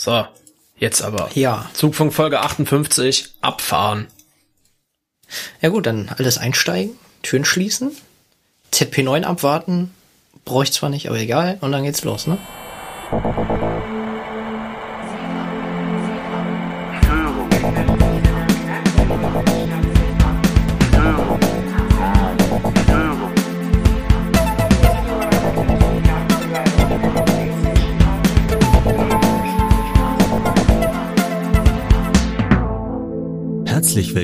[0.00, 0.26] So,
[0.78, 1.28] jetzt aber.
[1.34, 1.68] Ja.
[1.74, 4.06] Zugfunk Folge 58, abfahren.
[5.60, 7.94] Ja gut, dann alles einsteigen, Türen schließen,
[8.72, 9.94] ZP9 abwarten,
[10.46, 12.38] brauche ich zwar nicht, aber egal, und dann geht's los, ne?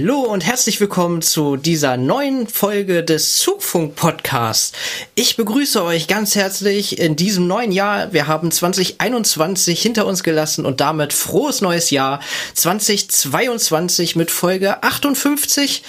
[0.00, 4.72] Hallo und herzlich willkommen zu dieser neuen Folge des Zugfunk Podcasts.
[5.16, 8.12] Ich begrüße euch ganz herzlich in diesem neuen Jahr.
[8.12, 12.20] Wir haben 2021 hinter uns gelassen und damit frohes neues Jahr
[12.54, 15.82] 2022 mit Folge 58.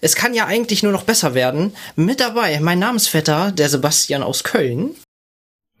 [0.00, 1.74] Es kann ja eigentlich nur noch besser werden.
[1.96, 4.94] Mit dabei mein Namensvetter, der Sebastian aus Köln.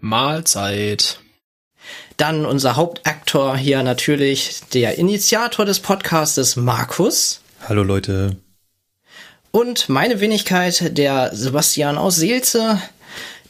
[0.00, 1.20] Mahlzeit.
[2.16, 7.40] Dann unser Hauptaktor hier natürlich, der Initiator des Podcastes Markus.
[7.68, 8.36] Hallo Leute.
[9.50, 12.80] Und meine Wenigkeit, der Sebastian aus Seelze.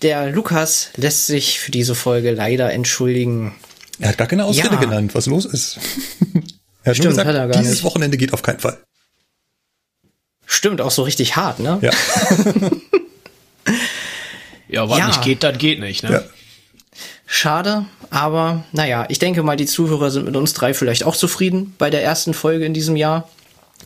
[0.02, 3.54] Der Lukas lässt sich für diese Folge leider entschuldigen.
[3.98, 4.80] Er hat gar keine Ausrede Ja.
[4.80, 5.76] genannt, was los ist.
[6.82, 7.84] er hat Stimmt, nur gesagt, hat er gar dieses nicht.
[7.84, 8.78] Wochenende geht auf keinen Fall.
[10.46, 11.78] Stimmt, auch so richtig hart, ne?
[11.82, 11.90] Ja.
[14.72, 15.08] Ja, was Ja.
[15.08, 16.12] nicht geht, das geht nicht, ne?
[16.12, 16.22] Ja.
[17.26, 21.74] Schade, aber naja, ich denke mal, die Zuhörer sind mit uns drei vielleicht auch zufrieden
[21.76, 23.28] bei der ersten Folge in diesem Jahr.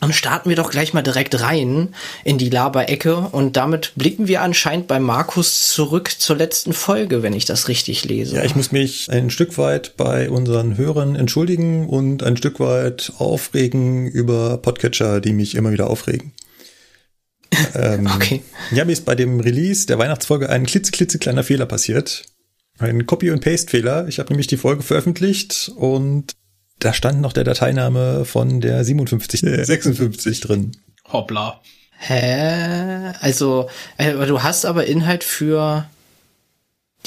[0.01, 4.41] Dann starten wir doch gleich mal direkt rein in die Laberecke und damit blicken wir
[4.41, 8.35] anscheinend bei Markus zurück zur letzten Folge, wenn ich das richtig lese.
[8.35, 13.13] ja, ich muss mich ein Stück weit bei unseren Hörern entschuldigen und ein Stück weit
[13.17, 16.33] aufregen über Podcatcher, die mich immer wieder aufregen.
[17.73, 18.41] Ähm, Okay.
[18.71, 22.25] Ja, mir ist bei dem Release der Weihnachtsfolge ein klitzeklitzekleiner Fehler passiert.
[22.79, 24.07] Ein Copy- und Paste-Fehler.
[24.09, 26.33] Ich habe nämlich die Folge veröffentlicht und
[26.85, 30.71] da stand noch der Dateiname von der 57, äh, 56 drin.
[31.11, 31.59] Hoppla.
[31.97, 33.13] Hä?
[33.21, 35.87] Also, äh, du hast aber Inhalt für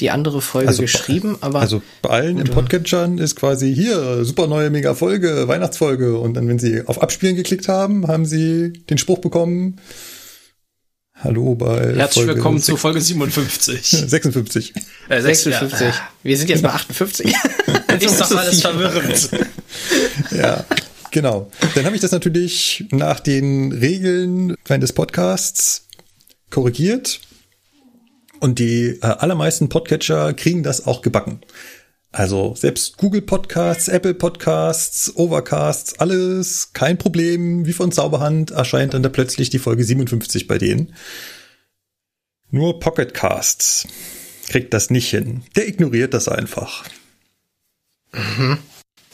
[0.01, 4.47] die andere Folge Also, geschrieben, aber Also bei allen im Podcatchern ist quasi hier super
[4.47, 8.97] neue mega Folge, Weihnachtsfolge und dann wenn sie auf Abspielen geklickt haben, haben sie den
[8.97, 9.77] Spruch bekommen.
[11.21, 13.81] Hallo bei Herzlich Folge willkommen zu sech- Folge 57.
[13.89, 14.73] 56.
[15.09, 15.81] Äh, sechs- 56.
[15.87, 17.33] Ja, Wir sind jetzt bei 58.
[17.99, 19.29] ist doch alles verwirrend.
[20.31, 20.65] Ja,
[21.11, 21.49] genau.
[21.75, 25.87] Dann habe ich das natürlich nach den Regeln des Podcasts
[26.49, 27.21] korrigiert
[28.39, 31.41] und die äh, allermeisten Podcatcher kriegen das auch gebacken.
[32.11, 37.67] Also selbst Google Podcasts, Apple Podcasts, Overcasts, alles kein Problem.
[37.67, 40.95] Wie von Zauberhand erscheint dann da plötzlich die Folge 57 bei denen.
[42.49, 43.87] Nur Pocket Casts
[44.47, 45.43] kriegt das nicht hin.
[45.55, 46.83] Der ignoriert das einfach.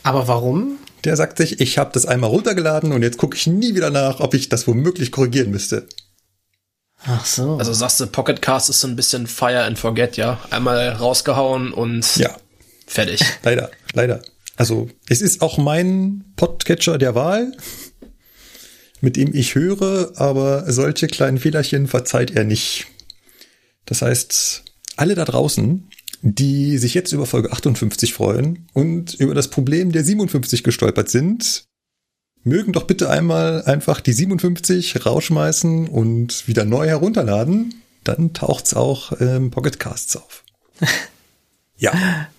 [0.03, 0.77] aber warum?
[1.05, 4.19] Der sagt sich, ich habe das einmal runtergeladen und jetzt gucke ich nie wieder nach,
[4.19, 5.87] ob ich das womöglich korrigieren müsste.
[7.05, 7.57] Ach so.
[7.57, 10.39] Also sagst du, Pocket Cast ist so ein bisschen Fire and Forget, ja?
[10.49, 12.35] Einmal rausgehauen und Ja,
[12.87, 13.21] fertig.
[13.43, 14.21] leider, leider.
[14.57, 17.55] Also es ist auch mein Podcatcher der Wahl,
[19.01, 22.87] mit dem ich höre, aber solche kleinen Fehlerchen verzeiht er nicht.
[23.85, 24.63] Das heißt,
[24.95, 25.87] alle da draußen,
[26.27, 31.65] die sich jetzt über Folge 58 freuen und über das Problem der 57 gestolpert sind,
[32.43, 37.75] mögen doch bitte einmal einfach die 57 rausschmeißen und wieder neu herunterladen.
[38.03, 40.43] Dann taucht's auch im Pocket Casts auf.
[41.77, 42.29] Ja,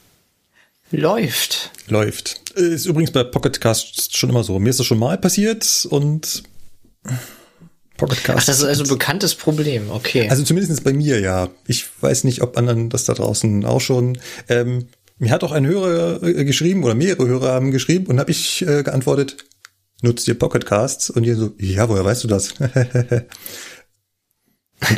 [0.91, 1.73] Läuft.
[1.89, 2.41] läuft.
[2.55, 4.59] Ist übrigens bei Pocket Casts schon immer so.
[4.59, 6.43] Mir ist das schon mal passiert und
[7.97, 8.19] Pocket.
[8.29, 9.91] Ach, das ist also ein bekanntes Problem.
[9.91, 10.29] Okay.
[10.29, 11.49] Also zumindest bei mir, ja.
[11.67, 14.19] Ich weiß nicht, ob anderen das da draußen auch schon.
[14.49, 18.31] Ähm, mir hat auch ein Hörer äh, geschrieben oder mehrere Hörer haben geschrieben und habe
[18.31, 19.37] ich äh, geantwortet,
[20.03, 21.11] nutzt ihr Pocket Casts?
[21.11, 22.53] Und ihr so, ja, woher weißt du das?
[22.61, 22.71] und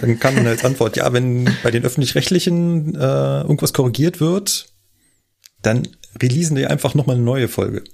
[0.01, 4.73] dann kam dann als Antwort, ja, wenn bei den öffentlich-rechtlichen äh, irgendwas korrigiert wird,
[5.63, 5.89] dann
[6.21, 7.85] releasen die einfach nochmal eine neue Folge.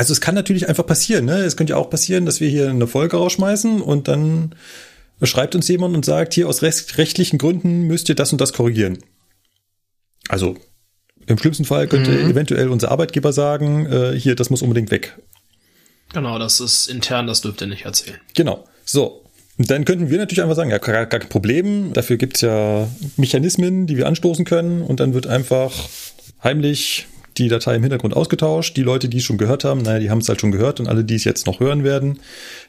[0.00, 1.40] Also es kann natürlich einfach passieren, ne?
[1.40, 4.54] Es könnte ja auch passieren, dass wir hier eine Folge rausschmeißen und dann
[5.22, 8.54] schreibt uns jemand und sagt, hier aus recht, rechtlichen Gründen müsst ihr das und das
[8.54, 9.00] korrigieren.
[10.30, 10.56] Also
[11.26, 15.18] im schlimmsten Fall könnte eventuell unser Arbeitgeber sagen, äh, hier, das muss unbedingt weg.
[16.14, 18.16] Genau, das ist intern, das dürft ihr nicht erzählen.
[18.34, 18.64] Genau.
[18.86, 19.26] So.
[19.58, 21.92] Und dann könnten wir natürlich einfach sagen, ja, gar, gar kein Problem.
[21.92, 22.88] Dafür gibt's ja
[23.18, 24.80] Mechanismen, die wir anstoßen können.
[24.80, 25.74] Und dann wird einfach
[26.42, 27.06] heimlich
[27.40, 28.76] die Datei im Hintergrund ausgetauscht.
[28.76, 30.88] Die Leute, die es schon gehört haben, naja, die haben es halt schon gehört und
[30.88, 32.20] alle, die es jetzt noch hören werden,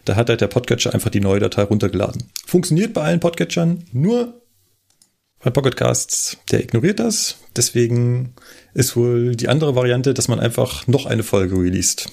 [0.06, 2.24] da hat halt der Podcatcher einfach die neue Datei runtergeladen.
[2.46, 4.42] Funktioniert bei allen Podcatchern, nur
[5.44, 7.38] bei Pocketcasts, der ignoriert das.
[7.56, 8.34] Deswegen
[8.74, 12.10] ist wohl die andere Variante, dass man einfach noch eine Folge released.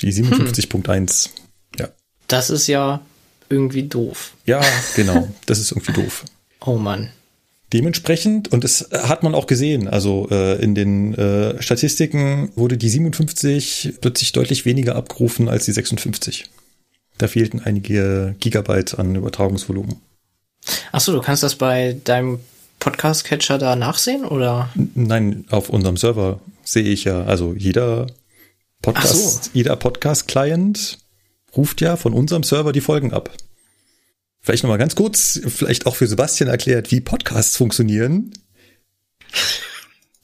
[0.00, 1.30] Die 57.1.
[1.78, 1.88] Ja.
[2.26, 3.00] Das ist ja
[3.48, 4.34] irgendwie doof.
[4.44, 4.60] Ja,
[4.96, 5.28] genau.
[5.46, 6.24] Das ist irgendwie doof.
[6.60, 7.10] Oh Mann.
[7.72, 12.88] Dementsprechend, und das hat man auch gesehen, also äh, in den äh, Statistiken wurde die
[12.88, 16.44] 57 plötzlich deutlich weniger abgerufen als die 56.
[17.18, 19.96] Da fehlten einige Gigabyte an Übertragungsvolumen.
[20.92, 22.40] Ach so, du kannst das bei deinem
[22.80, 24.68] Podcast-Catcher da nachsehen, oder?
[24.94, 28.06] Nein, auf unserem Server sehe ich ja, also jeder
[28.82, 29.50] Podcast, so.
[29.54, 30.98] jeder Podcast-Client
[31.56, 33.30] ruft ja von unserem Server die Folgen ab.
[34.44, 38.30] Vielleicht nochmal ganz kurz, vielleicht auch für Sebastian erklärt, wie Podcasts funktionieren.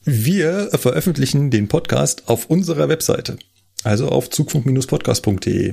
[0.03, 3.37] Wir veröffentlichen den Podcast auf unserer Webseite,
[3.83, 5.71] also auf zugfunk-podcast.de.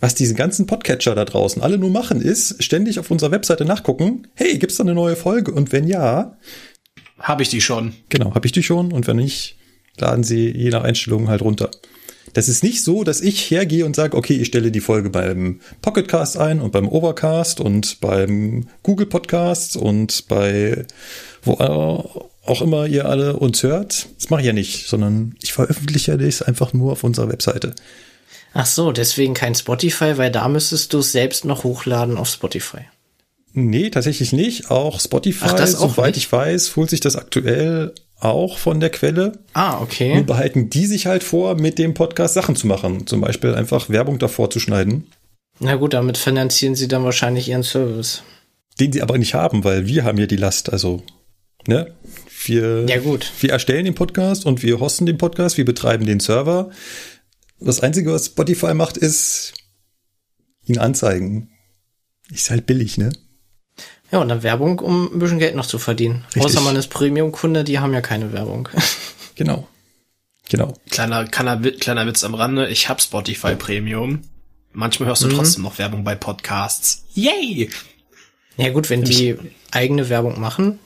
[0.00, 4.28] Was diese ganzen Podcatcher da draußen alle nur machen, ist ständig auf unserer Webseite nachgucken,
[4.34, 5.52] hey, gibt's da eine neue Folge?
[5.52, 6.36] Und wenn ja,
[7.18, 7.94] Habe ich die schon.
[8.10, 9.56] Genau, habe ich die schon und wenn nicht,
[9.96, 11.70] laden sie je nach Einstellungen halt runter.
[12.32, 15.60] Das ist nicht so, dass ich hergehe und sage, okay, ich stelle die Folge beim
[15.82, 20.86] Pocketcast ein und beim Overcast und beim Google Podcast und bei
[21.42, 21.54] wo
[22.48, 24.08] auch immer ihr alle uns hört.
[24.16, 27.74] Das mache ich ja nicht, sondern ich veröffentliche das einfach nur auf unserer Webseite.
[28.54, 32.80] Ach so, deswegen kein Spotify, weil da müsstest du es selbst noch hochladen auf Spotify.
[33.52, 34.70] Nee, tatsächlich nicht.
[34.70, 36.26] Auch Spotify, Ach, das auch soweit nicht?
[36.26, 39.32] ich weiß, holt sich das aktuell auch von der Quelle.
[39.52, 40.14] Ah, okay.
[40.16, 43.06] Nun behalten die sich halt vor, mit dem Podcast Sachen zu machen.
[43.06, 45.06] Zum Beispiel einfach Werbung davor zu schneiden,
[45.60, 48.22] Na gut, damit finanzieren sie dann wahrscheinlich ihren Service.
[48.80, 50.72] den sie aber nicht haben, weil wir haben ja die Last.
[50.72, 51.02] Also,
[51.66, 51.92] ne?
[52.44, 53.30] Wir, Ja, gut.
[53.40, 56.70] wir erstellen den Podcast und wir hosten den Podcast, wir betreiben den Server.
[57.60, 59.54] Das Einzige, was Spotify macht, ist
[60.64, 61.50] ihn anzeigen.
[62.32, 63.10] Ist halt billig, ne?
[64.10, 66.24] Ja, und dann Werbung, um ein bisschen Geld noch zu verdienen.
[66.28, 66.44] Richtig.
[66.44, 68.68] Außer man ist Premium-Kunde, die haben ja keine Werbung.
[69.34, 69.68] Genau.
[70.48, 70.74] Genau.
[70.90, 72.66] Kleiner, kleiner, kleiner Witz am Rande.
[72.70, 74.22] Ich hab Spotify Premium.
[74.72, 77.04] Manchmal hörst du trotzdem noch Werbung bei Podcasts.
[77.14, 77.70] Yay!
[78.56, 79.36] ja gut, wenn die
[79.70, 80.80] eigene Werbung machen,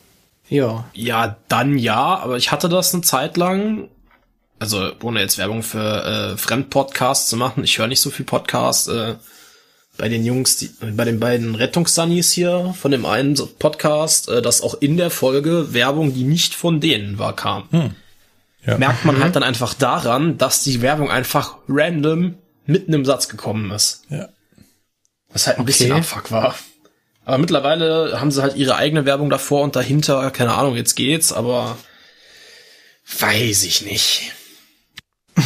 [0.48, 0.84] ja.
[0.92, 3.88] Ja, dann ja, aber ich hatte das eine Zeit lang.
[4.58, 7.64] Also, ohne jetzt Werbung für äh, Fremdpodcasts zu machen.
[7.64, 8.86] Ich höre nicht so viel Podcasts.
[8.86, 9.14] Äh,
[9.99, 14.62] bei den Jungs, die, bei den beiden Rettungssunnies hier, von dem einen Podcast, äh, dass
[14.62, 17.94] auch in der Folge Werbung, die nicht von denen war, kam.
[18.65, 18.79] Ja.
[18.79, 23.71] Merkt man halt dann einfach daran, dass die Werbung einfach random mitten im Satz gekommen
[23.73, 24.05] ist.
[24.09, 24.29] Ja.
[25.31, 26.00] Was halt ein bisschen Okay.
[26.00, 26.55] Abfuck war.
[27.25, 31.33] Aber mittlerweile haben sie halt ihre eigene Werbung davor und dahinter, keine Ahnung, jetzt geht's,
[31.33, 31.77] aber
[33.19, 34.33] weiß ich nicht.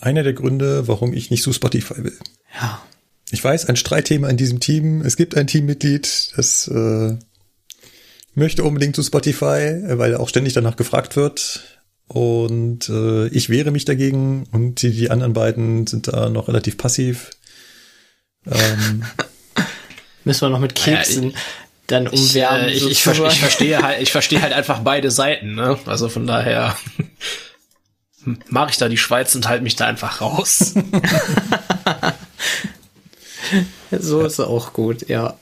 [0.00, 2.18] Einer der Gründe, warum ich nicht zu Spotify will.
[2.60, 2.82] Ja.
[3.30, 5.02] Ich weiß, ein Streitthema in diesem Team.
[5.02, 7.16] Es gibt ein Teammitglied, das äh,
[8.34, 11.60] möchte unbedingt zu Spotify, weil auch ständig danach gefragt wird.
[12.06, 16.78] Und äh, ich wehre mich dagegen und die, die anderen beiden sind da noch relativ
[16.78, 17.30] passiv.
[18.46, 19.04] Ähm,
[20.24, 21.36] Müssen wir noch mit Keksen Ja,
[21.86, 22.68] dann Ich, umwerben.
[22.68, 25.78] äh, ich, ich, ver ich verstehe halt, ich verstehe halt einfach beide Seiten, ne?
[25.84, 26.76] Also von daher
[28.48, 30.72] mache ich da die Schweiz und halte mich da einfach raus.
[33.90, 35.36] so ist auch gut, ja.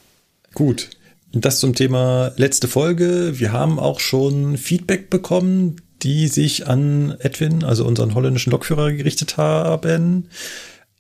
[0.55, 0.91] Gut.
[1.33, 3.39] Das zum Thema letzte Folge.
[3.39, 9.37] Wir haben auch schon Feedback bekommen, die sich an Edwin, also unseren holländischen Lokführer, gerichtet
[9.37, 10.29] haben.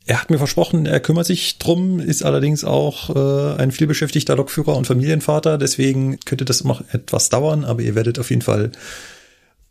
[0.05, 4.77] Er hat mir versprochen, er kümmert sich drum, ist allerdings auch äh, ein vielbeschäftigter Lokführer
[4.77, 5.59] und Familienvater.
[5.59, 8.73] Deswegen könnte das noch etwas dauern, aber ihr werdet auf jeden Fall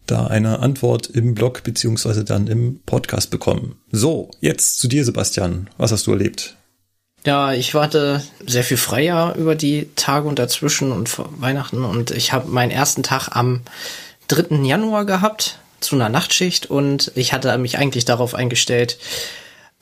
[0.08, 3.75] da eine Antwort im Blog beziehungsweise dann im Podcast bekommen.
[3.92, 5.70] So, jetzt zu dir, Sebastian.
[5.77, 6.56] Was hast du erlebt?
[7.25, 12.12] Ja, ich warte sehr viel freier über die Tage und dazwischen und vor Weihnachten und
[12.12, 13.62] ich habe meinen ersten Tag am
[14.27, 14.63] 3.
[14.63, 19.00] Januar gehabt zu einer Nachtschicht und ich hatte mich eigentlich darauf eingestellt,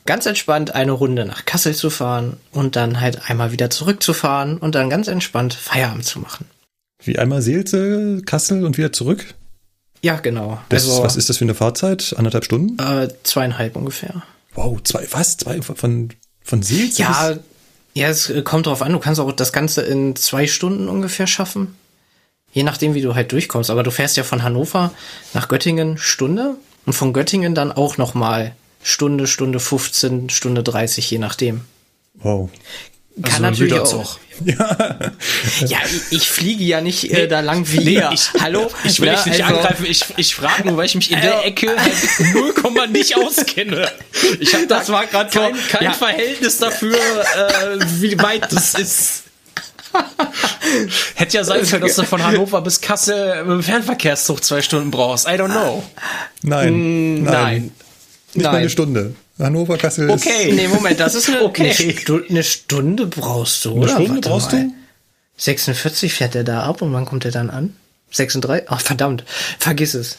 [0.06, 4.76] ganz entspannt eine Runde nach Kassel zu fahren und dann halt einmal wieder zurückzufahren und
[4.76, 6.46] dann ganz entspannt Feierabend zu machen.
[7.04, 9.34] Wie einmal Seelze, Kassel und wieder zurück?
[10.02, 10.60] Ja, genau.
[10.70, 12.14] Das, also was ist das für eine Fahrzeit?
[12.18, 12.82] Anderthalb Stunden?
[12.82, 14.24] äh, zweieinhalb ungefähr.
[14.54, 15.38] Wow, zwei, was?
[15.38, 16.10] Zwei von,
[16.44, 17.02] von Seelze?
[17.02, 17.38] Ja,
[17.94, 18.92] ja, es äh, kommt drauf an.
[18.92, 21.76] Du kannst auch das Ganze in zwei Stunden ungefähr schaffen.
[22.52, 23.70] Je nachdem, wie du halt durchkommst.
[23.70, 24.92] Aber du fährst ja von Hannover
[25.34, 31.10] nach Göttingen Stunde und von Göttingen dann auch noch mal Stunde, Stunde 15, Stunde 30,
[31.10, 31.62] je nachdem.
[32.16, 32.50] Wow.
[33.22, 34.17] Also Kann ein natürlich auch.
[35.67, 38.10] Ja, ich, ich fliege ja nicht äh, da lang wie Nee, ihr.
[38.12, 38.72] ich, Hallo?
[38.84, 39.86] Ich will Ja, dich nicht also- angreifen.
[39.88, 43.88] Ich, ich frage nur, weil ich mich in der Also- Ecke halt 0, nicht auskenne.
[44.39, 45.93] Ich habe da Das war grad kein, so- kein ja.
[45.93, 49.24] Verhältnis dafür, äh, wie weit das ist.
[51.13, 54.89] Hätte ja sein können, dass du von Hannover bis Kassel mit dem Fernverkehrszug zwei Stunden
[54.89, 55.27] brauchst.
[55.27, 55.84] I don't know.
[56.41, 57.24] Nein, nein.
[57.24, 57.72] Nein.
[58.34, 58.55] Nicht mal Nein.
[58.62, 59.15] eine Stunde.
[59.40, 60.52] Hannover, Kassel Okay.
[60.54, 61.74] Nee, Moment, das ist eine, Okay.
[61.80, 63.75] eine, Stu eine Stunde brauchst du, ist.
[63.75, 63.94] Eine oder?
[63.94, 64.63] Stunde Warte brauchst mal.
[64.66, 64.74] du?
[65.38, 67.75] 46 fährt der da ab und wann kommt der dann an?
[68.12, 68.68] 36?
[68.70, 69.24] Ach, verdammt.
[69.60, 70.18] Vergiss es.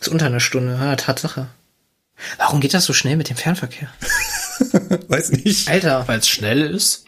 [0.00, 0.76] Ist unter einer Stunde.
[0.80, 1.46] Ja, Tatsache.
[2.38, 3.88] Warum geht das so schnell mit dem Fernverkehr?
[5.08, 5.68] Weiß nicht.
[5.68, 6.06] Alter.
[6.08, 7.04] Weil es schnell ist.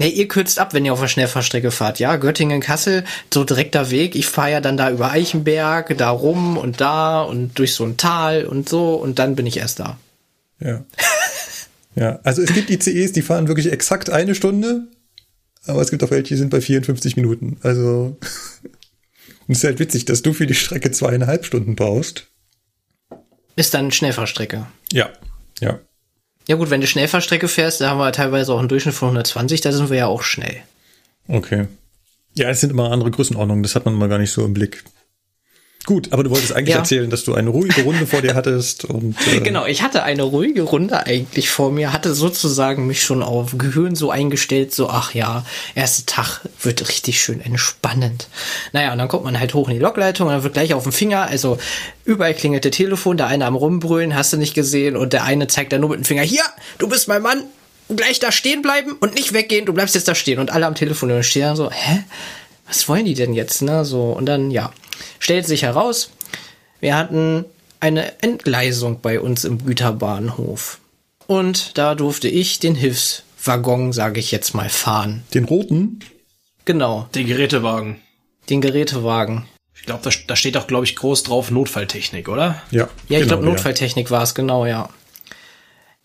[0.00, 2.16] Ne, ihr kürzt ab, wenn ihr auf der Schnellfahrstrecke fahrt, ja?
[2.16, 4.16] Göttingen, Kassel, so direkter Weg.
[4.16, 7.96] Ich fahre ja dann da über Eichenberg, da rum und da und durch so ein
[7.96, 9.98] Tal und so und dann bin ich erst da.
[10.60, 10.84] Ja.
[11.96, 14.86] Ja, also es gibt ICEs, die fahren wirklich exakt eine Stunde,
[15.66, 17.58] aber es gibt auch welche, die sind bei 54 Minuten.
[17.62, 18.16] Also
[18.62, 22.28] und es ist halt witzig, dass du für die Strecke zweieinhalb Stunden brauchst.
[23.56, 24.66] Ist dann Schnellfahrstrecke.
[24.92, 25.10] Ja.
[25.60, 25.80] Ja.
[26.46, 29.60] Ja gut, wenn du Schnellfahrstrecke fährst, da haben wir teilweise auch einen Durchschnitt von 120,
[29.60, 30.62] da sind wir ja auch schnell.
[31.28, 31.66] Okay.
[32.34, 34.84] Ja, es sind immer andere Größenordnungen, das hat man mal gar nicht so im Blick.
[35.86, 36.80] Gut, aber du wolltest eigentlich Ja.
[36.80, 40.22] erzählen, dass du eine ruhige Runde vor dir hattest und äh, Genau, ich hatte eine
[40.22, 45.14] ruhige Runde eigentlich vor mir, hatte sozusagen mich schon auf Gehirn so eingestellt, so, ach
[45.14, 45.44] ja,
[45.74, 48.28] erster Tag wird richtig schön entspannend.
[48.72, 50.82] Naja, und dann kommt man halt hoch in die Lokleitung und dann wird gleich auf
[50.82, 51.56] dem Finger, also
[52.04, 55.46] überall klingelt der Telefon, der eine am Rumbrüllen, hast du nicht gesehen, und der eine
[55.46, 56.44] zeigt dann nur mit dem Finger, hier,
[56.78, 57.42] du bist mein Mann,
[57.88, 60.38] gleich da stehen bleiben und nicht weggehen, du bleibst jetzt da stehen.
[60.38, 62.04] Und alle am Telefon und stehen dann so, hä?
[62.68, 63.84] Was wollen die denn jetzt, ne?
[63.84, 64.70] So, und dann, ja,
[65.18, 66.10] stellt sich heraus,
[66.80, 67.44] wir hatten
[67.80, 70.78] eine Entgleisung bei uns im Güterbahnhof.
[71.26, 75.22] Und da durfte ich den Hilfswaggon, sage ich jetzt mal, fahren.
[75.34, 76.00] den roten.
[76.64, 78.00] Genau, Den Gerätewagen.
[78.48, 79.46] den Gerätewagen.
[79.74, 82.60] Ich glaube, da, da steht auch, glaube ich, groß drauf Notfalltechnik, oder?
[82.70, 82.88] Ja.
[83.08, 84.88] Ja, ich genau, glaube, Notfalltechnik war es, genau, ja.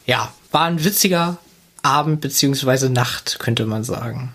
[0.05, 1.37] Ja, war ein witziger
[1.81, 4.33] Abend beziehungsweise Nacht, könnte man sagen.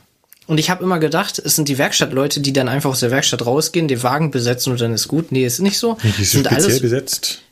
[0.51, 3.47] Und ich habe immer gedacht, es sind die Werkstattleute, die dann einfach aus der Werkstatt
[3.47, 5.31] rausgehen, den Wagen besetzen und dann ist gut.
[5.31, 5.97] Nee, ist nicht so.
[6.03, 7.43] Die sind sind speziell alles besetzt.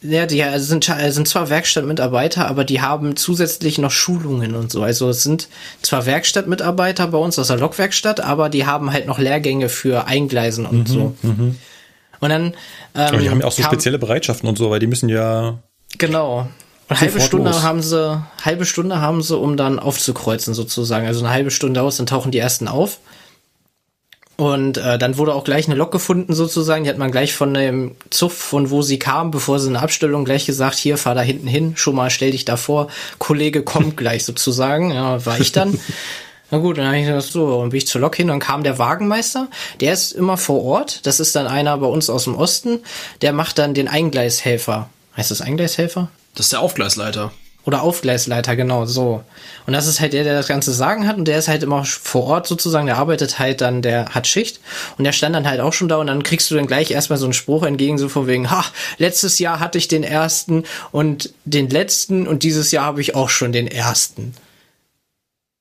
[0.00, 4.82] Ja, die äh, sind, sind zwar Werkstattmitarbeiter, aber die haben zusätzlich noch Schulungen und so.
[4.82, 5.48] Also es sind
[5.82, 10.66] zwar Werkstattmitarbeiter bei uns aus der Lokwerkstatt, aber die haben halt noch Lehrgänge für Eingleisen
[10.66, 11.14] und so.
[11.22, 12.54] Und dann ähm,
[12.94, 15.60] Aber die haben ja auch so kam- spezielle Bereitschaften und so, weil die müssen ja
[15.98, 16.48] Genau.
[16.92, 17.62] Und halbe Stunde los.
[17.62, 21.06] haben sie, halbe Stunde haben sie, um dann aufzukreuzen sozusagen.
[21.06, 22.98] Also eine halbe Stunde aus, dann tauchen die ersten auf.
[24.36, 26.84] Und äh, dann wurde auch gleich eine Lok gefunden sozusagen.
[26.84, 30.26] Die hat man gleich von dem Zug, von wo sie kam, bevor sie eine Abstellung
[30.26, 33.96] gleich gesagt, hier, fahr da hinten hin, schon mal stell dich da vor, Kollege kommt
[33.96, 34.92] gleich sozusagen.
[34.92, 35.78] Ja, war ich dann.
[36.50, 38.62] Na gut, dann habe ich gesagt, so, und bin ich zur Lok hin, dann kam
[38.62, 39.48] der Wagenmeister,
[39.80, 42.80] der ist immer vor Ort, das ist dann einer bei uns aus dem Osten,
[43.22, 44.90] der macht dann den Eingleishelfer.
[45.16, 46.10] Heißt das Eingleishelfer?
[46.34, 47.32] Das ist der Aufgleisleiter.
[47.64, 49.22] Oder Aufgleisleiter, genau, so.
[49.66, 51.84] Und das ist halt der, der das ganze Sagen hat und der ist halt immer
[51.84, 54.58] vor Ort sozusagen, der arbeitet halt dann, der hat Schicht
[54.98, 57.20] und der stand dann halt auch schon da und dann kriegst du dann gleich erstmal
[57.20, 58.64] so einen Spruch entgegen, so von wegen, ha,
[58.98, 63.28] letztes Jahr hatte ich den ersten und den letzten und dieses Jahr habe ich auch
[63.28, 64.34] schon den ersten.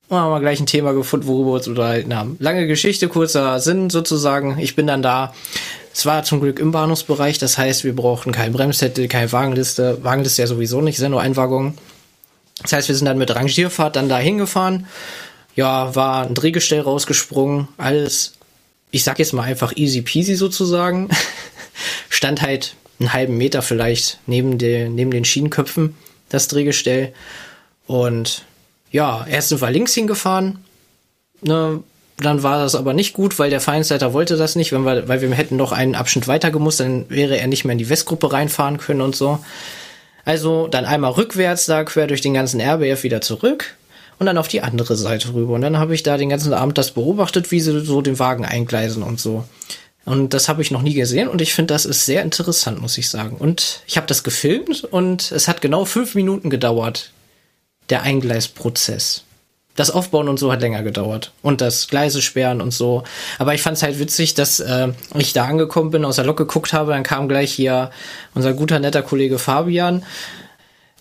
[0.08, 2.36] Und haben wir gleich ein Thema gefunden, worüber wir uns unterhalten haben.
[2.40, 4.58] Lange Geschichte, kurzer Sinn sozusagen.
[4.60, 5.34] Ich bin dann da.
[5.94, 10.04] Es war zum Glück im Bahnhofsbereich, das heißt, wir brauchten kein Bremszettel, keine Wagenliste.
[10.04, 11.78] Wagenliste ja sowieso nicht, ja nur ein Waggon.
[12.62, 14.88] Das heißt, wir sind dann mit Rangierfahrt dann da hingefahren.
[15.56, 18.34] Ja, war ein Drehgestell rausgesprungen, alles,
[18.90, 21.10] ich sag jetzt mal einfach easy peasy sozusagen.
[22.10, 25.96] Stand halt einen halben Meter vielleicht neben, den neben den Schienenköpfen,
[26.30, 27.14] das Drehgestell.
[27.86, 28.46] Und
[28.92, 30.64] ja, erst sind wir links hingefahren.
[31.42, 31.84] Ne,
[32.26, 35.22] dann war das aber nicht gut, weil der Vereinsleiter wollte das nicht, wenn wir, weil
[35.22, 38.32] wir hätten noch einen Abschnitt weiter gemusst, dann wäre er nicht mehr in die Westgruppe
[38.32, 39.40] reinfahren können und so.
[40.26, 43.76] Also dann einmal rückwärts da quer durch den ganzen RBF wieder zurück
[44.20, 45.54] und dann auf die andere Seite rüber.
[45.54, 48.46] Und dann habe ich da den ganzen Abend das beobachtet, wie sie so den Wagen
[48.46, 49.46] eingleisen und so.
[50.06, 52.98] Und das habe ich noch nie gesehen und ich finde, das ist sehr interessant, muss
[52.98, 53.38] ich sagen.
[53.38, 57.12] Und ich habe das gefilmt und es hat genau fünf Minuten gedauert,
[57.90, 59.24] der Eingleisprozess.
[59.76, 61.32] Das Aufbauen und so hat länger gedauert.
[61.42, 63.04] Und das Gleise sperren und so.
[63.40, 66.38] Aber ich fand es halt witzig, dass äh, ich da angekommen bin, aus der Lok
[66.38, 67.92] geguckt habe, dann kam gleich hier
[68.34, 70.04] unser guter, netter Kollege Fabian.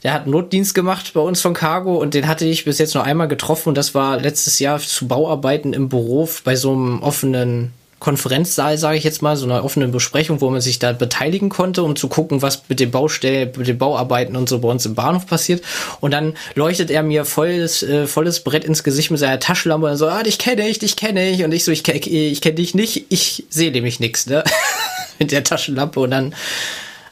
[0.03, 3.05] Der hat Notdienst gemacht bei uns von Cargo und den hatte ich bis jetzt nur
[3.05, 7.73] einmal getroffen und das war letztes Jahr zu Bauarbeiten im Büro bei so einem offenen
[8.01, 11.83] Konferenzsaal, sage ich jetzt mal, so einer offenen Besprechung, wo man sich da beteiligen konnte,
[11.83, 14.95] um zu gucken, was mit den Baustellen, mit den Bauarbeiten und so bei uns im
[14.95, 15.63] Bahnhof passiert.
[16.01, 19.97] Und dann leuchtet er mir volles, äh, volles Brett ins Gesicht mit seiner Taschenlampe und
[19.97, 21.45] so, ah, dich kenne ich, dich kenne ich.
[21.45, 24.43] Und ich so, ich, ich kenne dich nicht, ich sehe nämlich nichts, ne?
[25.19, 26.01] mit der Taschenlampe.
[26.01, 26.35] Und dann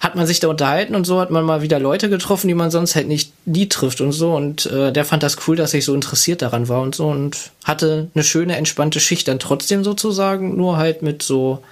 [0.01, 2.71] hat man sich da unterhalten und so hat man mal wieder Leute getroffen, die man
[2.71, 4.35] sonst halt nicht nie trifft und so.
[4.35, 7.51] Und äh, der fand das cool, dass ich so interessiert daran war und so und
[7.65, 11.63] hatte eine schöne, entspannte Schicht dann trotzdem sozusagen, nur halt mit so,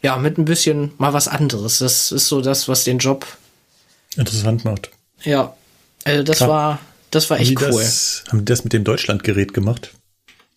[0.00, 1.78] ja, mit ein bisschen mal was anderes.
[1.78, 3.26] Das ist so das, was den Job
[4.16, 4.90] interessant macht.
[5.22, 5.54] Ja,
[6.04, 6.48] also das Klar.
[6.48, 6.78] war,
[7.10, 7.82] das war echt haben cool.
[7.82, 9.92] Das, haben die das mit dem Deutschlandgerät gemacht?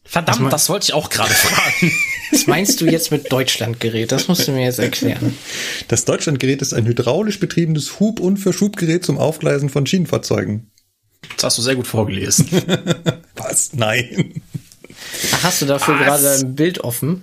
[0.06, 1.92] Verdammt, das wollte ich auch gerade fragen.
[2.32, 4.12] Was meinst du jetzt mit Deutschlandgerät?
[4.12, 5.38] Das musst du mir jetzt erklären.
[5.88, 10.72] Das Deutschlandgerät ist ein hydraulisch betriebenes Hub- und Verschubgerät zum Aufgleisen von Schienenfahrzeugen.
[11.36, 12.48] Das hast du sehr gut vorgelesen.
[13.36, 13.74] Was?
[13.74, 14.42] Nein.
[15.34, 16.22] Ach, hast du dafür Was?
[16.22, 17.22] gerade ein Bild offen?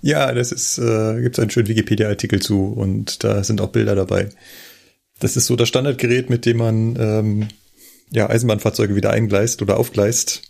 [0.00, 3.96] Ja, das ist, äh, gibt es einen schönen Wikipedia-Artikel zu und da sind auch Bilder
[3.96, 4.28] dabei.
[5.18, 7.48] Das ist so das Standardgerät, mit dem man ähm,
[8.10, 10.42] ja, Eisenbahnfahrzeuge wieder eingleist oder aufgleist.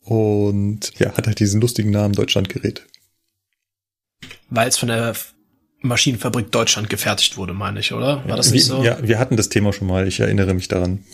[0.00, 2.86] Und ja, hat halt diesen lustigen Namen Deutschlandgerät.
[4.50, 5.14] Weil es von der
[5.84, 8.22] Maschinenfabrik Deutschland gefertigt wurde, meine ich, oder?
[8.26, 8.82] War das nicht so?
[8.82, 11.04] Ja, wir hatten das Thema schon mal, ich erinnere mich daran.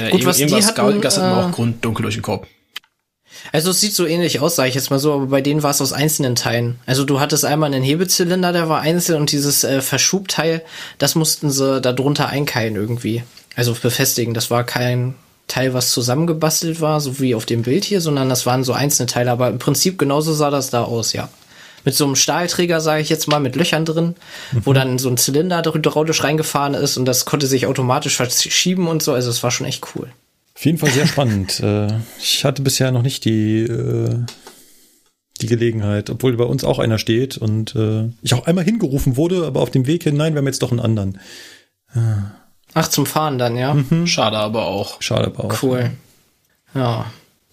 [0.00, 2.46] Ja, Gut, was die hatten, das hatten wir auch Grund dunkel durch den Kopf.
[3.52, 5.70] Also es sieht so ähnlich aus, sage ich jetzt mal so, aber bei denen war
[5.70, 6.78] es aus einzelnen Teilen.
[6.86, 10.62] Also du hattest einmal einen Hebezylinder, der war einzeln und dieses äh, Verschubteil,
[10.98, 13.24] das mussten sie da drunter einkeilen irgendwie.
[13.56, 14.34] Also befestigen.
[14.34, 15.14] Das war kein
[15.48, 19.06] Teil, was zusammengebastelt war, so wie auf dem Bild hier, sondern das waren so einzelne
[19.06, 19.32] Teile.
[19.32, 21.28] Aber im Prinzip genauso sah das da aus, ja
[21.84, 24.14] mit so einem Stahlträger, sage ich jetzt mal, mit Löchern drin,
[24.52, 24.62] mhm.
[24.64, 29.02] wo dann so ein Zylinder hydraulisch reingefahren ist und das konnte sich automatisch verschieben und
[29.02, 29.12] so.
[29.12, 30.08] Also es war schon echt cool.
[30.54, 31.60] Auf jeden Fall sehr spannend.
[31.60, 34.18] Äh, ich hatte bisher noch nicht die, äh,
[35.40, 39.46] die Gelegenheit, obwohl bei uns auch einer steht und äh, ich auch einmal hingerufen wurde,
[39.46, 41.18] aber auf dem Weg hin, nein, wir haben jetzt doch einen anderen.
[42.74, 43.74] Ach, zum Fahren dann, ja.
[43.74, 44.06] Mhm.
[44.06, 45.02] Schade aber auch.
[45.02, 45.62] Schade aber auch.
[45.62, 45.90] Cool.
[46.74, 47.06] Ja.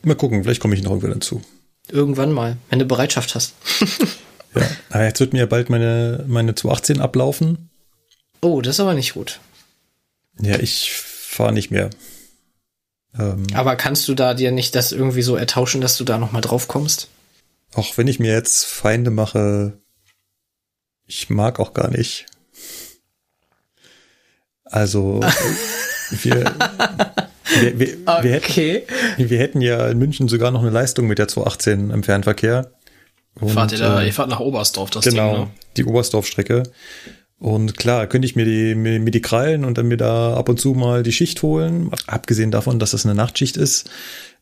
[0.04, 1.42] Mal gucken, vielleicht komme ich noch irgendwann dazu.
[1.90, 3.54] Irgendwann mal, wenn du Bereitschaft hast.
[4.56, 7.70] ja, aber jetzt wird mir ja bald meine, meine 218 ablaufen.
[8.42, 9.40] Oh, das ist aber nicht gut.
[10.40, 11.90] Ja, ich fahre nicht mehr.
[13.18, 16.42] Ähm, aber kannst du da dir nicht das irgendwie so ertauschen, dass du da nochmal
[16.42, 17.10] drauf kommst?
[17.74, 19.78] Auch wenn ich mir jetzt Feinde mache,
[21.06, 22.26] ich mag auch gar nicht.
[24.66, 25.22] Also,
[26.10, 26.54] wir,
[27.60, 28.24] wir, wir, okay.
[28.24, 32.04] wir, hätten, wir hätten ja in München sogar noch eine Leistung mit der 218 im
[32.04, 32.72] Fernverkehr.
[33.40, 35.50] Und, fahrt ihr da, äh, ihr fahrt nach Oberstdorf, das genau, Ding, ne?
[35.78, 36.64] die Oberstdorf-Strecke.
[37.40, 40.50] Und klar, könnte ich mir die, mir, mir die krallen und dann mir da ab
[40.50, 41.92] und zu mal die Schicht holen.
[42.08, 43.90] Abgesehen davon, dass das eine Nachtschicht ist,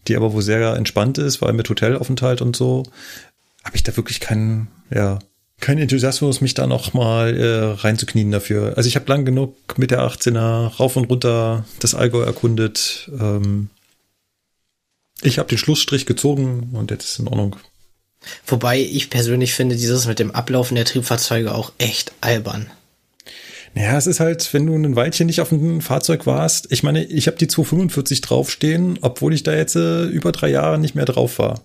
[0.07, 2.83] die aber wohl sehr entspannt ist, allem mit Hotelaufenthalt und so,
[3.65, 5.19] habe ich da wirklich keinen, ja,
[5.61, 8.73] kein Enthusiasmus, mich da noch mal äh, reinzuknien dafür.
[8.75, 13.09] Also ich habe lang genug mit der 18er rauf und runter das Allgäu erkundet.
[13.19, 13.69] Ähm,
[15.21, 17.55] ich habe den Schlussstrich gezogen und jetzt ist in Ordnung.
[18.45, 22.69] Wobei ich persönlich finde dieses mit dem Ablaufen der Triebfahrzeuge auch echt albern.
[23.75, 26.71] Naja, es ist halt, wenn du ein Weilchen nicht auf dem Fahrzeug warst.
[26.71, 30.79] Ich meine, ich habe die 245 draufstehen, obwohl ich da jetzt äh, über drei Jahre
[30.79, 31.61] nicht mehr drauf war.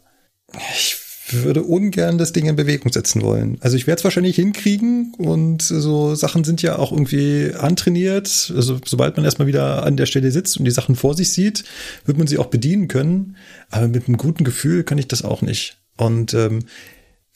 [0.74, 0.96] Ich
[1.32, 3.58] würde ungern das Ding in Bewegung setzen wollen.
[3.60, 8.52] Also ich werde es wahrscheinlich hinkriegen und so Sachen sind ja auch irgendwie antrainiert.
[8.54, 11.64] Also sobald man erstmal wieder an der Stelle sitzt und die Sachen vor sich sieht,
[12.04, 13.36] wird man sie auch bedienen können.
[13.70, 15.78] Aber mit einem guten Gefühl kann ich das auch nicht.
[15.96, 16.60] Und ähm,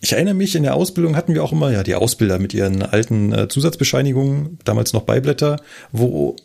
[0.00, 2.82] ich erinnere mich, in der Ausbildung hatten wir auch immer ja die Ausbilder mit ihren
[2.82, 5.60] alten äh, Zusatzbescheinigungen, damals noch Beiblätter,
[5.92, 6.36] wo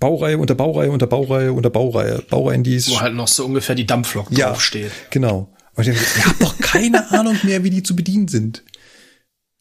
[0.00, 3.86] Baureihe unter Baureihe unter Baureihe unter Baureihe, Baureihen, die Wo halt noch so ungefähr die
[3.86, 4.90] Dampflok ja, draufsteht.
[5.10, 5.48] Genau.
[5.80, 8.62] Und ich ihr habt doch keine Ahnung mehr, wie die zu bedienen sind.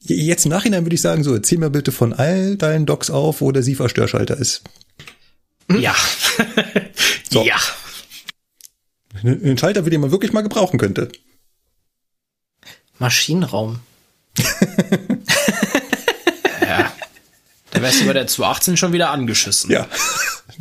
[0.02, 3.40] Jetzt im Nachhinein würde ich sagen, so, erzähl mir bitte von all deinen Docs auf,
[3.40, 4.64] wo der SIFA-Störschalter ist.
[5.72, 5.96] Ja.
[7.32, 7.44] so.
[7.44, 7.56] Ja.
[9.24, 11.10] Ein Schalter, für den man wirklich mal gebrauchen könnte.
[12.98, 13.80] Maschinenraum.
[16.62, 16.94] ja.
[17.72, 19.72] Da wärst du bei der 218 schon wieder angeschissen.
[19.72, 19.88] Ja.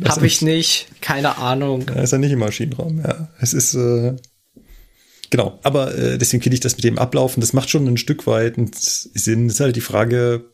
[0.05, 0.87] Hab ich nicht.
[1.01, 1.85] Keine Ahnung.
[1.85, 3.27] Da ist ja nicht im Maschinenraum, ja.
[3.39, 4.15] Es ist, äh,
[5.29, 8.25] Genau, aber äh, deswegen finde ich das mit dem Ablaufen, das macht schon ein Stück
[8.25, 9.47] weit Sinn.
[9.47, 10.45] Das ist halt die Frage,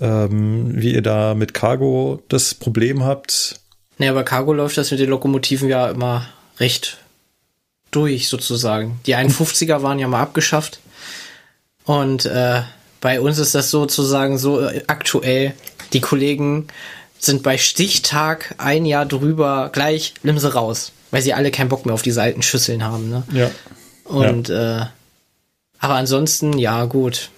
[0.00, 3.60] ähm, wie ihr da mit Cargo das Problem habt.
[3.98, 6.26] Nee, aber Cargo läuft das mit den Lokomotiven ja immer
[6.58, 6.98] recht
[7.90, 9.00] durch, sozusagen.
[9.06, 10.80] Die 51er waren ja mal abgeschafft.
[11.84, 12.62] Und äh,
[13.00, 15.54] bei uns ist das sozusagen so äh, aktuell.
[15.92, 16.68] Die Kollegen
[17.18, 21.94] sind bei Stichtag ein Jahr drüber gleich Limse raus, weil sie alle keinen Bock mehr
[21.94, 23.10] auf diese alten Schüsseln haben.
[23.10, 23.22] Ne?
[23.32, 23.50] Ja.
[24.10, 24.82] Und ja.
[24.82, 24.86] äh,
[25.78, 27.30] Aber ansonsten, ja, gut.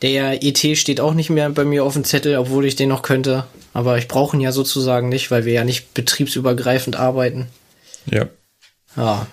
[0.00, 3.02] Der ET steht auch nicht mehr bei mir auf dem Zettel, obwohl ich den noch
[3.02, 3.44] könnte.
[3.72, 7.46] Aber ich brauche ihn ja sozusagen nicht, weil wir ja nicht betriebsübergreifend arbeiten.
[8.06, 8.26] Ja.
[8.96, 9.26] Ja.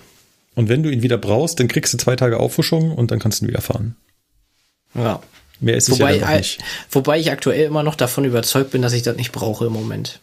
[0.54, 3.40] Und wenn du ihn wieder brauchst, dann kriegst du zwei Tage Auffrischung und dann kannst
[3.40, 3.96] du ihn wieder fahren.
[4.94, 5.20] Ja.
[5.58, 6.58] Mehr ist es Wobei, ja nicht.
[6.90, 10.20] wobei ich aktuell immer noch davon überzeugt bin, dass ich das nicht brauche im Moment.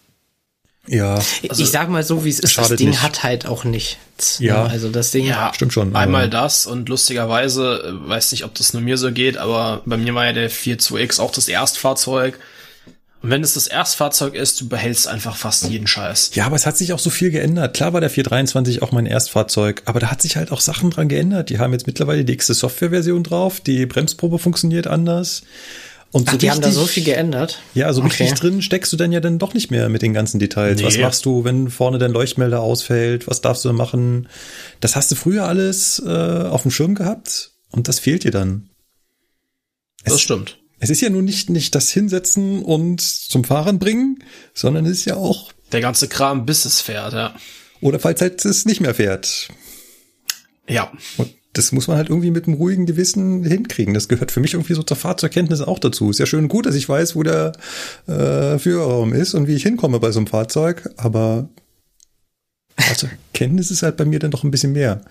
[0.88, 1.16] Ja,
[1.50, 3.02] Also, ich sag mal so, wie es ist, das Ding nicht.
[3.02, 4.40] hat halt auch nichts.
[4.40, 4.64] Ja.
[4.64, 4.70] Ne?
[4.70, 5.26] Also das Ding.
[5.26, 8.98] Ja, stimmt schon, aber- Einmal das und lustigerweise, äh, weiß nicht, ob das nur mir
[8.98, 12.40] so geht, aber bei mir war ja der 42X auch das Erstfahrzeug.
[13.24, 16.32] Und wenn es das Erstfahrzeug ist, du behältst einfach fast jeden Scheiß.
[16.36, 17.76] Ja, aber es hat sich auch so viel geändert.
[17.76, 21.10] Klar war der 423 auch mein Erstfahrzeug, aber da hat sich halt auch Sachen dran
[21.10, 21.50] geändert.
[21.50, 25.42] Die haben jetzt mittlerweile die x Softwareversion drauf, die Bremsprobe funktioniert anders.
[26.12, 27.60] Und Ach, so die haben da richtig- so viel geändert.
[27.74, 28.40] Ja, so richtig Okay.
[28.40, 30.80] drin steckst du dann ja dann doch nicht mehr mit den ganzen Details.
[30.80, 30.86] Nee.
[30.86, 33.28] Was machst du, wenn vorne dein Leuchtmelder ausfällt?
[33.28, 34.30] Was darfst du machen?
[34.80, 38.70] Das hast du früher alles äh, auf dem Schirm gehabt und das fehlt dir dann.
[40.06, 40.58] Das Es- stimmt.
[40.80, 45.06] Es ist ja nun nicht, nicht das Hinsetzen und zum Fahren bringen, sondern es ist
[45.06, 47.36] ja auch, Der ganze Kram, bis es fährt, ja.
[47.82, 49.48] oder falls halt es nicht mehr fährt.
[50.70, 50.92] Ja.
[51.18, 53.94] Und das muss man halt irgendwie mit einem ruhigen Gewissen hinkriegen.
[53.94, 56.10] Das gehört für mich irgendwie so zur Fahrzeugkenntnis auch dazu.
[56.10, 57.54] Ist ja schön und gut, dass ich weiß, wo der
[58.08, 61.50] äh, Führerraum ist und wie ich hinkomme bei so einem Fahrzeug, aber
[62.78, 65.02] Fahrzeugkenntnis ist halt bei mir dann doch ein bisschen mehr.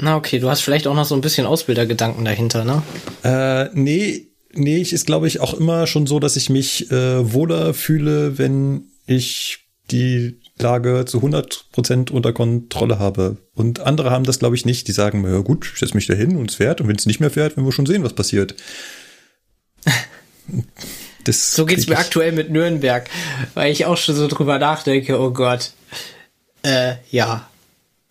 [0.00, 2.82] Na okay, du hast vielleicht auch noch so ein bisschen Ausbildergedanken dahinter, ne?
[3.24, 7.32] Äh, nee, nee, ich ist glaube ich auch immer schon so, dass ich mich äh,
[7.32, 13.36] wohler fühle, wenn ich die Lage zu 100% unter Kontrolle habe.
[13.54, 14.88] Und andere haben das glaube ich nicht.
[14.88, 16.80] Die sagen, ja gut, ich setze mich da hin und es fährt.
[16.80, 18.54] Und wenn es nicht mehr fährt, werden wir schon sehen, was passiert.
[21.24, 23.10] Das So geht's mir aktuell mit Nürnberg,
[23.52, 25.72] weil ich auch schon so drüber nachdenke, oh Gott.
[26.62, 27.46] Äh, ja.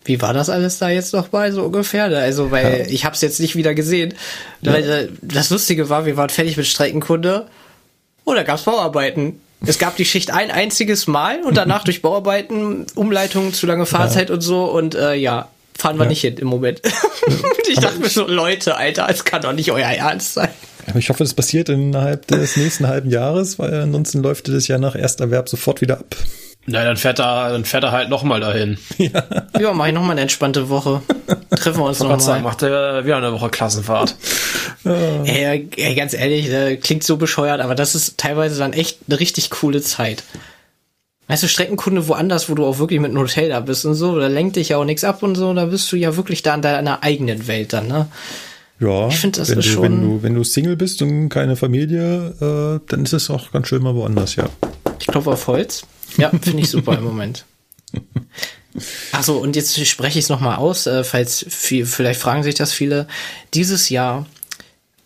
[0.04, 2.04] Wie war das alles da jetzt noch mal so ungefähr?
[2.04, 4.14] Also, weil ich hab's jetzt nicht wieder gesehen.
[4.62, 7.48] Weil, äh, Das Lustige war, wir waren fertig mit Streckenkunde
[8.22, 9.40] und da gab's Bauarbeiten.
[9.66, 14.30] Es gab die Schicht ein einziges Mal und danach durch Bauarbeiten, Umleitungen, zu lange Fahrzeit
[14.30, 16.08] und so und äh, ja, fahren wir Ja.
[16.10, 16.80] nicht hin im Moment.
[17.68, 20.48] ich dachte mir so, Leute, Alter, es kann doch nicht euer Ernst sein.
[20.86, 24.78] Aber ich hoffe, das passiert innerhalb des nächsten halben Jahres, weil ansonsten läuft das ja
[24.78, 26.16] nach Ersterwerb sofort wieder ab.
[26.70, 28.78] Na, dann fährt er, dann fährt er halt noch mal dahin.
[29.58, 31.02] Ja, mach ich noch mal eine entspannte Woche.
[31.50, 32.34] Treffen wir uns noch Gott sei mal.
[32.34, 34.14] Dank macht er wieder eine Woche Klassenfahrt.
[35.24, 39.20] Ey, ey, ganz ehrlich, das klingt so bescheuert, aber das ist teilweise dann echt eine
[39.20, 40.22] richtig coole Zeit.
[41.26, 44.18] Weißt du, Streckenkunde woanders, wo du auch wirklich mit einem Hotel da bist und so,
[44.18, 46.54] da lenkt dich ja auch nichts ab und so, da bist du ja wirklich da
[46.54, 48.08] in deiner eigenen Welt dann, ne?
[48.80, 51.28] Ja, Ich find, das wenn, ist du, schon- wenn du wenn du Single bist und
[51.28, 54.44] keine Familie, äh, dann ist es auch ganz schön mal woanders, ja.
[55.00, 55.82] Ich klopfe auf Holz.
[56.16, 57.44] Ja, finde ich super im Moment.
[59.12, 62.54] Ach so, und jetzt spreche ich es nochmal aus, äh, falls viel, vielleicht fragen sich
[62.54, 63.08] das viele.
[63.54, 64.26] Dieses Jahr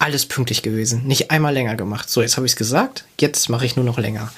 [0.02, 2.10] alles pünktlich gewesen, nicht einmal länger gemacht.
[2.10, 4.32] So, jetzt habe ich es gesagt, jetzt mache ich nur noch länger.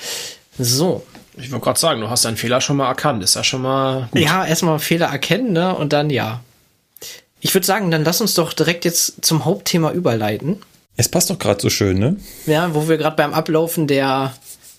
[0.59, 1.05] So,
[1.37, 3.25] Ich wollte gerade sagen, du hast deinen Fehler schon mal erkannt.
[3.25, 4.21] Ist ja schon mal gut.
[4.21, 5.75] ja, erstmal Fehler erkennen, ne?
[5.75, 6.41] Und dann ja.
[7.41, 10.63] Ich würde sagen, dann lass uns doch direkt jetzt zum Hauptthema überleiten.
[10.97, 12.17] Es passt doch gerade so schön, ne?
[12.47, 14.33] Ja, wo wir gerade beim Ablaufen der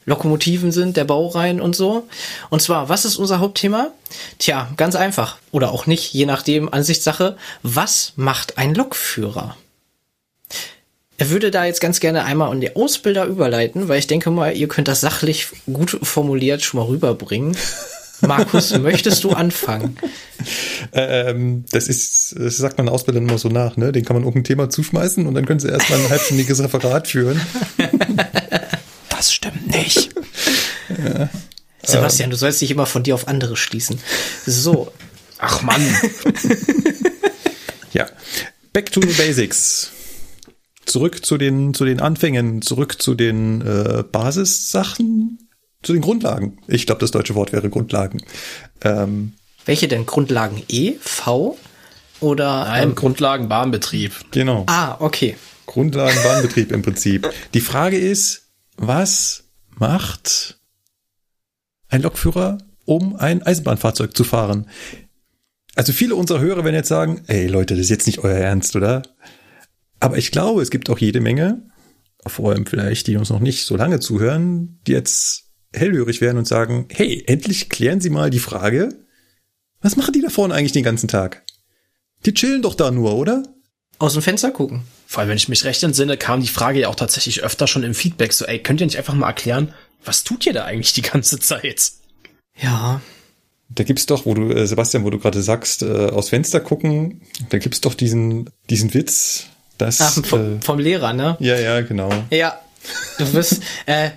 [0.06, 2.08] Lokomotiven sind, der Baureihen und so.
[2.50, 3.89] Und zwar, was ist unser Hauptthema?
[4.39, 5.38] Tja, ganz einfach.
[5.52, 7.36] Oder auch nicht, je nachdem, Ansichtssache.
[7.63, 9.58] Was macht ein Lokführer?
[11.17, 14.56] Er würde da jetzt ganz gerne einmal an die Ausbilder überleiten, weil ich denke mal,
[14.56, 17.56] ihr könnt das sachlich gut formuliert schon mal rüberbringen.
[18.21, 19.97] Markus, möchtest du anfangen?
[20.93, 23.91] Ähm, das ist, das sagt man Ausbildern immer so nach, ne?
[23.91, 27.41] Den kann man irgendein Thema zuschmeißen und dann können sie erstmal ein halbstündiges Referat führen.
[29.10, 30.10] Das stimmt nicht.
[31.82, 33.97] Sebastian, du sollst dich immer von dir auf andere schließen.
[34.45, 34.91] So,
[35.38, 35.82] Ach Mann.
[37.93, 38.08] Ja.
[38.73, 39.89] Back to the basics.
[40.86, 45.50] Zurück zu den, zu den Anfängen, zurück zu den äh, Basissachen,
[45.82, 46.58] zu den Grundlagen.
[46.67, 48.21] Ich glaube, das deutsche Wort wäre Grundlagen.
[48.82, 49.34] Ähm,
[49.65, 50.06] welche denn?
[50.06, 51.58] Grundlagen E, V
[52.19, 54.13] oder Nein, ähm, Grundlagen Bahnbetrieb.
[54.32, 54.63] genau.
[54.67, 55.36] Ah, okay.
[55.65, 57.30] Grundlagen Bahnbetrieb im Prinzip.
[57.54, 58.43] Die Frage ist,
[58.78, 59.45] was
[59.78, 60.60] macht
[61.89, 64.69] ein Lokführer, um ein Eisenbahnfahrzeug zu fahren?
[65.76, 68.76] Also viele unserer Hörer werden jetzt sagen, ey Leute, das ist jetzt nicht euer Ernst,
[68.76, 69.02] oder?
[69.99, 71.63] Aber ich glaube, es gibt auch jede Menge,
[72.27, 76.47] vor allem vielleicht, die uns noch nicht so lange zuhören, die jetzt hellhörig werden und
[76.47, 78.97] sagen, hey, endlich klären Sie mal die Frage,
[79.81, 81.43] was machen die da vorne eigentlich den ganzen Tag?
[82.25, 83.43] Die chillen doch da nur, oder?
[83.99, 84.81] Aus dem Fenster gucken.
[85.05, 87.84] Vor allem, wenn ich mich recht entsinne, kam die Frage ja auch tatsächlich öfter schon
[87.84, 90.93] im Feedback so, ey, könnt ihr nicht einfach mal erklären, was tut ihr da eigentlich
[90.93, 91.91] die ganze Zeit?
[92.60, 93.01] Ja.
[93.69, 97.21] Da gibt's doch, wo du, äh, Sebastian, wo du gerade sagst, äh, aus Fenster gucken,
[97.49, 100.01] da gibt's doch diesen, diesen Witz, dass.
[100.01, 101.38] Ach, vom, äh, vom Lehrer, ne?
[101.39, 102.09] ja, ja, genau.
[102.29, 102.59] Ja.
[103.17, 104.11] Du wirst, äh,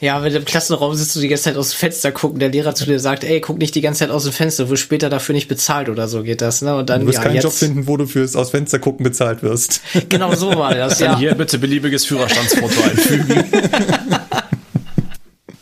[0.00, 2.50] ja, wenn du im Klassenraum sitzt du die ganze Zeit aus dem Fenster gucken, der
[2.50, 4.82] Lehrer zu dir sagt, ey, guck nicht die ganze Zeit aus dem Fenster, du wirst
[4.82, 6.76] später dafür nicht bezahlt oder so geht das, ne?
[6.76, 9.02] Und dann, Du wirst ja, keinen jetzt, Job finden, wo du fürs aus Fenster gucken
[9.04, 9.80] bezahlt wirst.
[10.08, 11.18] Genau so war das, Dann ja.
[11.18, 13.44] hier bitte beliebiges Führerstandsfoto einfügen.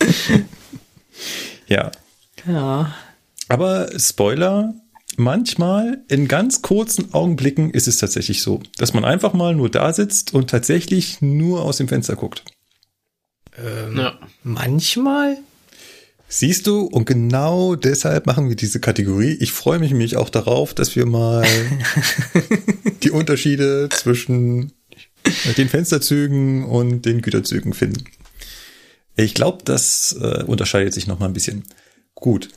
[1.67, 1.91] ja.
[2.47, 2.95] Ja.
[3.49, 4.75] Aber Spoiler,
[5.19, 9.93] manchmal in ganz kurzen Augenblicken ist es tatsächlich so, dass man einfach mal nur da
[9.93, 12.43] sitzt und tatsächlich nur aus dem Fenster guckt.
[13.97, 14.19] ja.
[14.43, 15.39] Manchmal?
[16.29, 19.37] Siehst du, und genau deshalb machen wir diese Kategorie.
[19.41, 21.47] Ich freue mich nämlich auch darauf, dass wir mal
[23.03, 24.73] die Unterschiede zwischen
[25.57, 28.05] den Fensterzügen und den Güterzügen finden.
[29.17, 31.65] Ich glaube, das äh, unterscheidet sich noch mal ein bisschen.
[32.15, 32.49] Gut.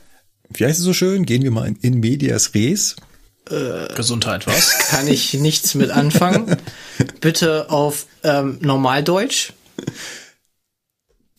[0.52, 1.26] Wie heißt es so schön?
[1.26, 2.96] Gehen wir mal in, in medias res.
[3.96, 4.78] Gesundheit, was?
[4.90, 6.56] Kann ich nichts mit anfangen.
[7.20, 9.52] Bitte auf ähm, Normaldeutsch.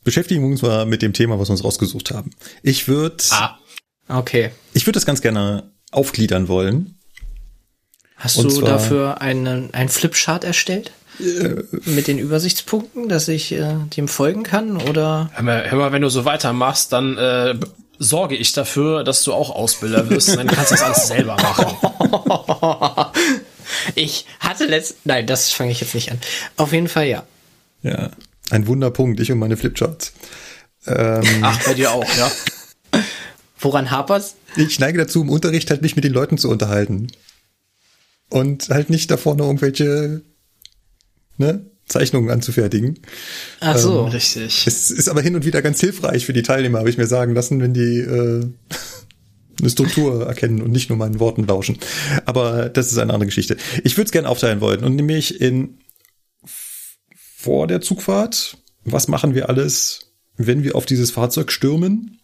[0.03, 2.31] Beschäftigen wir uns mal mit dem Thema, was wir uns rausgesucht haben.
[2.63, 3.57] Ich würde, Ah,
[4.09, 4.51] Okay.
[4.73, 6.97] ich würde das ganz gerne aufgliedern wollen.
[8.17, 10.91] Hast Und du zwar- dafür einen, einen Flipchart erstellt?
[11.85, 14.77] Mit den Übersichtspunkten, dass ich äh, dem folgen kann?
[14.77, 17.55] Oder hör mal, hör mal, wenn du so weitermachst, dann äh,
[18.01, 20.35] sorge ich dafür, dass du auch Ausbilder wirst.
[20.35, 23.11] Dann kannst du das alles selber machen.
[23.95, 24.97] ich hatte letzt.
[25.05, 26.19] Nein, das fange ich jetzt nicht an.
[26.57, 27.23] Auf jeden Fall ja.
[27.83, 28.11] Ja,
[28.49, 30.13] ein Wunderpunkt, ich und meine Flipcharts.
[30.87, 32.31] Ähm, Ach, bei dir auch, ja?
[33.59, 34.35] Woran hapert's?
[34.55, 37.07] ich neige dazu, im Unterricht halt mich mit den Leuten zu unterhalten.
[38.29, 40.21] Und halt nicht davor noch irgendwelche
[41.37, 42.99] ne, Zeichnungen anzufertigen.
[43.59, 44.05] Ach so.
[44.05, 44.65] Richtig.
[44.65, 47.33] Es ist aber hin und wieder ganz hilfreich für die Teilnehmer, habe ich mir sagen
[47.35, 48.45] lassen, wenn die äh,
[49.59, 51.77] eine Struktur erkennen und nicht nur meinen Worten lauschen.
[52.25, 53.57] Aber das ist eine andere Geschichte.
[53.83, 55.77] Ich würde es gerne aufteilen wollen und nämlich in
[57.37, 62.19] vor der Zugfahrt, was machen wir alles, wenn wir auf dieses Fahrzeug stürmen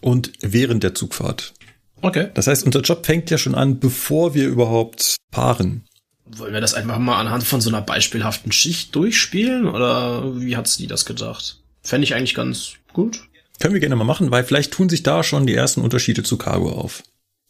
[0.00, 1.54] und während der Zugfahrt.
[2.00, 2.28] Okay.
[2.34, 5.87] Das heißt, unser Job fängt ja schon an, bevor wir überhaupt fahren.
[6.36, 9.66] Wollen wir das einfach mal anhand von so einer beispielhaften Schicht durchspielen?
[9.66, 11.60] Oder wie hat's die das gedacht?
[11.82, 13.28] Fände ich eigentlich ganz gut.
[13.60, 16.36] Können wir gerne mal machen, weil vielleicht tun sich da schon die ersten Unterschiede zu
[16.36, 17.02] Cargo auf.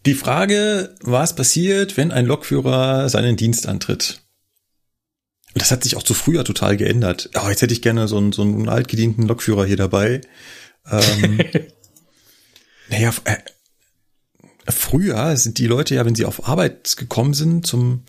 [0.07, 4.23] Die Frage, was passiert, wenn ein Lokführer seinen Dienst antritt?
[5.55, 7.31] Und das hat sich auch zu früher total geändert.
[7.35, 10.21] Oh, jetzt hätte ich gerne so einen, so einen altgedienten Lokführer hier dabei.
[10.91, 11.41] Ähm,
[12.89, 13.37] naja, äh,
[14.69, 18.05] früher sind die Leute ja, wenn sie auf Arbeit gekommen sind, zum,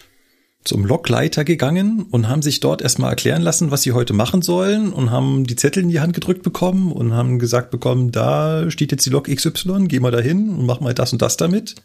[0.65, 4.91] zum Lokleiter gegangen und haben sich dort erstmal erklären lassen, was sie heute machen sollen
[4.91, 8.91] und haben die Zettel in die Hand gedrückt bekommen und haben gesagt bekommen, da steht
[8.91, 11.75] jetzt die Lok XY, geh mal dahin und mach mal das und das damit.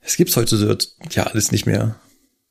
[0.00, 0.76] Es gibt's heute so,
[1.10, 1.96] ja alles nicht mehr.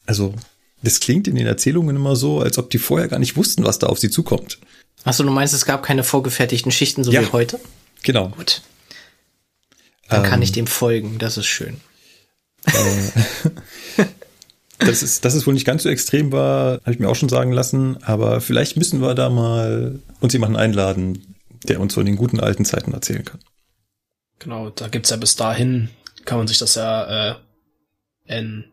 [0.06, 0.34] Also,
[0.82, 3.80] das klingt in den Erzählungen immer so, als ob die vorher gar nicht wussten, was
[3.80, 4.60] da auf sie zukommt.
[5.04, 7.22] Achso, du meinst, es gab keine vorgefertigten Schichten, so Ja.
[7.22, 7.60] wie heute?
[8.04, 8.30] Genau.
[8.30, 8.62] Gut.
[10.10, 10.44] Dann kann Ähm.
[10.44, 11.78] ich dem folgen, das ist schön.
[14.80, 17.30] Das ist, dass es wohl nicht ganz so extrem war, habe ich mir auch schon
[17.30, 17.98] sagen lassen.
[18.04, 21.36] Aber vielleicht müssen wir da mal uns jemanden einladen,
[21.68, 23.40] der uns von den guten alten Zeiten erzählen kann.
[24.40, 25.90] Genau, da gibt's ja bis dahin,
[26.26, 27.36] kann man sich das ja äh,
[28.28, 28.66] in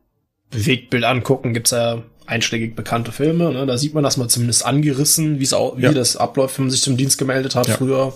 [0.51, 3.65] Bewegtbild angucken, gibt's ja einschlägig bekannte Filme, ne?
[3.67, 5.91] da sieht man das mal zumindest angerissen, wie es au- Ja.
[5.91, 7.77] wie das abläuft, wenn man sich zum Dienst gemeldet hat Ja.
[7.77, 8.15] früher.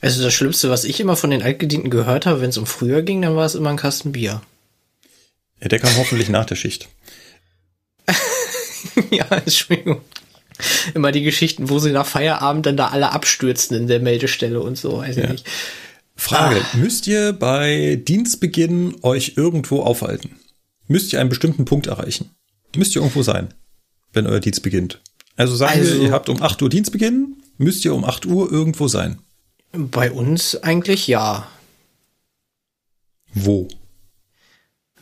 [0.00, 3.02] Also das Schlimmste, was ich immer von den Altgedienten gehört habe, wenn es um früher
[3.02, 4.42] ging, dann war es immer ein Kasten Bier.
[5.62, 6.88] Der kam hoffentlich nach der Schicht.
[9.10, 10.00] ja, Entschuldigung.
[10.94, 14.78] Immer die Geschichten, wo sie nach Feierabend dann da alle abstürzen in der Meldestelle und
[14.78, 15.32] so, weiß ich Ja.
[15.32, 15.46] nicht.
[16.18, 20.36] Frage, müsst ihr bei Dienstbeginn euch irgendwo aufhalten?
[20.88, 22.30] Müsst ihr einen bestimmten Punkt erreichen?
[22.74, 23.52] Müsst ihr irgendwo sein,
[24.14, 25.00] wenn euer Dienst beginnt?
[25.36, 28.50] Also sagen Also- wir, ihr habt um 8 Uhr Dienstbeginn, müsst ihr um 8 Uhr
[28.50, 29.18] irgendwo sein.
[29.72, 31.46] Bei uns eigentlich ja.
[33.34, 33.68] Wo?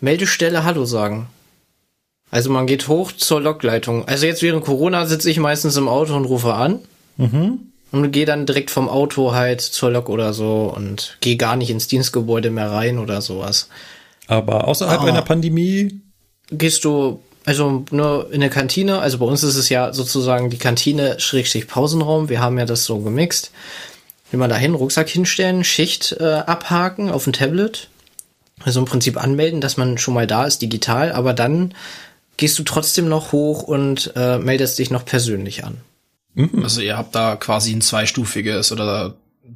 [0.04, 1.28] Meldestelle Hallo sagen.
[2.30, 4.06] Also man geht hoch zur Lokleitung.
[4.06, 6.80] Also jetzt während Corona sitze ich meistens im Auto und rufe an.
[7.16, 11.70] Und gehe dann direkt vom Auto halt zur Lok oder so und gehe gar nicht
[11.70, 13.68] ins Dienstgebäude mehr rein oder sowas.
[14.26, 15.06] Aber außerhalb Ah.
[15.06, 16.00] einer Pandemie,
[16.50, 20.58] Gehst du also nur in der Kantine, also bei uns ist es ja sozusagen die
[20.58, 22.28] Kantine Schrägstrich Pausenraum.
[22.28, 23.50] Wir haben ja das so gemixt.
[24.30, 27.88] Will man dahin, Rucksack hinstellen, Schicht äh, abhaken auf dem Tablet.
[28.62, 31.74] Also im Prinzip anmelden, dass man schon mal da ist, digital, aber dann
[32.36, 35.78] gehst du trotzdem noch hoch und äh, meldest dich noch persönlich an.
[36.62, 39.14] Also ihr habt da quasi ein zweistufiges oder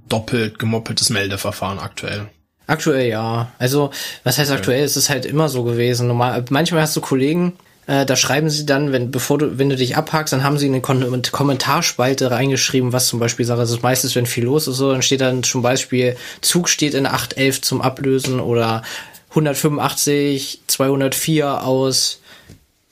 [0.08, 2.28] doppelt gemoppeltes Meldeverfahren aktuell.
[2.66, 3.50] Aktuell ja.
[3.58, 3.90] Also,
[4.24, 4.84] was heißt aktuell?
[4.84, 6.06] Es ist halt immer so gewesen.
[6.06, 7.54] Normal, manchmal hast du Kollegen,
[7.88, 10.66] äh, da schreiben sie dann, wenn, bevor du, wenn du dich abhakst, dann haben sie
[10.66, 13.82] in eine Kon Kommentarspalte reingeschrieben, was zum Beispiel Sache ist.
[13.82, 17.62] Meistens, wenn viel los ist, so, dann steht dann zum Beispiel, Zug steht in 811
[17.62, 18.82] zum Ablösen oder
[19.30, 22.20] 185, 204 aus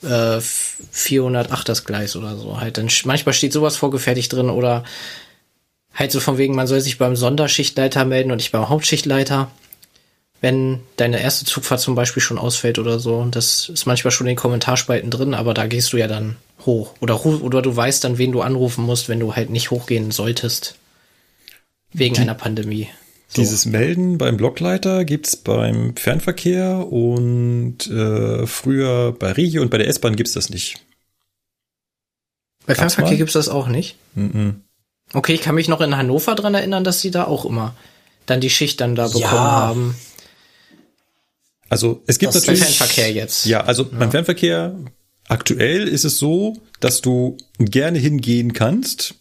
[0.02, 2.59] äh, 408 das Gleis oder so.
[2.59, 4.82] Halt, dann manchmal steht sowas vorgefertigt drin oder
[5.92, 9.50] halt so von wegen, man soll sich beim Sonderschichtleiter melden und nicht beim Hauptschichtleiter
[10.40, 13.25] wenn deine erste Zugfahrt zum Beispiel schon ausfällt oder so.
[13.31, 16.94] Das ist manchmal schon in den Kommentarspalten drin, aber da gehst du ja dann hoch.
[17.01, 20.77] Oder, oder du weißt dann, wen du anrufen musst, wenn du halt nicht hochgehen solltest.
[21.92, 22.88] Wegen Die, einer Pandemie.
[23.29, 23.40] So.
[23.40, 29.88] Dieses Melden beim Blockleiter gibt's beim Fernverkehr und äh, früher bei Regio und bei der
[29.88, 30.83] S-Bahn gibt's das nicht.
[32.66, 33.18] Bei Gab's Fernverkehr mal?
[33.18, 33.96] gibt's das auch nicht?
[34.14, 34.55] Mm -mm.
[35.14, 37.75] Okay, ich kann mich noch in Hannover dran erinnern, dass sie da auch immer
[38.27, 39.31] dann die Schicht dann da bekommen ja.
[39.31, 39.94] haben.
[41.68, 42.61] Also es gibt das natürlich.
[42.61, 43.46] Beim Fernverkehr jetzt.
[43.46, 43.98] Ja, also ja.
[43.98, 44.79] beim Fernverkehr
[45.29, 49.14] aktuell ist es so, dass du gerne hingehen kannst.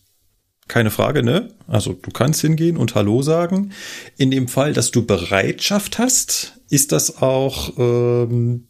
[0.68, 1.54] Keine Frage, ne?
[1.68, 3.72] Also du kannst hingehen und Hallo sagen.
[4.18, 8.68] In dem Fall, dass du Bereitschaft hast, ist das auch ähm,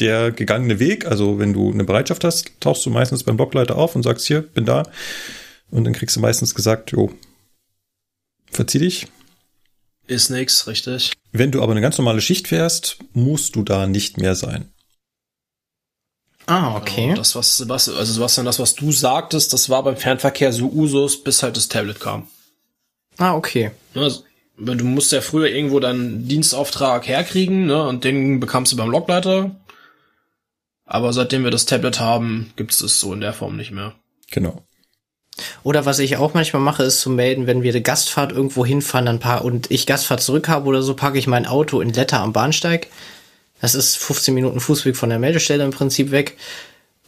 [0.00, 1.06] der gegangene Weg.
[1.06, 4.42] Also wenn du eine Bereitschaft hast, tauchst du meistens beim Blockleiter auf und sagst, hier,
[4.42, 4.82] bin da.
[5.70, 7.10] Und dann kriegst du meistens gesagt, jo,
[8.50, 9.06] verzieh dich,
[10.10, 11.12] ist nix, richtig.
[11.32, 14.68] Wenn du aber eine ganz normale Schicht fährst, musst du da nicht mehr sein.
[16.46, 17.06] Ah, okay.
[17.06, 20.68] Genau, das, was Sebastian, also Sebastian, das, was du sagtest, das war beim Fernverkehr so
[20.68, 22.26] Usus, bis halt das Tablet kam.
[23.18, 23.70] Ah, okay.
[23.94, 24.24] Also,
[24.56, 29.54] du musst ja früher irgendwo deinen Dienstauftrag herkriegen, ne, und den bekamst du beim Logleiter.
[30.86, 33.94] Aber seitdem wir das Tablet haben, gibt's es so in der Form nicht mehr.
[34.32, 34.64] Genau.
[35.62, 39.06] Oder was ich auch manchmal mache, ist zu melden, wenn wir eine Gastfahrt irgendwo hinfahren,
[39.06, 42.20] dann paar und ich Gastfahrt zurück habe oder so, packe ich mein Auto in Letter
[42.20, 42.88] am Bahnsteig.
[43.60, 46.36] Das ist 15 Minuten Fußweg von der Meldestelle im Prinzip weg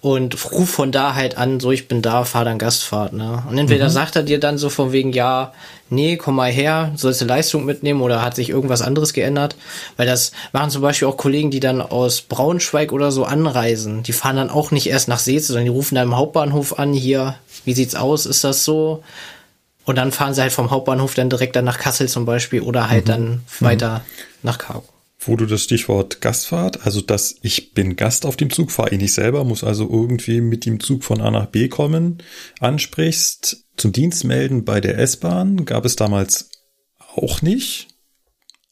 [0.03, 3.45] und ruf von da halt an, so ich bin da, fahr dann Gastfahrt, ne?
[3.49, 3.92] Und entweder mhm.
[3.92, 5.53] sagt er dir dann so von wegen, ja,
[5.90, 9.55] nee, komm mal her, sollst du Leistung mitnehmen oder hat sich irgendwas anderes geändert?
[9.97, 14.03] Weil das machen zum Beispiel auch Kollegen, die dann aus Braunschweig oder so anreisen.
[14.03, 16.92] Die fahren dann auch nicht erst nach Seetz, sondern die rufen dann im Hauptbahnhof an,
[16.92, 19.03] hier, wie sieht's aus, ist das so?
[19.85, 22.88] Und dann fahren sie halt vom Hauptbahnhof dann direkt dann nach Kassel zum Beispiel oder
[22.88, 23.09] halt mhm.
[23.09, 24.29] dann weiter mhm.
[24.42, 24.92] nach Kargo
[25.27, 29.01] wo du das Stichwort Gastfahrt, also dass ich bin Gast auf dem Zug, fahre ich
[29.01, 32.18] nicht selber, muss also irgendwie mit dem Zug von A nach B kommen,
[32.61, 33.64] ansprichst.
[33.77, 36.51] Zum Dienst melden bei der S-Bahn gab es damals
[37.14, 37.88] auch nicht.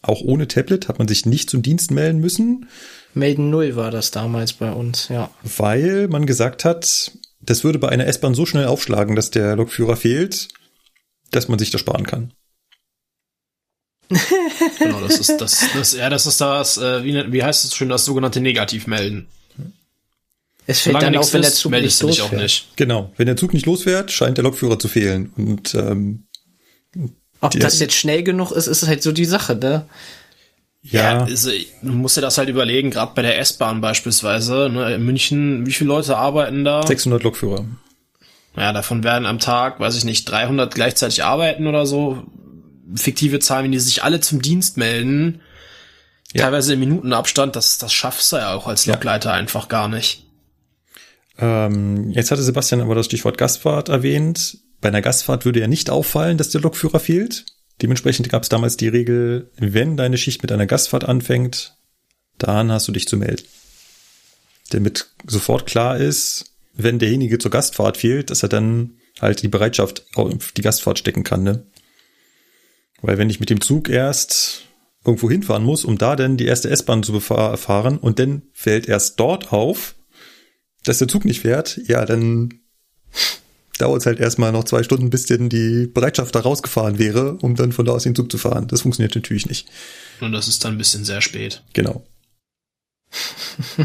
[0.03, 2.69] Auch ohne Tablet hat man sich nicht zum Dienst melden müssen.
[3.13, 5.31] Melden Null war das damals bei uns, ja.
[5.43, 9.97] Weil man gesagt hat, das würde bei einer S-Bahn so schnell aufschlagen, dass der Lokführer
[9.97, 10.49] fehlt,
[11.31, 12.33] dass man sich das sparen kann
[14.79, 17.89] genau, das ist das, das, ja, das ist das, äh, wie, wie heißt es schön,
[17.89, 19.29] das sogenannte Negativmelden.
[20.67, 22.29] Es fällt Solange dann auf, wenn der Zug nicht losfährt.
[22.29, 22.77] Auch nicht.
[22.77, 25.33] Genau, wenn der Zug nicht losfährt, scheint der Lokführer zu fehlen.
[25.37, 26.27] Und ähm,
[27.41, 29.87] ob das jetzt schnell genug ist, ist halt so die Sache, ne?
[30.83, 31.51] Ja, ja also,
[31.83, 35.73] du musst dir das halt überlegen, gerade bei der S-Bahn beispielsweise, ne, in München, wie
[35.73, 36.87] viele Leute arbeiten da?
[36.87, 37.67] 600 Lokführer.
[38.57, 42.25] Ja, davon werden am Tag, weiß ich nicht, 300 gleichzeitig arbeiten oder so
[42.95, 45.41] fiktive Zahlen, wenn die sich alle zum Dienst melden,
[46.33, 46.45] ja.
[46.45, 49.37] teilweise im Minutenabstand, das, das schaffst du ja auch als Lokleiter ja.
[49.37, 50.27] einfach gar nicht.
[51.39, 54.59] Ähm, jetzt hatte Sebastian aber das Stichwort Gastfahrt erwähnt.
[54.81, 57.47] Bei einer Gastfahrt würde ja nicht auffallen, dass der Lokführer fehlt.
[57.83, 61.77] Dementsprechend gab es damals die Regel, wenn deine Schicht mit einer Gastfahrt anfängt,
[62.39, 63.45] dann hast du dich zu melden.
[64.71, 70.07] Damit sofort klar ist, wenn derjenige zur Gastfahrt fehlt, dass er dann halt die Bereitschaft
[70.15, 71.67] auf die Gastfahrt stecken kann, ne?
[73.03, 74.63] Weil wenn ich mit dem Zug erst
[75.05, 79.19] irgendwo hinfahren muss, um da dann die erste S-Bahn zu befahren und dann fällt erst
[79.19, 79.95] dort auf,
[80.85, 82.61] dass der Zug nicht fährt, ja, dann
[83.81, 87.55] dauert es halt erstmal noch zwei Stunden, bis denn die Bereitschaft da rausgefahren wäre, um
[87.57, 88.69] dann von da aus den Zug zu fahren.
[88.69, 89.69] Das funktioniert natürlich nicht.
[90.21, 91.63] Und das ist dann ein bisschen sehr spät.
[91.73, 92.05] Genau.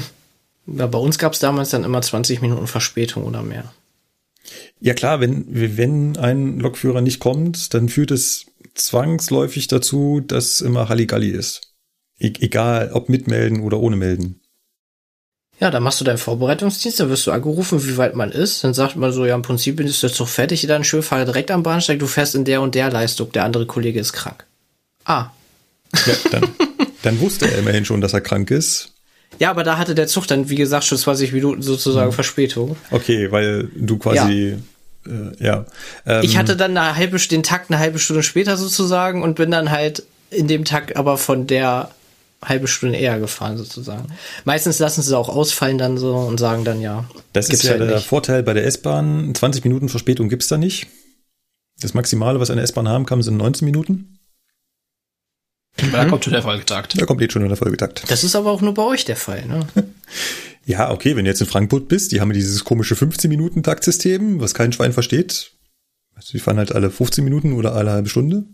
[0.67, 3.73] ja, bei uns gab es damals dann immer 20 Minuten Verspätung oder mehr.
[4.79, 10.89] Ja klar, wenn, wenn ein Lokführer nicht kommt, dann führt es zwangsläufig dazu, dass immer
[10.89, 11.73] Halligalli ist.
[12.19, 14.41] E egal, ob mitmelden oder ohne melden.
[15.59, 18.63] Ja, dann machst du deinen Vorbereitungsdienst, dann wirst du angerufen, wie weit man ist.
[18.63, 21.49] Dann sagt man so, ja, im Prinzip ist der Zug fertig, dann schön fahre direkt
[21.49, 24.45] am Bahnsteig, du fährst in der und der Leistung, der andere Kollege ist krank.
[25.05, 25.27] Ah.
[26.05, 26.49] Ja, dann,
[27.03, 28.91] dann wusste er immerhin schon, dass er krank ist.
[29.39, 32.15] Ja, aber da hatte der Zug dann, wie gesagt, schon 20 Minuten sozusagen hm.
[32.15, 32.75] Verspätung.
[32.91, 34.57] Okay, weil du quasi
[35.07, 35.65] Äh, ja.
[36.05, 39.51] Ähm, ich hatte dann eine halbe, den Takt eine halbe Stunde später sozusagen und bin
[39.51, 41.91] dann halt in dem Takt aber von der
[42.43, 44.07] halbe Stunde eher gefahren sozusagen.
[44.43, 47.05] Meistens lassen sie es auch ausfallen dann so und sagen dann ja.
[47.33, 48.07] Das ist ja halt der nicht.
[48.07, 49.33] Vorteil bei der S-Bahn.
[49.33, 50.87] 20 Minuten Verspätung gibt's da nicht.
[51.81, 54.19] Das Maximale, was eine S-Bahn haben kann, sind 19 Minuten.
[55.81, 55.91] Mhm.
[55.91, 56.99] Da kommt schon der Folgetakt.
[56.99, 58.09] Da kommt jetzt schon der Folgetakt.
[58.09, 59.67] Das ist aber auch nur bei euch der Fall, ne?
[60.65, 64.71] ja, okay, wenn du jetzt in Frankfurt bist, die haben dieses komische 15-Minuten-Taktsystem, was kein
[64.71, 65.51] Schwein versteht.
[66.15, 68.45] Also die fahren halt alle 15 Minuten oder alle halbe Stunde.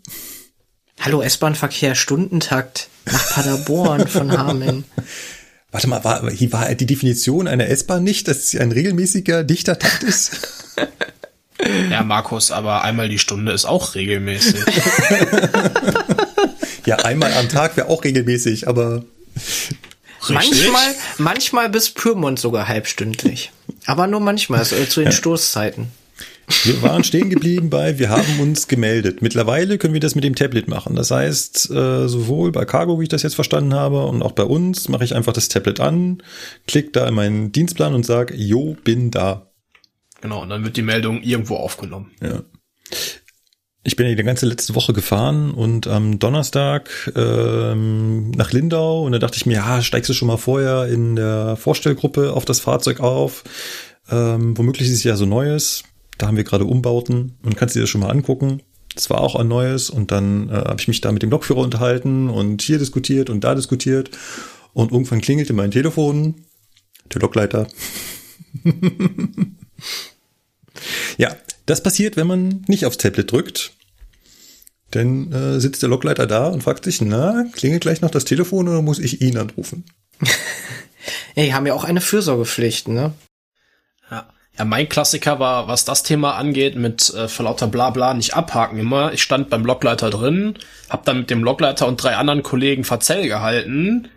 [1.03, 4.83] Hallo, S-Bahn-Verkehr, Stundentakt nach Paderborn von Hameln.
[5.71, 10.03] Warte mal, war, war die Definition einer S-Bahn nicht, dass sie ein regelmäßiger, dichter Takt
[10.03, 10.31] ist?
[11.91, 14.55] Ja, Markus, aber einmal die Stunde ist auch regelmäßig.
[16.87, 19.03] ja, einmal am Tag wäre auch regelmäßig, aber.
[20.27, 23.51] Manchmal, manchmal bis Pyrmont sogar halbstündlich.
[23.85, 25.15] Aber nur manchmal, also zu den ja.
[25.15, 25.91] Stoßzeiten.
[26.63, 29.21] Wir waren stehen geblieben bei, wir haben uns gemeldet.
[29.21, 30.95] Mittlerweile können wir das mit dem Tablet machen.
[30.95, 34.43] Das heißt, äh, sowohl bei Cargo, wie ich das jetzt verstanden habe, und auch bei
[34.43, 36.21] uns mache ich einfach das Tablet an,
[36.67, 39.51] klick da in meinen Dienstplan und sage, jo, bin da.
[40.21, 42.11] Genau, und dann wird die Meldung irgendwo aufgenommen.
[42.21, 42.43] Ja.
[43.83, 49.11] Ich bin ja die ganze letzte Woche gefahren und am Donnerstag ähm, nach Lindau und
[49.11, 52.59] da dachte ich mir, ja, steigst du schon mal vorher in der Vorstellgruppe auf das
[52.59, 53.43] Fahrzeug auf.
[54.09, 55.83] Ähm, womöglich ist es ja so Neues.
[56.17, 58.61] Da haben wir gerade Umbauten und kannst dir das schon mal angucken.
[58.95, 61.61] Das war auch ein neues und dann äh, habe ich mich da mit dem Lokführer
[61.61, 64.11] unterhalten und hier diskutiert und da diskutiert
[64.73, 66.45] und irgendwann klingelte mein Telefon,
[67.13, 67.67] der Lokleiter.
[71.17, 71.35] ja,
[71.65, 73.73] das passiert, wenn man nicht aufs Tablet drückt.
[74.93, 78.67] Denn äh, sitzt der Lokleiter da und fragt sich, na, klingelt gleich noch das Telefon
[78.67, 79.85] oder muss ich ihn anrufen?
[81.37, 83.13] die haben ja auch eine Fürsorgepflicht, ne?
[84.57, 84.65] Ja.
[84.65, 89.13] Mein Klassiker war, was das Thema angeht, mit äh, vor lauter Blabla nicht abhaken immer.
[89.13, 90.55] Ich stand beim Blockleiter drin,
[90.89, 94.09] hab dann mit dem Blockleiter und drei anderen Kollegen Verzell gehalten,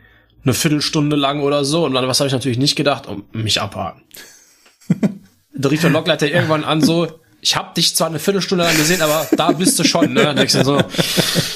[0.42, 3.60] eine Viertelstunde lang oder so, und dann was habe ich natürlich nicht gedacht, um mich
[3.60, 4.02] abhaken.
[5.54, 7.08] da rief der Blockleiter irgendwann an so,
[7.44, 10.30] ich hab dich zwar eine Viertelstunde lang gesehen, aber da bist du schon, ne?
[10.30, 10.80] Und so,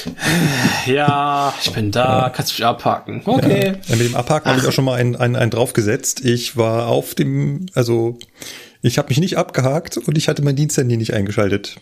[0.85, 3.23] ja, ich bin da, kannst du mich abhaken.
[3.25, 3.73] Okay.
[3.87, 6.23] Ja, mit dem Abhaken habe ich auch schon mal einen, einen, einen draufgesetzt.
[6.23, 8.19] Ich war auf dem, also
[8.81, 11.77] ich habe mich nicht abgehakt und ich hatte mein Diensthandy nicht eingeschaltet.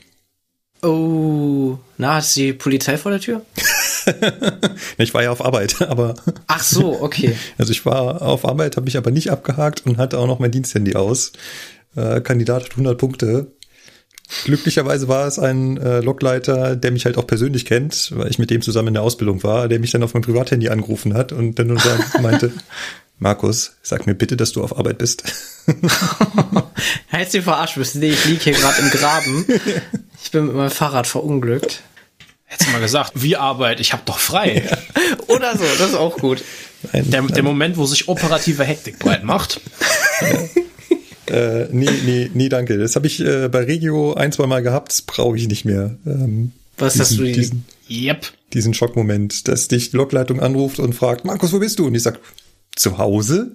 [0.84, 3.42] Oh, na, ist die Polizei vor der Tür?
[4.98, 6.14] ich war ja auf Arbeit, aber.
[6.46, 7.36] Ach so, okay.
[7.58, 10.52] Also ich war auf Arbeit, habe mich aber nicht abgehakt und hatte auch noch mein
[10.52, 11.32] Diensthandy aus.
[11.96, 13.52] Äh, Kandidat hat 100 Punkte.
[14.44, 18.50] Glücklicherweise war es ein äh, Logleiter, der mich halt auch persönlich kennt, weil ich mit
[18.50, 21.58] dem zusammen in der Ausbildung war, der mich dann auf mein Privathandy angerufen hat und
[21.58, 21.80] dann nur
[22.22, 22.52] meinte,
[23.20, 25.24] Markus, sag mir bitte, dass du auf Arbeit bist.
[27.12, 27.96] Heißt du verarscht bist?
[27.96, 29.46] Nee, ich liege hier gerade im Graben.
[30.24, 31.82] Ich bin mit meinem Fahrrad verunglückt.
[32.46, 34.64] Hättest du mal gesagt, wie Arbeit, ich hab doch frei.
[35.28, 36.44] Oder so, das ist auch gut.
[36.94, 39.60] Nein, der, der Moment, wo sich operative Hektik breit macht.
[41.28, 42.78] äh, nee, nee, nee, danke.
[42.78, 45.98] Das habe ich äh, bei Regio ein, zwei Mal gehabt, das brauche ich nicht mehr.
[46.06, 48.32] Ähm, Was diesen, hast du diesen, yep.
[48.54, 51.88] diesen Schockmoment, dass dich die Lokleitung anruft und fragt, Markus, wo bist du?
[51.88, 52.20] Und ich sag,
[52.80, 53.52] zu Hause?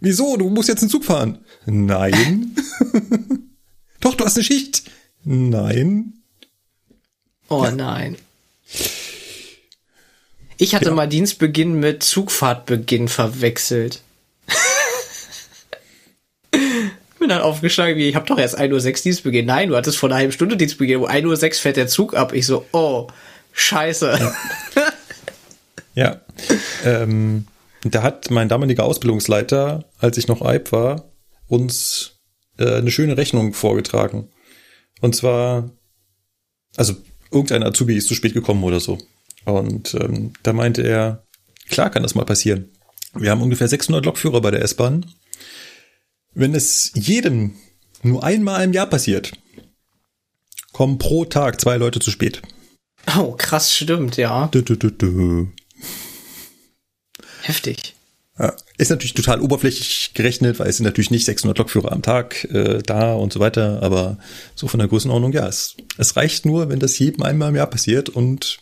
[0.00, 0.36] Wieso?
[0.36, 1.38] Du musst jetzt einen Zug fahren.
[1.64, 2.54] Nein.
[4.00, 4.82] Doch, du hast eine Schicht.
[5.24, 6.12] Nein.
[7.48, 7.70] Oh ja.
[7.70, 8.16] nein.
[10.58, 10.92] Ich hatte ja.
[10.92, 14.02] mal Dienstbeginn mit Zugfahrtbeginn verwechselt.
[17.18, 19.46] Bin dann aufgeschlagen, wie ich habe doch erst 1.06 Uhr Dienstbeginn.
[19.46, 20.98] Nein, du hattest vor einer halben Stunde Dienstbeginn.
[20.98, 22.32] Um 1.06 Uhr fährt der Zug ab.
[22.32, 23.08] Ich so, oh,
[23.52, 24.18] scheiße.
[24.18, 24.34] Ja.
[25.94, 26.20] ja.
[26.84, 27.46] Ähm,
[27.94, 31.12] da hat mein damaliger Ausbildungsleiter, als ich noch Eib war,
[31.46, 32.18] uns
[32.58, 34.28] äh, eine schöne Rechnung vorgetragen.
[35.00, 35.70] Und zwar,
[36.76, 36.94] also
[37.30, 38.98] irgendein Azubi ist zu spät gekommen oder so.
[39.44, 41.24] Und ähm, da meinte er,
[41.68, 42.70] klar kann das mal passieren.
[43.14, 45.06] Wir haben ungefähr 600 Lokführer bei der S-Bahn.
[46.34, 47.54] Wenn es jedem
[48.02, 49.32] nur einmal im Jahr passiert,
[50.72, 52.42] kommen pro Tag zwei Leute zu spät.
[53.18, 54.48] Oh, krass, stimmt, ja.
[54.48, 55.48] Du, du, du,
[57.46, 57.94] Heftig.
[58.38, 62.44] Ja, ist natürlich total oberflächlich gerechnet, weil es sind natürlich nicht 600 Lokführer am Tag
[62.52, 64.18] äh, da und so weiter, aber
[64.56, 67.68] so von der Größenordnung, ja, es, es reicht nur, wenn das jedem einmal im Jahr
[67.68, 68.58] passiert und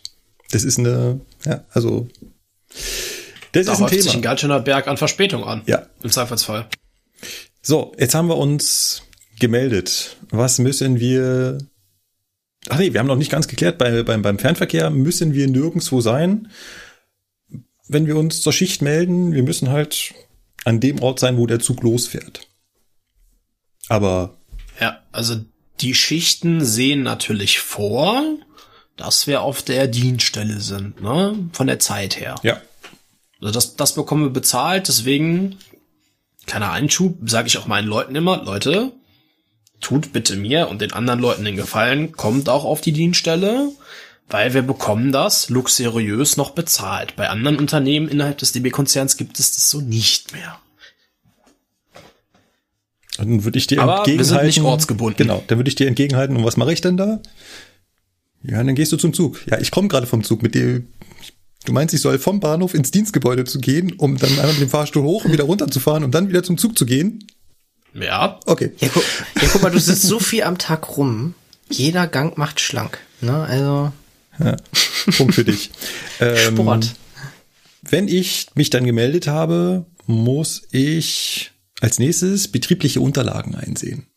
[0.51, 2.07] das ist eine, ja, also
[3.51, 4.01] das da ist ein Thema.
[4.03, 5.63] sich ein ganz schöner Berg an Verspätung an.
[5.65, 5.87] Ja.
[6.03, 6.67] Im Zweifelsfall.
[7.61, 9.01] So, jetzt haben wir uns
[9.39, 10.15] gemeldet.
[10.29, 11.57] Was müssen wir
[12.69, 16.01] Ach nee, wir haben noch nicht ganz geklärt, bei, beim, beim Fernverkehr müssen wir nirgendwo
[16.01, 16.47] sein
[17.87, 20.13] wenn wir uns zur Schicht melden, wir müssen halt
[20.63, 22.47] an dem Ort sein, wo der Zug losfährt.
[23.87, 24.37] Aber.
[24.79, 25.35] Ja, also
[25.81, 28.23] Die Schichten sehen natürlich vor,
[28.97, 31.49] dass wir auf der Dienststelle sind, ne?
[31.51, 32.35] Von der Zeit her.
[32.43, 32.61] Ja.
[33.41, 35.57] Also das, das bekommen wir bezahlt, deswegen,
[36.45, 38.93] kleiner Einschub, sage ich auch meinen Leuten immer, Leute,
[39.81, 43.69] tut bitte mir und den anderen Leuten den Gefallen, kommt auch auf die Dienststelle,
[44.29, 47.15] weil wir bekommen das luxuriös noch bezahlt.
[47.15, 50.59] Bei anderen Unternehmen innerhalb des DB-Konzerns gibt es das so nicht mehr.
[53.17, 54.25] Dann würde ich dir Aber wir entgegenhalten.
[54.25, 55.17] sind nicht ortsgebunden.
[55.17, 56.35] Genau, dann würde ich dir entgegenhalten.
[56.35, 57.21] Und was mache ich denn da?
[58.43, 59.45] Ja, dann gehst du zum Zug.
[59.47, 60.83] Ja, ich komme gerade vom Zug mit dir.
[61.65, 64.69] Du meinst, ich soll vom Bahnhof ins Dienstgebäude zu gehen, um dann einmal mit dem
[64.69, 67.25] Fahrstuhl hoch und wieder runterzufahren und dann wieder zum Zug zu gehen?
[67.93, 68.73] Ja, Okay.
[68.79, 69.03] Ja, guck,
[69.41, 71.33] ja, guck mal, du sitzt so viel am Tag rum.
[71.69, 72.99] Jeder Gang macht schlank.
[73.21, 73.33] Ne?
[73.33, 73.91] Also
[74.39, 74.55] Ja.
[75.17, 75.71] Punkt für dich.
[76.19, 76.95] Ähm, Sport.
[77.81, 84.07] Wenn ich mich dann gemeldet habe, muss ich als nächstes betriebliche Unterlagen einsehen.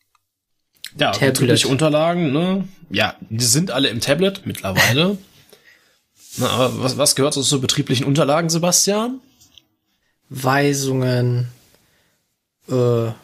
[0.97, 1.33] ja, Tablet.
[1.33, 2.67] betriebliche Unterlagen, ne?
[2.89, 5.17] Ja, die sind alle im Tablet mittlerweile.
[6.37, 9.19] Na, aber was, was gehört so zu betrieblichen Unterlagen, Sebastian?
[10.29, 11.47] Weisungen,
[12.67, 12.71] äh,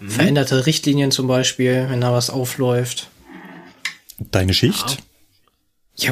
[0.08, 3.10] veränderte Richtlinien zum Beispiel, wenn da was aufläuft.
[4.32, 4.92] Deine Schicht?
[4.92, 4.98] Ja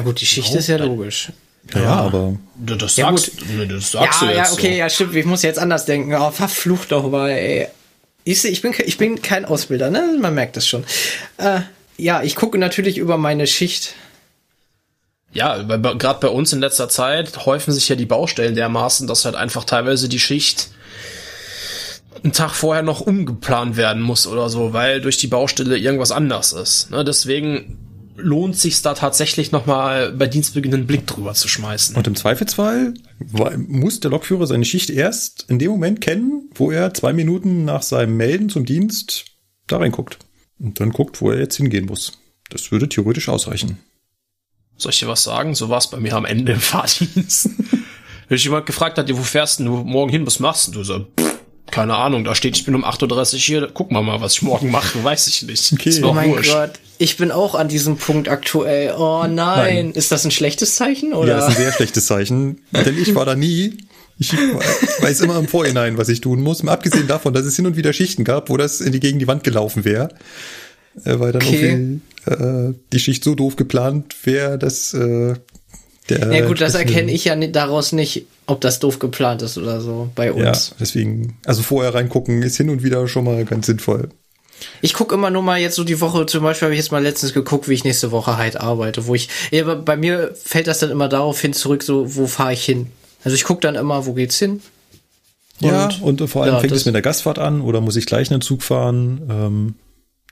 [0.02, 0.58] gut, die Schicht Genau.
[0.58, 1.32] ist ja logisch.
[1.74, 4.72] Ja, ja aber Ja, Das Ja, sagst, nee, das sagst ja, du ja, jetzt okay,
[4.72, 4.78] so.
[4.78, 5.14] ja, stimmt.
[5.16, 6.14] Ich muss jetzt anders denken.
[6.14, 7.68] Oh, verflucht doch mal, ey.
[8.24, 10.16] Ich, ich, bin, ich bin kein Ausbilder, ne?
[10.20, 10.84] Man merkt das schon.
[11.36, 11.60] Äh,
[11.98, 13.94] ja, ich gucke natürlich über meine Schicht.
[15.32, 19.34] Ja, gerade bei uns in letzter Zeit häufen sich ja die Baustellen dermaßen, dass halt
[19.34, 20.68] einfach teilweise die Schicht
[22.22, 26.52] einen Tag vorher noch umgeplant werden muss oder so, weil durch die Baustelle irgendwas anders
[26.52, 26.90] ist.
[26.90, 27.78] Ne, deswegen
[28.16, 31.96] lohnt sich da tatsächlich noch mal bei Dienstbeginn einen Blick drüber zu schmeißen.
[31.96, 32.94] Und im Zweifelsfall
[33.56, 37.82] muss der Lokführer seine Schicht erst in dem Moment kennen, wo er zwei Minuten nach
[37.82, 39.26] seinem Melden zum Dienst
[39.66, 40.18] da reinguckt.
[40.58, 42.18] Und dann guckt, wo er jetzt hingehen muss.
[42.50, 43.78] Das würde theoretisch ausreichen.
[44.76, 45.54] Soll ich dir was sagen?
[45.54, 47.50] So war es bei mir am Ende im Fahrdienst.
[48.28, 50.82] Wenn dich jemand gefragt hat, wo fährst du morgen hin, was machst du?
[50.82, 51.33] So, pff,
[51.74, 54.42] keine Ahnung, da steht, ich bin um 8.30 Uhr hier, guck mal mal, was ich
[54.42, 55.72] morgen mache, weiß ich nicht.
[55.72, 56.00] Okay.
[56.04, 56.52] Oh mein wurscht.
[56.52, 58.94] Gott, ich bin auch an diesem Punkt aktuell.
[58.96, 59.34] Oh nein.
[59.34, 59.90] Nein.
[59.92, 61.38] Ist das ein schlechtes Zeichen Ja, oder?
[61.38, 63.78] ist ein sehr schlechtes Zeichen, denn ich war da nie.
[64.16, 66.62] Ich weiß immer im Vorhinein, was ich tun muss.
[66.62, 69.18] Mal abgesehen davon, dass es hin und wieder Schichten gab, wo das in die, gegen
[69.18, 70.10] die Wand gelaufen wäre.
[71.04, 71.70] Äh, weil dann Okay.
[71.70, 72.00] irgendwie
[72.30, 75.34] äh, die Schicht so doof geplant wäre, dass äh,
[76.08, 76.32] der.
[76.32, 80.10] ja gut, das erkenne ich ja daraus nicht, ob das doof geplant ist oder so
[80.14, 80.74] bei Ja, uns.
[80.78, 84.08] deswegen, also vorher reingucken ist hin und wieder schon mal ganz sinnvoll.
[84.82, 87.02] Ich gucke immer nur mal jetzt so die Woche, zum Beispiel habe ich jetzt mal
[87.02, 90.78] letztens geguckt, wie ich nächste Woche halt arbeite, wo ich, ja, bei mir fällt das
[90.78, 92.86] dann immer darauf hin zurück, so, wo fahre ich hin?
[93.24, 94.60] Also ich gucke dann immer, wo geht's hin?
[95.60, 98.06] ja, Und- und vor allem ja, fängt es mit der Gastfahrt an oder muss ich
[98.06, 99.22] gleich einen Zug fahren?
[99.30, 99.74] Ähm,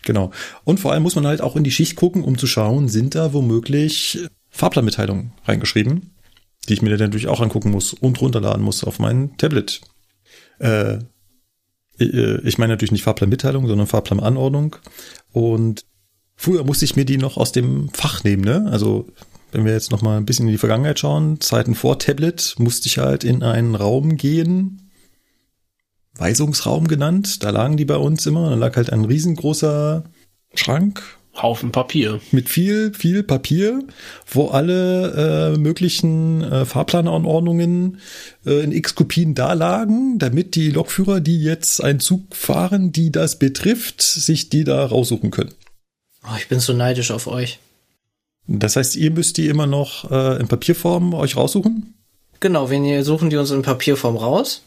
[0.04, 0.30] genau.
[0.64, 3.14] Und vor allem muss man halt auch in die Schicht gucken, um zu schauen, sind
[3.14, 4.20] da womöglich
[4.52, 6.14] Fahrplanmitteilungen reingeschrieben,
[6.68, 9.80] die ich mir dann natürlich auch angucken muss und runterladen muss auf mein Tablet.
[10.60, 10.98] Äh,
[11.98, 14.76] äh, ich meine natürlich nicht Fahrplanmitteilung, sondern Fahrplananordnung.
[15.32, 15.84] Und
[16.36, 18.68] früher musste ich mir die noch aus dem Fach nehmen, ne?
[18.70, 19.08] Also
[19.50, 22.88] wenn wir jetzt noch mal ein bisschen in die Vergangenheit schauen, Zeiten vor Tablet, musste
[22.88, 24.90] ich halt in einen Raum gehen,
[26.14, 27.42] Weisungsraum genannt.
[27.42, 28.50] Da lagen die bei uns immer.
[28.50, 30.04] Da lag halt ein riesengroßer
[30.54, 31.02] Schrank
[31.34, 32.20] Haufen Papier.
[32.30, 33.82] mit viel, viel Papier,
[34.30, 37.98] wo alle äh, möglichen äh, Fahrplananordnungen
[38.44, 43.38] äh, in X-Kopien da lagen, damit die Lokführer, die jetzt einen Zug fahren, die das
[43.38, 45.54] betrifft, sich die da raussuchen können.
[46.24, 47.58] Oh, ich bin so neidisch auf euch.
[48.46, 51.94] Das heißt, ihr müsst die immer noch äh, in Papierform euch raussuchen?
[52.40, 54.62] Genau, wir suchen die uns in Papierform raus.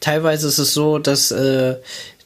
[0.00, 1.76] Teilweise ist es so, dass äh,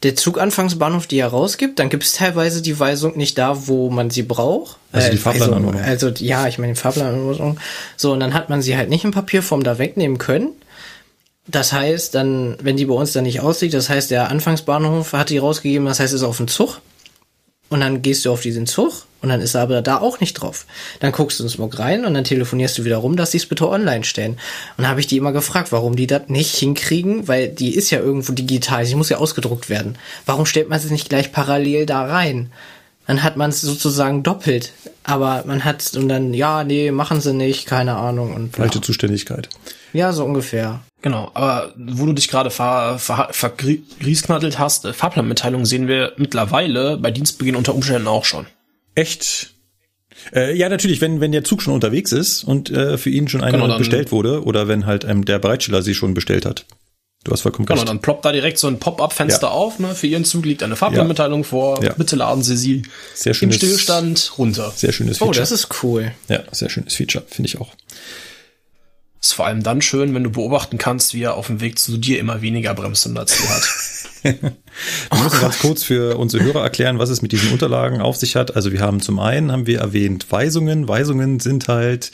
[0.03, 4.23] der Zuganfangsbahnhof die herausgibt, dann gibt es teilweise die Weisung nicht da, wo man sie
[4.23, 4.77] braucht.
[4.93, 5.83] Also die Äh, Fahrplananordnung.
[5.83, 7.59] Also, also ja, ich meine die Fahrplananordnung.
[7.97, 10.51] So, und dann hat man sie halt nicht in Papierform da wegnehmen können.
[11.47, 15.31] Das heißt, dann, wenn die bei uns dann nicht ausliegt, das heißt, der Anfangsbahnhof hat
[15.31, 16.81] die rausgegeben, das heißt, es ist auf dem Zug.
[17.69, 20.35] Und dann gehst du auf diesen Zug und dann ist er aber da auch nicht
[20.35, 20.65] drauf.
[21.01, 23.47] Dann guckst du ins Smog rein und dann telefonierst du wieder rum, dass sie es
[23.47, 24.33] bitte online stellen.
[24.33, 24.39] Und
[24.79, 27.99] dann habe ich die immer gefragt, warum die das nicht hinkriegen, weil die ist ja
[27.99, 29.99] irgendwo digital, sie muss ja ausgedruckt werden.
[30.25, 32.51] Warum stellt man sie nicht gleich parallel da rein?
[33.07, 34.73] Dann hat man es sozusagen doppelt.
[35.03, 38.35] Aber man hat und dann, ja, nee, machen sie nicht, keine Ahnung.
[38.35, 38.57] Und.
[38.57, 39.49] Falsche Zuständigkeit.
[39.95, 40.81] Ja, so ungefähr.
[41.01, 46.97] Genau, aber wo du dich gerade ver, ver, vergriesknattelt hast, äh, Fahrplanmitteilungen sehen wir mittlerweile
[46.97, 48.47] bei Dienstbeginn unter Umständen auch schon.
[48.95, 49.51] Echt?
[50.35, 53.43] Äh, ja, natürlich, wenn, wenn der Zug schon unterwegs ist und äh, für ihn schon
[53.43, 56.67] eine Genau, bestellt wurde oder wenn halt ähm, der Bereitsteller sie schon bestellt hat.
[57.23, 57.89] Du hast vollkommen Genau, recht.
[57.89, 59.53] dann ploppt da direkt so ein Pop-up-Fenster Ja.
[59.53, 59.79] auf.
[59.79, 59.95] Ne?
[59.95, 61.83] Für Ihren Zug liegt eine Fahrplanmitteilung vor.
[61.85, 61.93] Ja.
[61.93, 62.83] Bitte laden Sie sie
[63.15, 64.73] Sehr im schönes- Stillstand runter.
[64.75, 65.41] Sehr schönes Oh, Feature.
[65.41, 66.13] das ist cool.
[66.29, 67.73] ja, sehr schönes Feature, finde ich auch.
[69.29, 71.99] Ist vor allem dann schön, wenn du beobachten kannst, wie er auf dem Weg zu
[71.99, 73.69] dir immer weniger Bremsen dazu hat.
[74.23, 78.37] Wir müssen ganz kurz für unsere Hörer erklären, was es mit diesen Unterlagen auf sich
[78.37, 78.57] hat.
[78.57, 80.89] Also wir haben zum einen, haben wir erwähnt, Weisungen.
[80.89, 82.11] Weisungen sind halt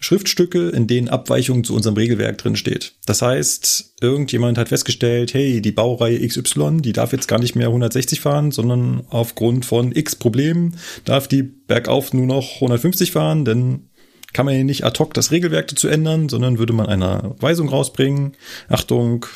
[0.00, 2.94] Schriftstücke, in denen Abweichungen zu unserem Regelwerk drin steht.
[3.06, 7.68] Das heißt, irgendjemand hat festgestellt, hey, die Baureihe XY, die darf jetzt gar nicht mehr
[7.68, 13.90] 160 fahren, sondern aufgrund von X Problemen darf die bergauf nur noch 150 fahren, denn
[14.32, 17.68] kann man ja nicht ad hoc das Regelwerk dazu ändern, sondern würde man eine Weisung
[17.68, 18.36] rausbringen.
[18.68, 19.26] Achtung,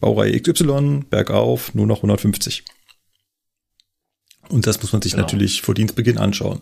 [0.00, 2.64] Baureihe XY, bergauf, nur noch 150.
[4.48, 5.22] Und das muss man sich Genau.
[5.22, 6.60] natürlich vor Dienstbeginn anschauen.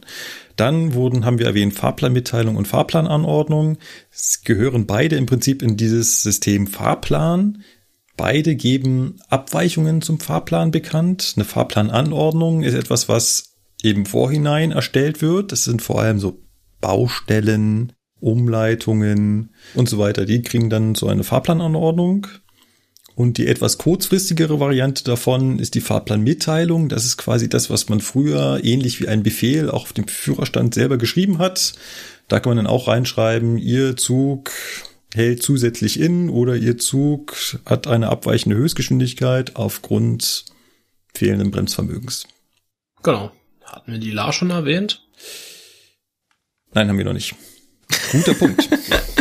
[0.56, 3.78] Dann wurden, haben wir erwähnt, Fahrplanmitteilung und Fahrplananordnung.
[4.12, 7.64] Es gehören beide im Prinzip in dieses System Fahrplan.
[8.16, 11.32] Beide geben Abweichungen zum Fahrplan bekannt.
[11.34, 15.50] Eine Fahrplananordnung ist etwas, was eben vorhinein erstellt wird.
[15.50, 16.41] Das sind vor allem so
[16.82, 20.26] Baustellen, Umleitungen und so weiter.
[20.26, 22.26] Die kriegen dann so eine Fahrplananordnung.
[23.14, 26.88] Und die etwas kurzfristigere Variante davon ist die Fahrplanmitteilung.
[26.88, 30.74] Das ist quasi das, was man früher ähnlich wie ein Befehl auch auf dem Führerstand
[30.74, 31.74] selber geschrieben hat.
[32.28, 34.50] Da kann man dann auch reinschreiben, Ihr Zug
[35.12, 40.46] hält zusätzlich in oder Ihr Zug hat eine abweichende Höchstgeschwindigkeit aufgrund
[41.14, 42.26] fehlenden Bremsvermögens.
[43.02, 43.30] genau.
[43.64, 45.02] Hatten wir die La schon erwähnt?
[46.74, 47.34] Nein, haben wir noch nicht.
[48.12, 48.68] Guter Punkt.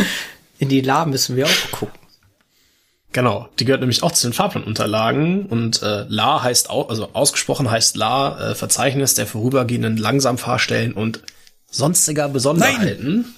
[0.58, 1.98] In die La müssen wir auch gucken.
[3.12, 7.70] Genau, die gehört nämlich auch zu den Fahrplanunterlagen und äh, La heißt auch, also ausgesprochen
[7.70, 11.20] heißt La äh, Verzeichnis der vorübergehenden Langsamfahrstellen und
[11.70, 13.34] sonstiger Besonderheiten.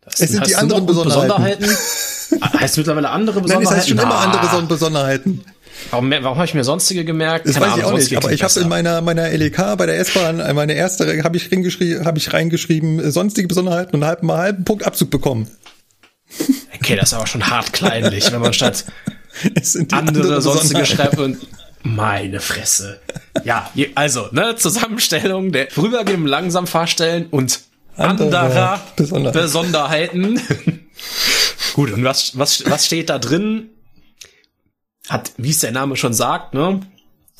[0.00, 1.60] Das Es sind die heißt anderen Besonderheiten.
[1.60, 2.42] Besonderheiten.
[2.42, 3.76] Ah, heißt mittlerweile andere Nein, es Besonderheiten?
[3.78, 5.44] heißt schon immer Ah, andere Son- Besonderheiten.
[5.90, 7.46] Warum, warum habe ich mir sonstige gemerkt?
[7.46, 9.86] Das Keine weiß ich Ahnung, auch nicht, aber ich habe in meiner meiner LEK bei
[9.86, 14.04] der S-Bahn äh, meine erste habe ich reingeschrieben, habe ich reingeschrieben äh, sonstige Besonderheiten und
[14.04, 15.50] halb mal halben Punkt Abzug bekommen.
[16.74, 18.84] Okay, das ist aber schon hart kleinlich, wenn man statt
[19.54, 21.38] Es sind die andere sonstige schreibt und
[21.82, 23.00] meine Fresse.
[23.44, 27.60] Ja, also, ne, Zusammenstellung der vorübergehenden Langsamfahrstellen und
[27.96, 29.40] Andere anderer Besonderheiten.
[29.40, 30.40] Besonderheiten.
[31.74, 33.70] Gut, und was, was, was steht da drin?
[35.08, 36.80] Hat, wie es der Name schon sagt, ne,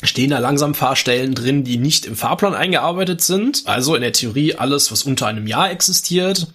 [0.03, 3.63] stehen da Langsamfahrstellen drin, die nicht im Fahrplan eingearbeitet sind.
[3.67, 6.49] Also in der Theorie alles, was unter einem Jahr existiert.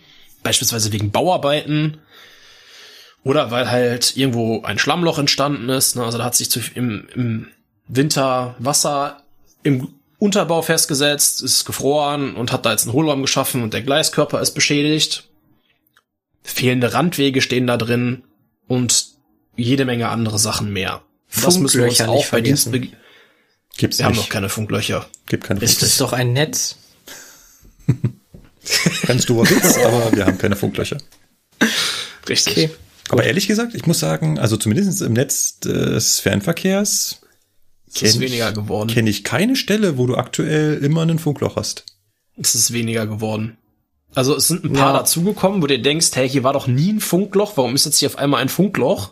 [0.44, 1.98] Beispielsweise wegen Bauarbeiten.
[3.24, 5.96] Oder weil halt irgendwo ein Schlammloch entstanden ist.
[5.96, 6.04] Ne?
[6.04, 7.48] Also da hat sich zu, im, im
[7.88, 9.24] Winter Wasser
[9.64, 14.42] im Unterbau festgesetzt, ist gefroren und hat da jetzt einen Hohlraum geschaffen und der Gleiskörper
[14.42, 15.30] ist beschädigt.
[16.44, 18.24] Fehlende Randwege stehen da drin
[18.68, 19.13] und
[19.56, 21.02] jede Menge andere Sachen mehr.
[21.42, 22.42] Das müssen wir uns Funklöcher auch nicht bei.
[22.42, 22.94] Dienstbeginn.
[23.78, 24.22] Gibt's Wir haben nicht.
[24.22, 25.08] noch keine Funklöcher.
[25.28, 25.88] Gibt keine Das Richtig.
[25.90, 26.76] ist doch ein Netz.
[29.08, 30.98] Ganz dober Witz, aber wir haben keine Funklöcher.
[32.30, 32.54] Richtig.
[32.54, 32.70] Okay.
[33.10, 37.22] Aber ehrlich gesagt, ich muss sagen, also zumindest im Netz des Fernverkehrs
[38.00, 38.90] ist weniger geworden.
[38.90, 41.86] kenne ich keine Stelle, wo du aktuell immer einen Funkloch hast.
[42.38, 43.58] Es ist weniger geworden.
[44.16, 45.00] Also es sind ein paar Ja.
[45.00, 48.08] dazugekommen, wo du denkst, hey, hier war doch nie ein Funkloch, warum ist jetzt hier
[48.08, 49.12] auf einmal ein Funkloch?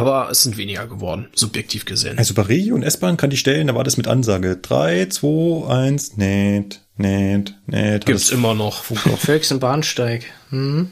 [0.00, 2.18] Aber es sind weniger geworden, subjektiv gesehen.
[2.18, 4.56] Also bei Regio und S-Bahn kann die stellen, da war das mit Ansage.
[4.56, 8.06] 3, 2, 1, nett, nett, nett.
[8.06, 8.84] Gibt's immer noch.
[8.84, 9.18] Funkloch.
[9.18, 10.24] Völksen Bahnsteig.
[10.50, 10.90] Hm?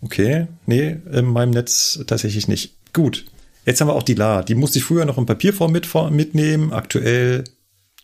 [0.00, 2.76] Okay, nee, in meinem Netz tatsächlich nicht.
[2.92, 3.24] Gut.
[3.64, 4.42] Jetzt haben wir auch die La.
[4.42, 6.72] Die musste ich früher noch in Papierform mit, mitnehmen.
[6.72, 7.44] Aktuell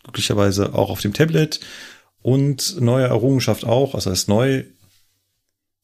[0.03, 1.59] glücklicherweise auch auf dem Tablet.
[2.21, 4.63] Und neue Errungenschaft auch, also ist neu.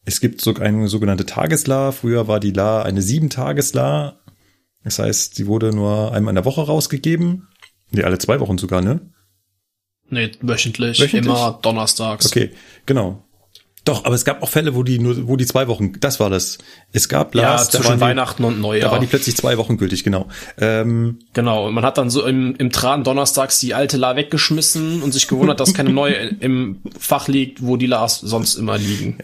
[0.06, 1.92] Es gibt so eine sogenannte Tagesla.
[1.92, 4.19] Früher war die La eine sieben-Tages-La.
[4.90, 7.48] Das heißt, die wurde nur einmal in der Woche rausgegeben.
[7.92, 9.02] Nee, alle zwei Wochen sogar, ne?
[10.10, 11.26] Nee, wöchentlich, Wöchentlich?
[11.26, 12.26] immer donnerstags.
[12.26, 12.52] Okay,
[12.86, 13.24] genau.
[13.86, 16.30] Doch, aber es gab auch Fälle, wo die nur, wo die zwei Wochen, das war
[16.30, 16.58] das.
[16.92, 18.92] Es gab Ja, Las, da zwischen die- Weihnachten und Da Neujahr.
[18.92, 20.28] war die plötzlich zwei Wochen gültig, genau.
[20.60, 25.02] Ähm, genau, und man hat dann so im, im Tran donnerstags die alte La weggeschmissen
[25.02, 29.20] und sich gewundert, dass keine neue im Fach liegt, wo die Las sonst immer liegen.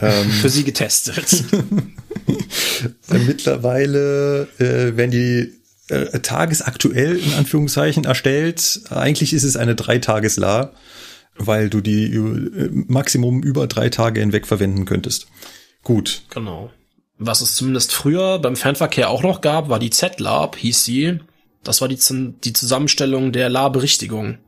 [0.00, 1.44] Ähm, Für sie getestet.
[3.10, 5.52] äh, mittlerweile äh, werden die
[5.88, 8.80] äh, tagesaktuell in Anführungszeichen erstellt.
[8.90, 10.72] Eigentlich ist es eine Dreitagesla,
[11.36, 15.28] weil du die äh, Maximum über drei Tage hinweg verwenden könntest.
[15.82, 16.22] Gut.
[16.30, 16.70] Genau.
[17.18, 21.18] Was es zumindest früher beim Fernverkehr auch noch gab, war die Z-Lab, hieß sie.
[21.64, 21.98] Das war die,
[22.44, 24.38] die Zusammenstellung der La-Berichtigung.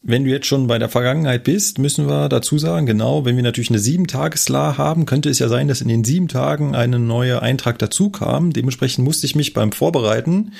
[0.00, 3.42] Wenn du jetzt schon bei der Vergangenheit bist, müssen wir dazu sagen, genau, wenn wir
[3.42, 6.98] natürlich eine sieben tages haben, könnte es ja sein, dass in den sieben Tagen eine
[6.98, 8.52] neue Eintrag dazu kam.
[8.52, 10.52] Dementsprechend musste ich mich beim Vorbereiten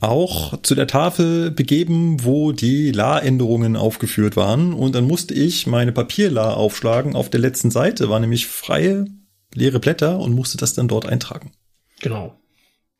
[0.00, 4.74] auch zu der Tafel begeben, wo die La-Änderungen aufgeführt waren.
[4.74, 7.16] Und dann musste ich meine Papier-La aufschlagen.
[7.16, 9.06] Auf der letzten Seite war nämlich freie,
[9.54, 11.52] leere Blätter und musste das dann dort eintragen.
[12.00, 12.38] Genau.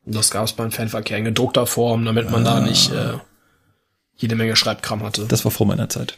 [0.05, 2.59] Das gab es beim Fanverkehr in gedruckter Form, damit man ah.
[2.59, 3.13] da nicht äh,
[4.17, 5.25] jede Menge Schreibkram hatte.
[5.27, 6.17] Das war vor meiner Zeit.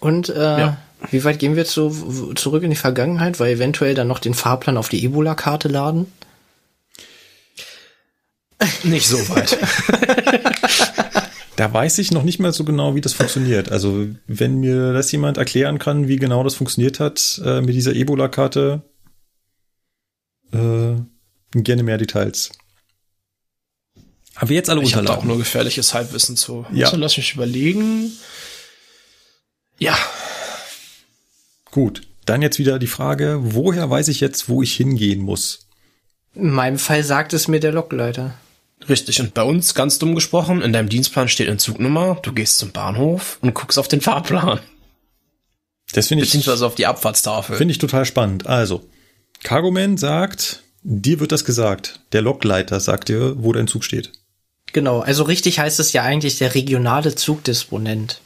[0.00, 0.76] Und äh, ja.
[1.10, 3.40] wie weit gehen wir zu, zurück in die Vergangenheit?
[3.40, 6.12] Weil eventuell dann noch den Fahrplan auf die Ebola-Karte laden?
[8.82, 9.58] Nicht so weit.
[11.56, 13.70] da weiß ich noch nicht mal so genau, wie das funktioniert.
[13.70, 17.94] Also wenn mir das jemand erklären kann, wie genau das funktioniert hat äh, mit dieser
[17.94, 18.82] Ebola-Karte,
[20.52, 20.94] äh,
[21.52, 22.50] gerne mehr Details.
[24.36, 25.12] Haben wir jetzt alle ich Unterlagen?
[25.12, 26.66] Ich auch nur gefährliches Halbwissen zu.
[26.72, 26.86] Ja.
[26.86, 28.12] Also lass mich überlegen.
[29.78, 29.96] Ja.
[31.70, 32.02] Gut.
[32.24, 35.66] Dann jetzt wieder die Frage, woher weiß ich jetzt, wo ich hingehen muss?
[36.34, 38.34] In meinem Fall sagt es mir der Lokleiter.
[38.88, 42.58] Richtig, und bei uns, ganz dumm gesprochen, in deinem Dienstplan steht eine Zugnummer, du gehst
[42.58, 44.60] zum Bahnhof und guckst auf den Fahrplan.
[45.92, 46.30] Das finde ich.
[46.30, 47.56] Beziehungsweise auf die Abfahrtstafel.
[47.56, 48.46] Finde ich total spannend.
[48.46, 48.86] Also,
[49.42, 52.00] Cargoman sagt, dir wird das gesagt.
[52.12, 54.12] Der Lokleiter sagt dir, wo dein Zug steht.
[54.74, 58.20] Genau, also richtig heißt es ja eigentlich der regionale Zugdisponent.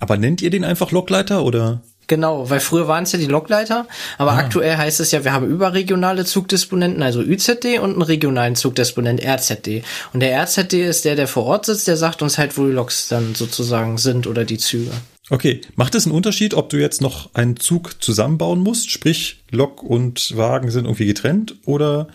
[0.00, 1.82] Aber nennt ihr den einfach Lokleiter oder?
[2.06, 3.86] Genau, weil früher waren es ja die Lokleiter,
[4.16, 4.38] aber ah.
[4.38, 9.84] aktuell heißt es ja, wir haben überregionale Zugdisponenten, also ÜZD und einen regionalen Zugdisponent RZD.
[10.14, 12.72] Und der RZD ist der, der vor Ort sitzt, der sagt uns halt, wo die
[12.72, 14.90] Loks dann sozusagen sind oder die Züge.
[15.28, 19.82] Okay, macht es einen Unterschied, ob du jetzt noch einen Zug zusammenbauen musst, sprich Lok
[19.82, 22.08] und Wagen sind irgendwie getrennt oder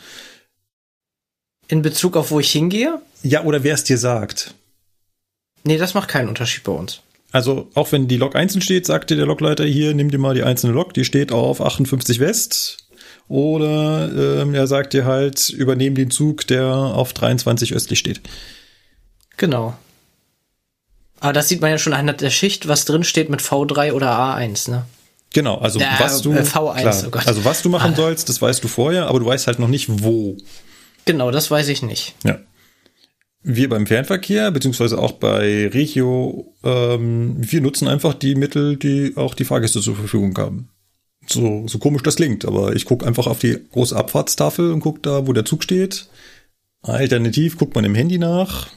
[1.68, 3.00] in Bezug auf wo ich hingehe?
[3.24, 4.53] Ja, oder wer es dir sagt.
[5.63, 7.01] Nee, das macht keinen Unterschied bei uns.
[7.32, 10.34] Also, auch wenn die Lok einzeln steht, sagt dir der Lokleiter hier, nimm dir mal
[10.34, 12.78] die einzelne Lok, die steht auf 58 West.
[13.28, 18.22] Oder ähm, er sagt dir halt, übernehm den Zug, der auf 23 östlich steht.
[19.36, 19.76] Genau.
[21.20, 24.11] Aber das sieht man ja schon anhand der Schicht, was drin steht mit V3 oder
[24.11, 24.86] A1, ne?
[25.34, 27.95] Genau, also äh, was du äh, V1, klar, oh also was du machen ah.
[27.95, 30.38] sollst, das weißt du vorher, aber du weißt halt noch nicht wo.
[31.05, 32.15] Genau, das weiß ich nicht.
[32.24, 32.39] Ja.
[33.44, 39.36] Wir beim Fernverkehr, beziehungsweise auch bei Regio, ähm, wir nutzen einfach die Mittel, die auch
[39.36, 40.70] die Fahrgäste zur Verfügung haben.
[41.28, 45.02] So, so komisch das klingt, aber ich gucke einfach auf die große Abfahrtstafel und gucke
[45.02, 46.08] da, wo der Zug steht.
[46.82, 48.68] Alternativ guckt man im Handy nach,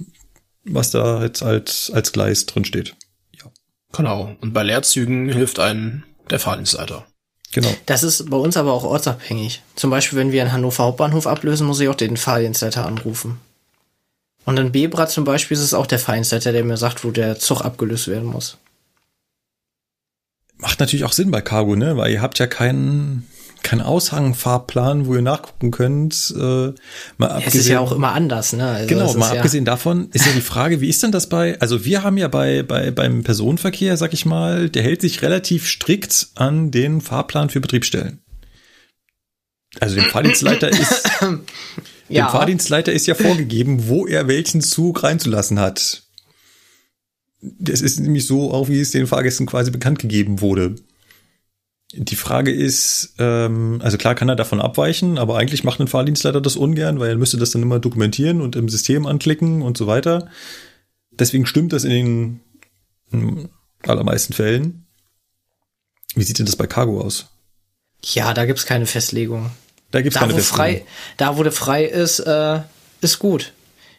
[0.65, 2.97] was da jetzt als, als Gleis drin steht.
[3.39, 3.51] Ja.
[3.93, 4.37] Genau.
[4.41, 7.07] Und bei Leerzügen hilft einem der Fahrdienstleiter.
[7.53, 7.73] Genau.
[7.87, 9.63] Das ist bei uns aber auch ortsabhängig.
[9.75, 13.39] Zum Beispiel, wenn wir in Hannover Hauptbahnhof ablösen, muss ich auch den Fahrdienstleiter anrufen.
[14.45, 17.39] Und in Bebra zum Beispiel ist es auch der Fahrdienstleiter, der mir sagt, wo der
[17.39, 18.59] Zug abgelöst werden muss.
[20.57, 21.97] Macht natürlich auch Sinn bei Cargo, ne?
[21.97, 23.27] Weil ihr habt ja keinen
[23.63, 26.35] kein Aushangfahrplan, wo ihr nachgucken könnt.
[26.37, 26.73] Äh,
[27.19, 28.67] mal abgesehen, es ist ja auch immer anders, ne?
[28.67, 31.61] Also genau, mal abgesehen ja davon ist ja die Frage, wie ist denn das bei,
[31.61, 35.69] also wir haben ja bei, bei beim Personenverkehr, sag ich mal, der hält sich relativ
[35.69, 38.21] strikt an den Fahrplan für Betriebsstellen.
[39.79, 41.11] Also dem Fahrdienstleiter ist,
[42.11, 42.27] ja.
[42.27, 46.03] dem Fahrdienstleiter ist ja vorgegeben, wo er welchen Zug reinzulassen hat.
[47.41, 50.77] Das ist nämlich so, auch wie es den Fahrgästen quasi bekannt gegeben wurde.
[51.93, 56.41] Die Frage ist, ähm, also klar kann er davon abweichen, aber eigentlich macht ein Fahrdienstleiter
[56.41, 59.87] das ungern, weil er müsste das dann immer dokumentieren und im System anklicken und so
[59.87, 60.29] weiter.
[61.11, 62.41] Deswegen stimmt das in den
[63.11, 63.49] in
[63.83, 64.87] allermeisten Fällen.
[66.15, 67.29] Wie sieht denn das bei Cargo aus?
[68.05, 69.51] Ja, da gibt's keine Festlegung.
[69.91, 70.57] Da gibt's da, keine Festlegung.
[70.57, 70.85] Frei,
[71.17, 72.61] da, wo der frei ist, äh,
[73.01, 73.53] ist gut.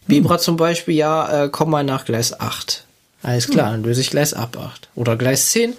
[0.07, 0.41] Bibra hm.
[0.41, 2.85] zum Beispiel, ja, äh, komm mal nach Gleis 8.
[3.23, 3.73] Alles klar, hm.
[3.73, 4.89] dann löse ich Gleis ab 8.
[4.95, 5.73] Oder Gleis 10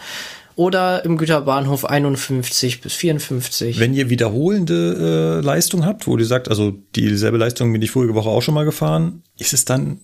[0.55, 3.79] oder im Güterbahnhof 51 bis 54.
[3.79, 8.15] Wenn ihr wiederholende äh, Leistung habt, wo ihr sagt, also dieselbe Leistung bin ich vorige
[8.15, 10.01] Woche auch schon mal gefahren, ist es dann,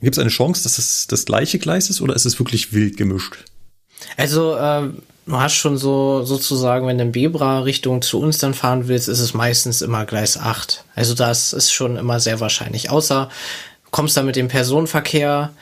[0.00, 2.96] gibt es eine Chance, dass es das gleiche Gleis ist oder ist es wirklich wild
[2.96, 3.44] gemischt?
[4.16, 4.88] Also, äh,
[5.26, 9.08] du hast schon so sozusagen, wenn du in Bebra Richtung zu uns dann fahren willst,
[9.08, 10.84] ist es meistens immer Gleis 8.
[10.94, 12.90] Also das ist schon immer sehr wahrscheinlich.
[12.90, 13.28] Außer
[13.90, 15.52] kommst da mit dem Personenverkehr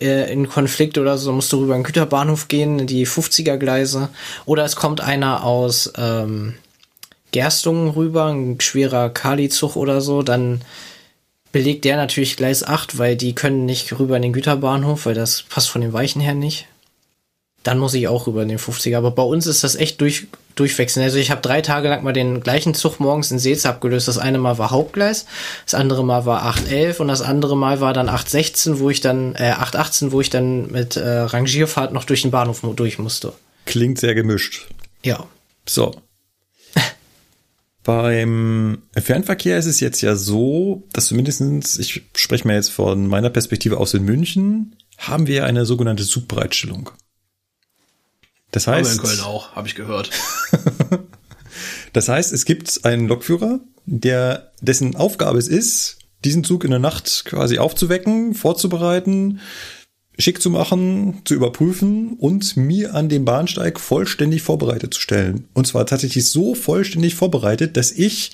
[0.00, 4.08] äh, in Konflikt oder so, musst du rüber in den Güterbahnhof gehen, die 50er Gleise.
[4.46, 6.54] Oder es kommt einer aus ähm,
[7.32, 10.62] Gerstungen rüber, ein schwerer Kali-Zug oder so, dann
[11.52, 15.42] belegt der natürlich Gleis 8, weil die können nicht rüber in den Güterbahnhof, weil das
[15.42, 16.66] passt von den Weichen her nicht.
[17.62, 18.96] Dann muss ich auch rüber in den 50er.
[18.96, 21.04] Aber bei uns ist das echt durch, durchwechseln.
[21.04, 24.08] Also ich habe drei Tage lang mal den gleichen Zug morgens in Seetz abgelöst.
[24.08, 25.26] Das eine Mal war Hauptgleis,
[25.64, 29.34] das andere Mal war 811 und das andere Mal war dann 816, wo ich dann,
[29.34, 33.32] äh, 818, wo ich dann mit äh, Rangierfahrt noch durch den Bahnhof durch musste.
[33.66, 34.66] Klingt sehr gemischt.
[35.02, 35.26] Ja.
[35.66, 35.94] So.
[37.82, 43.30] Beim Fernverkehr ist es jetzt ja so, dass zumindestens ich spreche mal jetzt von meiner
[43.30, 46.90] Perspektive aus in München, haben wir eine sogenannte Zugbereitstellung.
[48.50, 48.98] Das heißt.
[48.98, 50.10] Aber in Köln auch, habe ich gehört.
[51.92, 56.80] das heißt, es gibt einen Lokführer, der, dessen Aufgabe es ist, diesen Zug in der
[56.80, 59.40] Nacht quasi aufzuwecken, vorzubereiten,
[60.18, 65.48] schick zu machen, zu überprüfen und mir an dem Bahnsteig vollständig vorbereitet zu stellen.
[65.54, 68.32] Und zwar tatsächlich so vollständig vorbereitet, dass ich,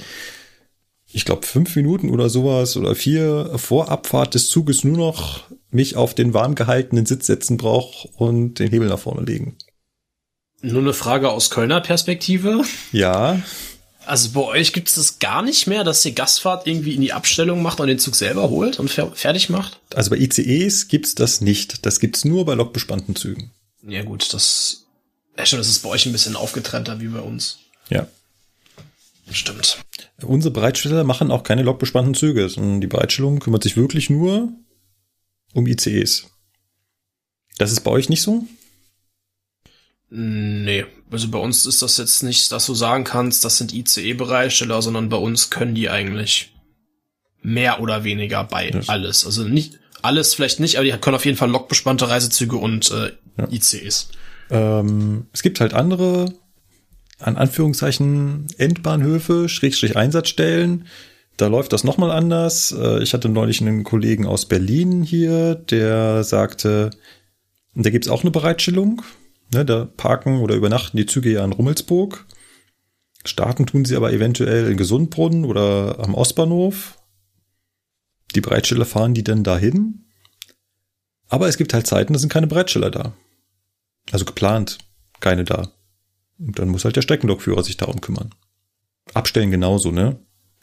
[1.13, 5.97] ich glaube, fünf Minuten oder sowas oder vier vor Abfahrt des Zuges nur noch mich
[5.97, 9.57] auf den warm gehaltenen Sitz setzen brauche und den Hebel nach vorne legen.
[10.63, 12.63] Nur eine Frage aus Kölner Perspektive.
[12.93, 13.41] Ja.
[14.07, 17.13] Also bei euch gibt es das gar nicht mehr, dass ihr Gastfahrt irgendwie in die
[17.13, 19.81] Abstellung macht und den Zug selber holt und fertig macht?
[19.95, 21.85] Also bei ICEs gibt's das nicht.
[21.85, 23.51] Das gibt's nur bei lokbespannten Zügen.
[23.83, 24.87] Ja gut, das,
[25.37, 27.59] ja schon, das ist bei euch ein bisschen aufgetrennter wie bei uns.
[27.89, 28.07] Ja.
[29.33, 29.79] Stimmt.
[30.23, 32.47] Unsere Bereitsteller machen auch keine lokbespannten Züge.
[32.47, 34.53] Die Bereitstellung kümmert sich wirklich nur
[35.53, 36.27] um ICEs.
[37.59, 38.47] Das ist bei euch nicht so?
[40.19, 44.81] Nee, also bei uns ist das jetzt nicht, dass du sagen kannst, das sind ICE-Bereitsteller,
[44.81, 46.55] sondern bei uns können die eigentlich
[47.43, 48.81] mehr oder weniger bei ja.
[48.87, 49.27] alles.
[49.27, 53.13] Also nicht alles vielleicht nicht, aber die können auf jeden Fall lokbespannte Reisezüge und äh,
[53.37, 53.49] ja.
[53.51, 54.09] ICEs.
[54.49, 56.33] Ähm, es gibt halt andere,
[57.19, 60.87] an Anführungszeichen, Endbahnhöfe, Schrägstrich Einsatzstellen.
[61.37, 62.73] Da läuft das nochmal anders.
[62.73, 66.89] Äh, ich hatte neulich einen Kollegen aus Berlin hier, der sagte,
[67.75, 69.03] da gibt's auch eine Bereitstellung
[69.53, 72.27] Ne, da parken oder übernachten die Züge ja in Rummelsburg.
[73.25, 76.99] Starten tun sie aber eventuell in Gesundbrunnen oder am Ostbahnhof.
[78.35, 80.07] Die Breitsteller fahren die dann dahin.
[81.29, 83.15] Aber es gibt halt Zeiten, da sind keine Breitsteller da.
[84.13, 84.79] Also geplant,
[85.21, 85.73] keine da.
[86.39, 88.31] Und dann muss halt der Streckenlokführer sich darum kümmern.
[89.15, 90.19] Abstellen genauso, ne?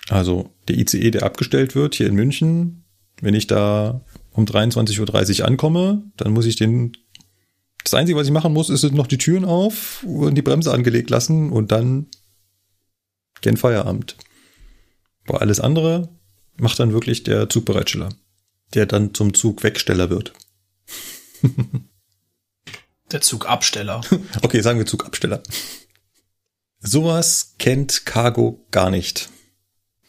[0.10, 2.84] Also der ICE, der abgestellt wird hier in München,
[3.22, 6.94] wenn ich da um 23.30 Uhr ankomme, dann muss ich den
[7.84, 11.10] das Einzige, was ich machen muss, ist noch die Türen auf und die Bremse angelegt
[11.10, 12.08] lassen und dann
[13.42, 14.16] gen Feierabend.
[15.28, 16.10] Aber alles andere
[16.58, 18.10] macht dann wirklich der Zugbereitsteller,
[18.74, 20.34] der dann zum Zugwegsteller wird.
[23.12, 24.02] der Zugabsteller.
[24.42, 25.42] Okay, sagen wir Zugabsteller.
[26.80, 29.30] Sowas kennt Cargo gar nicht.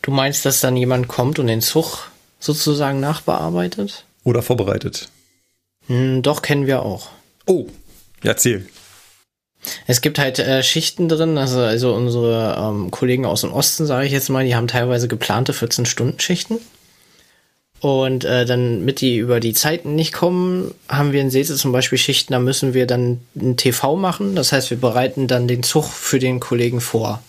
[0.02, 4.04] Du meinst, dass dann jemand kommt und den Zug sozusagen nachbearbeitet?
[4.22, 5.08] Oder vorbereitet?
[5.86, 7.10] Hm, doch, kennen wir auch.
[7.46, 7.66] Oh,
[8.22, 8.66] ja, erzähl.
[9.86, 14.06] Es gibt halt äh, Schichten drin, also, also unsere ähm, Kollegen aus dem Osten, sage
[14.06, 16.58] ich jetzt mal, die haben teilweise geplante 14-Stunden-Schichten.
[17.80, 21.72] Und äh, dann mit die über die Zeiten nicht kommen, haben wir in Sese zum
[21.72, 24.34] Beispiel Schichten, da müssen wir dann ein TV machen.
[24.34, 27.22] Das heißt, wir bereiten dann den Zug für den Kollegen vor.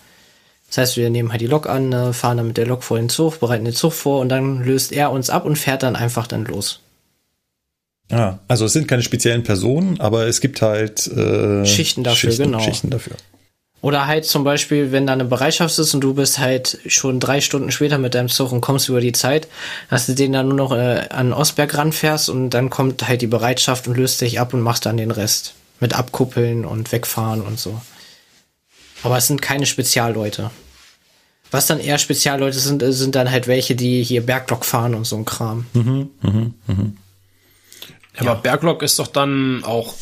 [0.67, 2.97] Das heißt, wir nehmen halt die Lok an, äh, fahren dann mit der Lok vor
[2.97, 5.95] den Zug, bereiten den Zug vor und dann löst er uns ab und fährt dann
[5.95, 6.79] einfach dann los.
[8.11, 12.43] Ah, also es sind keine speziellen Personen, aber es gibt halt äh, Schichten dafür, Schichten,
[12.51, 12.59] genau.
[12.59, 13.15] Schichten dafür.
[13.81, 17.39] Oder halt zum Beispiel, wenn da eine Bereitschaft ist und du bist halt schon drei
[17.39, 19.47] Stunden später mit deinem Zug und kommst über die Zeit,
[19.89, 23.27] dass du den dann nur noch äh, an Osberg ranfährst und dann kommt halt die
[23.27, 25.53] Bereitschaft und löst dich ab und machst dann den Rest.
[25.79, 27.79] Mit Abkuppeln und Wegfahren und so.
[29.03, 30.49] Aber es sind keine Spezialleute.
[31.51, 35.15] Was dann eher Spezialleute sind, sind dann halt welche, die hier Berglock fahren und so
[35.15, 35.67] ein Kram.
[35.73, 36.97] Mhm, mhm, mhm.
[38.15, 39.93] Ja, aber Berglok ist doch dann auch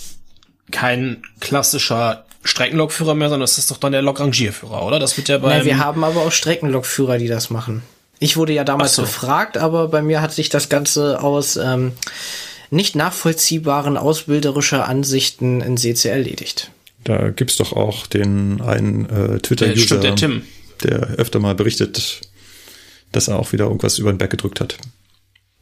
[0.71, 4.99] kein klassischer Streckenlokführer mehr, sondern das ist doch dann der Lokrangierführer, oder?
[4.99, 5.57] Das wird ja bei.
[5.57, 7.83] Ja, wir haben aber auch Streckenlokführer, die das machen.
[8.19, 9.03] Ich wurde ja damals so.
[9.03, 11.93] gefragt, aber bei mir hat sich das Ganze aus ähm,
[12.69, 16.71] nicht nachvollziehbaren ausbilderischer Ansichten in CC erledigt.
[17.03, 20.41] Da gibt's doch auch den einen äh, Twitter-User, der, der,
[20.83, 22.21] der öfter mal berichtet,
[23.11, 24.77] dass er auch wieder irgendwas über den Berg gedrückt hat.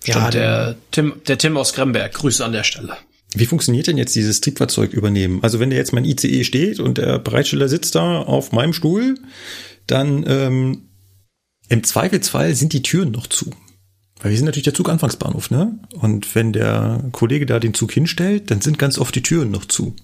[0.01, 2.13] Stimmt, ja, der Tim, der Tim aus Gremberg.
[2.13, 2.97] Grüße an der Stelle.
[3.33, 5.39] Wie funktioniert denn jetzt dieses Triebfahrzeug übernehmen?
[5.41, 9.15] Also wenn da jetzt mein ICE steht und der Bereitsteller sitzt da auf meinem Stuhl,
[9.87, 10.89] dann ähm,
[11.69, 13.51] im Zweifelsfall sind die Türen noch zu.
[14.19, 15.79] Weil wir sind natürlich der Zuganfangsbahnhof, ne?
[15.99, 19.65] Und wenn der Kollege da den Zug hinstellt, dann sind ganz oft die Türen noch
[19.65, 19.95] zu.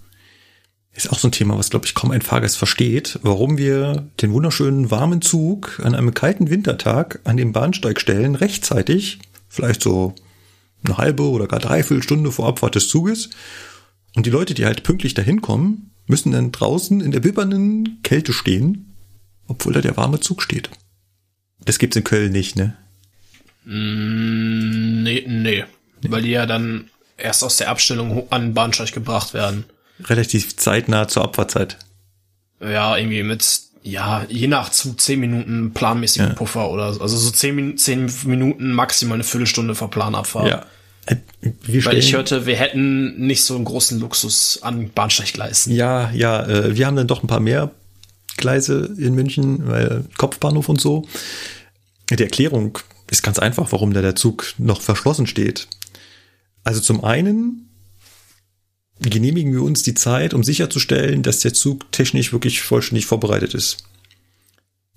[0.93, 4.33] Ist auch so ein Thema, was, glaube ich, kaum ein Fahrgast versteht, warum wir den
[4.33, 10.15] wunderschönen warmen Zug an einem kalten Wintertag an den Bahnsteig stellen, rechtzeitig, vielleicht so
[10.83, 13.29] eine halbe oder gar dreiviertel Stunde vor Abfahrt des Zuges.
[14.15, 18.33] Und die Leute, die halt pünktlich dahin kommen, müssen dann draußen in der bibbernden Kälte
[18.33, 18.95] stehen,
[19.47, 20.69] obwohl da der warme Zug steht.
[21.65, 22.77] Das gibt's in Köln nicht, ne?
[23.65, 25.65] Mm, nee, nee,
[26.03, 29.65] Weil die ja dann erst aus der Abstellung an den Bahnsteig gebracht werden.
[30.05, 31.77] Relativ zeitnah zur Abfahrtzeit.
[32.61, 36.33] Ja, irgendwie mit, ja, je nach Zug zehn Minuten planmäßigen Ja.
[36.35, 37.01] Puffer oder so.
[37.01, 40.47] Also so zehn, zehn Minuten, maximal eine Viertelstunde vor Planabfahrt.
[40.49, 40.65] Ja.
[41.05, 41.15] Äh,
[41.85, 45.73] Weil ich hörte, wir hätten nicht so einen großen Luxus an Bahnsteiggleisen.
[45.73, 47.71] Ja, ja, äh, wir haben dann doch ein paar mehr
[48.35, 51.07] Gleise in München, weil Kopfbahnhof und so.
[52.11, 52.77] Die Erklärung
[53.09, 55.67] ist ganz einfach, warum da der Zug noch verschlossen steht.
[56.63, 57.66] Also zum einen
[58.99, 63.77] genehmigen wir uns die Zeit, um sicherzustellen, dass der Zug technisch wirklich vollständig vorbereitet ist.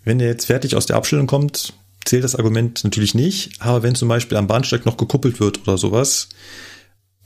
[0.04, 1.74] Wenn er jetzt fertig aus der Abstellung kommt,
[2.04, 5.76] zählt das Argument natürlich nicht, aber wenn zum Beispiel am Bahnsteig noch gekuppelt wird oder
[5.76, 6.28] sowas,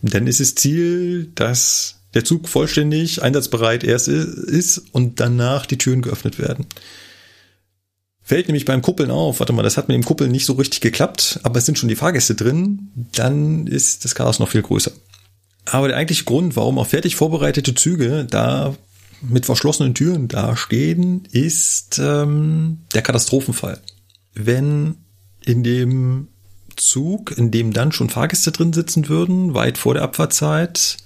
[0.02, 6.02] dann ist es Ziel, dass der Zug vollständig einsatzbereit erst ist und danach die Türen
[6.02, 6.66] geöffnet werden.
[8.22, 10.80] Fällt nämlich beim Kuppeln auf, warte mal, das hat mit dem Kuppeln nicht so richtig
[10.80, 14.92] geklappt, aber es sind schon die Fahrgäste drin, dann ist das Chaos noch viel größer.
[15.66, 18.74] Aber der eigentliche Grund, warum auch fertig vorbereitete Züge da
[19.22, 23.80] mit verschlossenen Türen dastehen, ist ähm, der Katastrophenfall.
[24.34, 24.96] Wenn
[25.44, 26.28] in dem
[26.76, 30.98] Zug, in dem dann schon Fahrgäste drin sitzen würden, weit vor der Abfahrtzeit,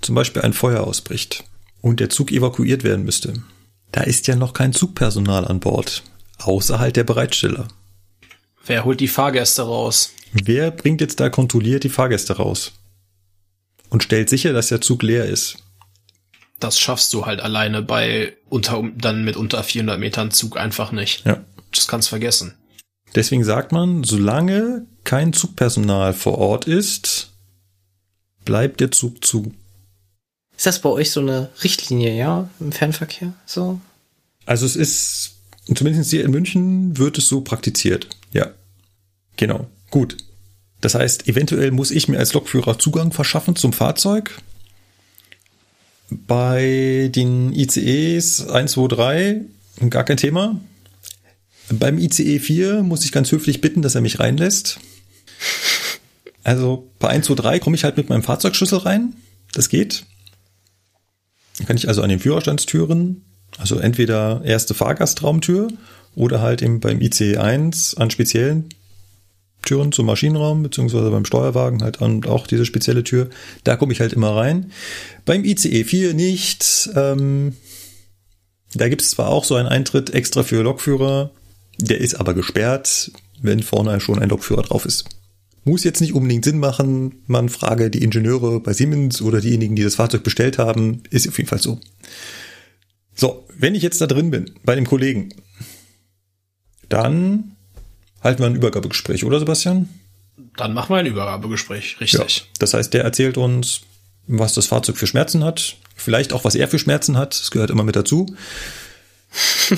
[0.00, 1.44] zum Beispiel ein Feuer ausbricht
[1.80, 3.34] und der Zug evakuiert werden müsste.
[3.92, 6.02] Da ist ja noch kein Zugpersonal an Bord,
[6.38, 7.68] außer halt der Bereitsteller.
[8.66, 10.12] Wer holt die Fahrgäste raus?
[10.32, 12.72] Wer bringt jetzt da kontrolliert die Fahrgäste raus?
[13.92, 15.58] Und stellt sicher, dass der Zug leer ist.
[16.58, 21.26] Das schaffst du halt alleine bei unter, dann mit unter 400 Metern Zug einfach nicht.
[21.26, 21.44] Ja.
[21.74, 22.54] Das kannst vergessen.
[23.14, 27.32] Deswegen sagt man, solange kein Zugpersonal vor Ort ist,
[28.46, 29.52] bleibt der Zug zu.
[30.56, 33.34] Ist das bei euch so eine Richtlinie, ja, im Fernverkehr?
[33.44, 33.78] So?
[34.46, 35.32] Also es ist,
[35.74, 38.08] zumindest hier in München wird es so praktiziert.
[38.32, 38.52] Ja.
[39.36, 39.68] Genau.
[39.90, 40.16] Gut.
[40.82, 44.38] Das heißt, eventuell muss ich mir als Lokführer Zugang verschaffen zum Fahrzeug.
[46.10, 49.40] Bei den ICEs 1, 2, 3
[49.88, 50.60] gar kein Thema.
[51.70, 54.80] Beim ICE 4 muss ich ganz höflich bitten, dass er mich reinlässt.
[56.42, 59.14] Also bei 1, 2, 3 komme ich halt mit meinem Fahrzeugschlüssel rein.
[59.52, 60.04] Das geht.
[61.58, 63.24] Dann kann ich also an den Führerstandstüren,
[63.56, 65.68] also entweder erste Fahrgastraumtür
[66.16, 68.68] oder halt eben beim ICE 1 an speziellen
[69.62, 73.30] Türen zum Maschinenraum, beziehungsweise beim Steuerwagen halt an auch diese spezielle Tür.
[73.64, 74.72] Da komme ich halt immer rein.
[75.24, 76.90] Beim ICE 4 nicht.
[76.94, 77.56] Ähm,
[78.74, 81.30] da gibt es zwar auch so einen Eintritt extra für Lokführer,
[81.78, 83.10] der ist aber gesperrt,
[83.40, 85.04] wenn vorne schon ein Lokführer drauf ist.
[85.64, 87.22] Muss jetzt nicht unbedingt Sinn machen.
[87.26, 91.02] Man frage die Ingenieure bei Siemens oder diejenigen, die das Fahrzeug bestellt haben.
[91.10, 91.78] Ist auf jeden Fall so.
[93.14, 95.28] So, wenn ich jetzt da drin bin, bei dem Kollegen,
[96.88, 97.51] dann
[98.22, 99.88] halten wir ein Übergabegespräch, oder Sebastian?
[100.56, 102.50] Dann machen wir ein Übergabegespräch, richtig.
[102.58, 103.82] Das heißt, der erzählt uns,
[104.26, 107.38] was das Fahrzeug für Schmerzen hat, vielleicht auch, was er für Schmerzen hat.
[107.38, 108.34] Das gehört immer mit dazu.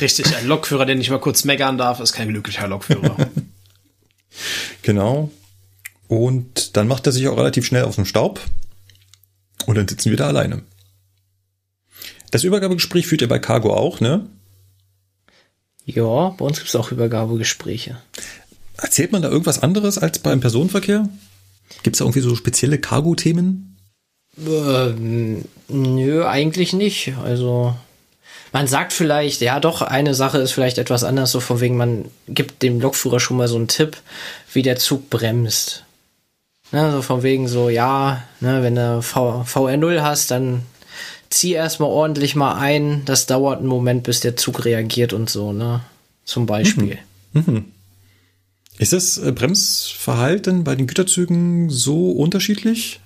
[0.00, 3.16] Richtig, ein Lokführer, der nicht mal kurz meckern darf, ist kein glücklicher Lokführer.
[4.82, 5.30] Genau.
[6.08, 8.40] Und dann macht er sich auch relativ schnell auf den Staub.
[9.66, 10.62] Und dann sitzen wir da alleine.
[12.30, 14.28] Das Übergabegespräch führt ihr bei Cargo auch, ne?
[15.86, 17.96] Ja, bei uns gibt's auch Übergabegespräche.
[18.76, 21.08] Erzählt man da irgendwas anderes als beim Personenverkehr?
[21.82, 23.76] Gibt es da irgendwie so spezielle Cargo-Themen?
[24.46, 27.12] Ähm, nö, eigentlich nicht.
[27.22, 27.74] Also
[28.52, 32.06] man sagt vielleicht, ja doch, eine Sache ist vielleicht etwas anders, so von wegen, man
[32.28, 33.96] gibt dem Lokführer schon mal so einen Tipp,
[34.52, 35.84] wie der Zug bremst.
[36.72, 40.62] Ne, so von wegen so, ja, ne, wenn du v VR0 hast, dann
[41.30, 43.02] zieh erstmal ordentlich mal ein.
[43.04, 45.80] Das dauert einen Moment, bis der Zug reagiert und so, ne?
[46.24, 46.98] Zum Beispiel.
[48.78, 53.00] Ist das äh, Bremsverhalten bei den Güterzügen so unterschiedlich?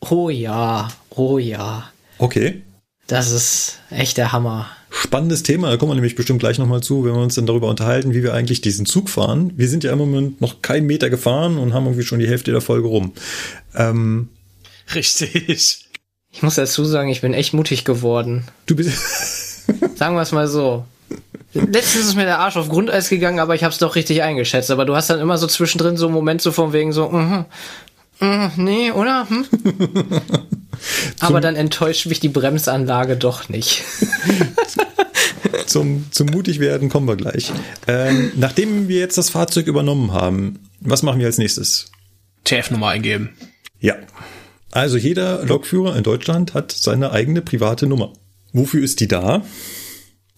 [0.00, 1.90] Oh ja, oh ja.
[2.18, 2.62] Okay.
[3.06, 4.68] Das ist echt der Hammer.
[4.90, 7.68] Spannendes Thema, da kommen wir nämlich bestimmt gleich nochmal zu, wenn wir uns dann darüber
[7.68, 9.52] unterhalten, wie wir eigentlich diesen Zug fahren.
[9.56, 12.50] Wir sind ja im Moment noch keinen Meter gefahren und haben irgendwie schon die Hälfte
[12.50, 13.12] der Folge rum.
[13.74, 14.28] Ähm,
[14.94, 15.89] richtig.
[16.32, 18.44] Ich muss dazu sagen, ich bin echt mutig geworden.
[18.66, 19.66] du bist.
[19.96, 20.84] Sagen wir es mal so.
[21.52, 24.70] Letztens ist mir der Arsch auf Grundeis gegangen, aber ich habe es doch richtig eingeschätzt.
[24.70, 27.44] Aber du hast dann immer so zwischendrin so einen Moment so von wegen so, mhm,
[28.20, 29.28] mhm, nee, oder?
[29.28, 29.46] Hm?
[31.20, 33.82] aber dann enttäuscht mich die Bremsanlage doch nicht.
[35.66, 37.52] zum, zum mutig werden kommen wir gleich.
[37.88, 41.90] Ähm, nachdem wir jetzt das Fahrzeug übernommen haben, was machen wir als nächstes?
[42.44, 43.30] TF-Nummer eingeben.
[43.80, 43.96] Ja.
[44.70, 48.12] Also jeder Lokführer in Deutschland hat seine eigene private Nummer.
[48.52, 49.44] Wofür ist die da?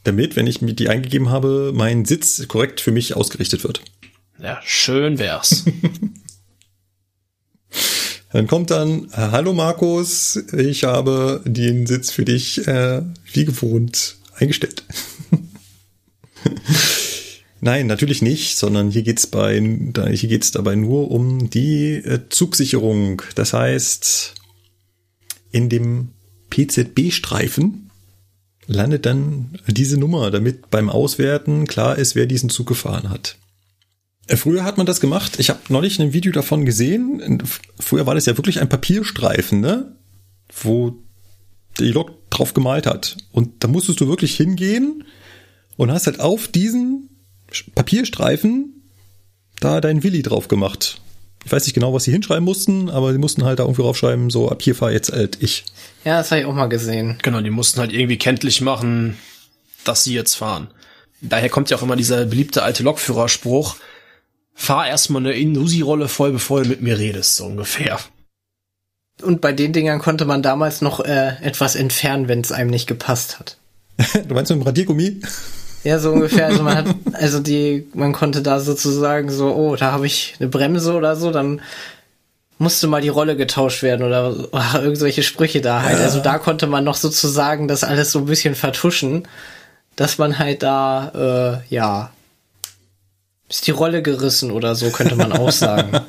[0.05, 3.83] Damit, wenn ich mir die eingegeben habe, mein Sitz korrekt für mich ausgerichtet wird.
[4.41, 5.65] Ja, schön wär's.
[8.33, 14.85] Dann kommt dann, hallo Markus, ich habe den Sitz für dich äh, wie gewohnt eingestellt.
[17.65, 23.23] Nein, natürlich nicht, sondern hier geht's bei hier geht's dabei nur um die äh, Zugsicherung.
[23.37, 24.35] Das heißt,
[25.53, 26.09] in dem
[26.51, 27.89] PZB-Streifen
[28.67, 33.39] landet dann diese Nummer, damit beim Auswerten klar ist, wer diesen Zug gefahren hat.
[34.27, 35.39] Äh, früher hat man das gemacht.
[35.39, 37.45] Ich habe neulich ein Video davon gesehen.
[37.79, 39.95] Früher war das ja wirklich ein Papierstreifen, ne?
[40.53, 40.97] Wo
[41.79, 43.19] die Lok drauf gemalt hat.
[43.31, 45.05] Und da musstest du wirklich hingehen
[45.77, 47.09] und hast halt auf diesen
[47.75, 48.83] Papierstreifen
[49.61, 51.01] da dein Willi drauf gemacht.
[51.45, 54.31] Ich weiß nicht genau, was sie hinschreiben mussten, aber sie mussten halt da irgendwie draufschreiben,
[54.31, 55.65] so ab hier fahr jetzt halt ich.
[56.05, 57.19] Ja, das habe ich auch mal gesehen.
[57.23, 59.17] Genau, die mussten halt irgendwie kenntlich machen,
[59.85, 60.69] dass sie jetzt fahren.
[61.21, 63.77] Daher kommt ja auch immer dieser beliebte alte Lokführerspruch,
[64.55, 67.99] fahr erstmal eine Inusi-Rolle voll, bevor du mit mir redest, so ungefähr.
[69.23, 72.87] Und bei den Dingern konnte man damals noch äh, etwas entfernen, wenn es einem nicht
[72.87, 73.57] gepasst hat.
[74.27, 75.21] du meinst mit dem Radiergummi?
[75.85, 76.47] Ja, so ungefähr.
[76.47, 80.49] Also man hat, also die, man konnte da sozusagen so, oh, da habe ich eine
[80.49, 81.61] Bremse oder so, dann
[82.59, 85.99] musste mal die Rolle getauscht werden oder, oder irgendwelche Sprüche da halt.
[85.99, 86.05] Ja.
[86.05, 89.27] Also da konnte man noch sozusagen das alles so ein bisschen vertuschen,
[89.97, 92.11] dass man halt da, äh, ja,
[93.49, 95.93] ist die Rolle gerissen oder so, könnte man auch sagen.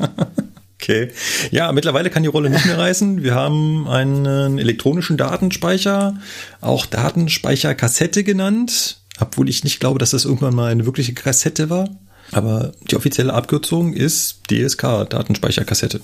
[0.84, 1.14] Okay.
[1.50, 3.24] Ja, mittlerweile kann die Rolle nicht mehr reißen.
[3.24, 6.18] Wir haben einen elektronischen Datenspeicher,
[6.60, 11.90] auch Datenspeicherkassette genannt, obwohl ich nicht glaube, dass das irgendwann mal eine wirkliche Kassette war.
[12.32, 16.02] Aber die offizielle Abkürzung ist DSK, Datenspeicherkassette.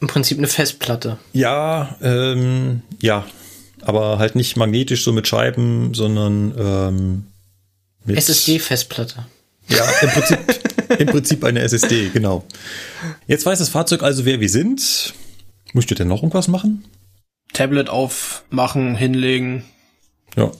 [0.00, 1.18] Im Prinzip eine Festplatte.
[1.32, 3.24] Ja, ähm, ja.
[3.82, 7.24] Aber halt nicht magnetisch so mit Scheiben, sondern ähm,
[8.04, 9.26] mit SSD-Festplatte.
[9.68, 10.38] Ja, im Prinzip,
[10.98, 12.44] im Prinzip eine SSD, genau.
[13.26, 15.14] Jetzt weiß das Fahrzeug also, wer wir sind.
[15.72, 16.84] Möchtet ihr denn noch irgendwas machen?
[17.52, 19.64] Tablet aufmachen, hinlegen.
[20.36, 20.52] Ja.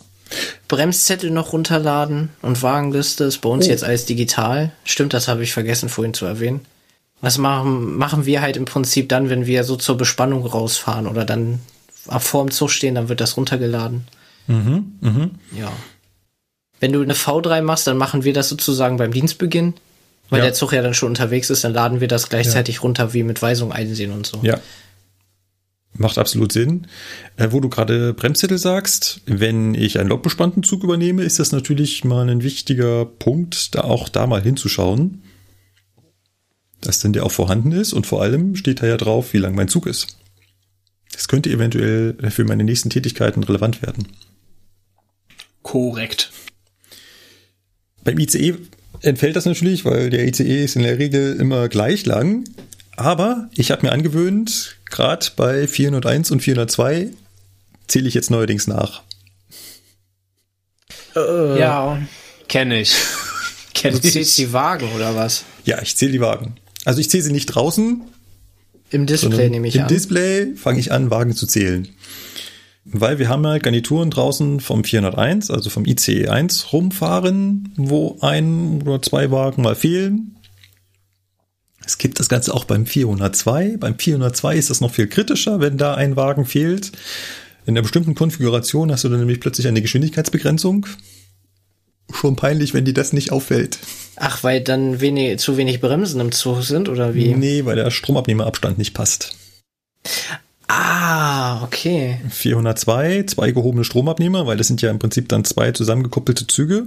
[0.69, 3.71] Bremszettel noch runterladen und Wagenliste ist bei uns oh.
[3.71, 4.73] jetzt alles digital.
[4.85, 6.61] Stimmt, das habe ich vergessen vorhin zu erwähnen.
[7.21, 11.25] Was machen, machen wir halt im Prinzip dann, wenn wir so zur Bespannung rausfahren oder
[11.25, 11.61] dann
[12.19, 14.07] vor dem Zug stehen, dann wird das runtergeladen.
[14.47, 15.31] Mhm, mhm.
[15.57, 15.73] Ja.
[16.79, 19.75] Wenn du eine V3 machst, dann machen wir das sozusagen beim Dienstbeginn.
[20.29, 20.47] Weil ja.
[20.47, 22.81] der Zug ja dann schon unterwegs ist, dann laden wir das gleichzeitig ja.
[22.83, 24.41] runter wie mit Weisung einsehen und so.
[24.43, 24.59] Ja.
[25.99, 26.87] Macht absolut Sinn.
[27.37, 32.05] Äh, wo du gerade Bremszettel sagst, wenn ich einen lokbespannten Zug übernehme, ist das natürlich
[32.05, 35.23] mal ein wichtiger Punkt, da auch da mal hinzuschauen,
[36.81, 39.55] dass denn der auch vorhanden ist und vor allem steht da ja drauf, wie lang
[39.55, 40.19] mein Zug ist.
[41.13, 44.09] Das könnte eventuell für meine nächsten Tätigkeiten relevant werden.
[45.63, 46.31] Korrekt.
[48.05, 48.55] Beim ICE
[49.01, 52.45] entfällt das natürlich, weil der ICE ist in der Regel immer gleich lang.
[52.97, 57.11] Aber ich habe mir angewöhnt, gerade bei 401 und 402
[57.87, 59.03] zähle ich jetzt neuerdings nach.
[61.15, 62.01] Äh, ja,
[62.49, 62.95] kenne ich.
[63.75, 65.45] kenn du zählst die Wagen oder was?
[65.65, 66.57] Ja, ich zähle die Wagen.
[66.85, 68.03] Also ich zähle sie nicht draußen.
[68.91, 69.89] Im Display nehme ich im an.
[69.89, 71.89] Im Display fange ich an, Wagen zu zählen
[72.87, 78.83] weil wir haben ja Garnituren draußen vom 401, also vom ICE 1 rumfahren, wo ein
[78.83, 80.37] oder zwei Wagen mal fehlen.
[81.87, 83.77] Es gibt das Ganze auch beim 402.
[83.79, 86.93] Beim 402 ist das noch viel kritischer, wenn da ein Wagen fehlt.
[87.65, 90.87] In einer bestimmten Konfiguration hast du dann nämlich plötzlich eine Geschwindigkeitsbegrenzung.
[92.13, 93.79] Schon peinlich, wenn dir das nicht auffällt.
[94.17, 97.35] Ach, weil dann wenig, zu wenig Bremsen im Zug sind oder wie?
[97.35, 99.37] Nee, weil der Stromabnehmerabstand nicht passt.
[100.69, 102.19] Ah, okay.
[102.31, 106.87] 402, zwei gehobene Stromabnehmer, weil das sind ja im Prinzip dann zwei zusammengekuppelte Züge.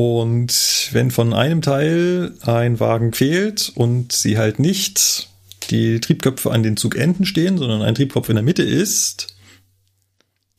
[0.00, 5.28] Und wenn von einem Teil ein Wagen fehlt und sie halt nicht
[5.70, 9.34] die Triebköpfe an den Zugenden stehen, sondern ein Triebkopf in der Mitte ist,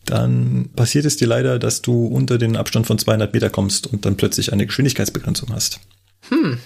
[0.04, 4.04] dann passiert es dir leider, dass du unter den Abstand von 200 Meter kommst und
[4.04, 5.80] dann plötzlich eine Geschwindigkeitsbegrenzung hast.
[6.28, 6.58] Hm.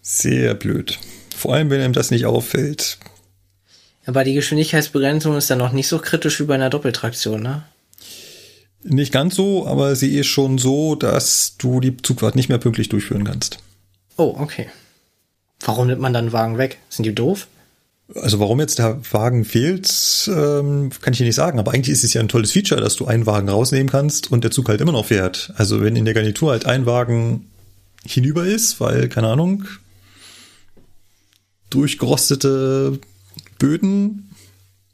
[0.00, 0.98] Sehr blöd.
[1.36, 2.96] Vor allem, wenn einem das nicht auffällt.
[4.06, 7.64] Aber die Geschwindigkeitsbegrenzung ist dann noch nicht so kritisch wie bei einer Doppeltraktion, ne?
[8.84, 12.88] Nicht ganz so, aber sie ist schon so, dass du die Zugfahrt nicht mehr pünktlich
[12.88, 13.58] durchführen kannst.
[14.16, 14.68] Oh, okay.
[15.64, 16.78] Warum nimmt man dann einen Wagen weg?
[16.88, 17.46] Sind die doof?
[18.14, 19.88] Also warum jetzt der Wagen fehlt,
[20.28, 21.58] ähm, kann ich dir nicht sagen.
[21.58, 24.44] Aber eigentlich ist es ja ein tolles Feature, dass du einen Wagen rausnehmen kannst und
[24.44, 25.52] der Zug halt immer noch fährt.
[25.56, 27.48] Also wenn in der Garnitur halt ein Wagen
[28.04, 29.64] hinüber ist, weil, keine Ahnung,
[31.70, 32.98] durchgerostete
[33.58, 34.31] Böden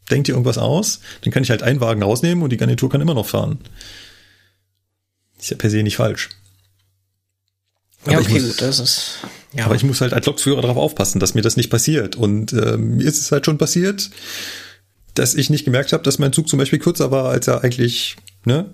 [0.08, 3.00] denk dir irgendwas aus, dann kann ich halt einen Wagen rausnehmen und die Garnitur kann
[3.00, 3.58] immer noch fahren.
[5.38, 6.28] Ist ja per se nicht falsch.
[8.06, 9.10] ja, Aber ich okay, muss- gut, das ist.
[9.54, 12.16] Ja, Aber ich muss halt als Lokführer darauf aufpassen, dass mir das nicht passiert.
[12.16, 14.10] Und ähm, mir ist es halt schon passiert,
[15.14, 18.16] dass ich nicht gemerkt habe, dass mein Zug zum Beispiel kürzer war, als er eigentlich,
[18.44, 18.66] ne?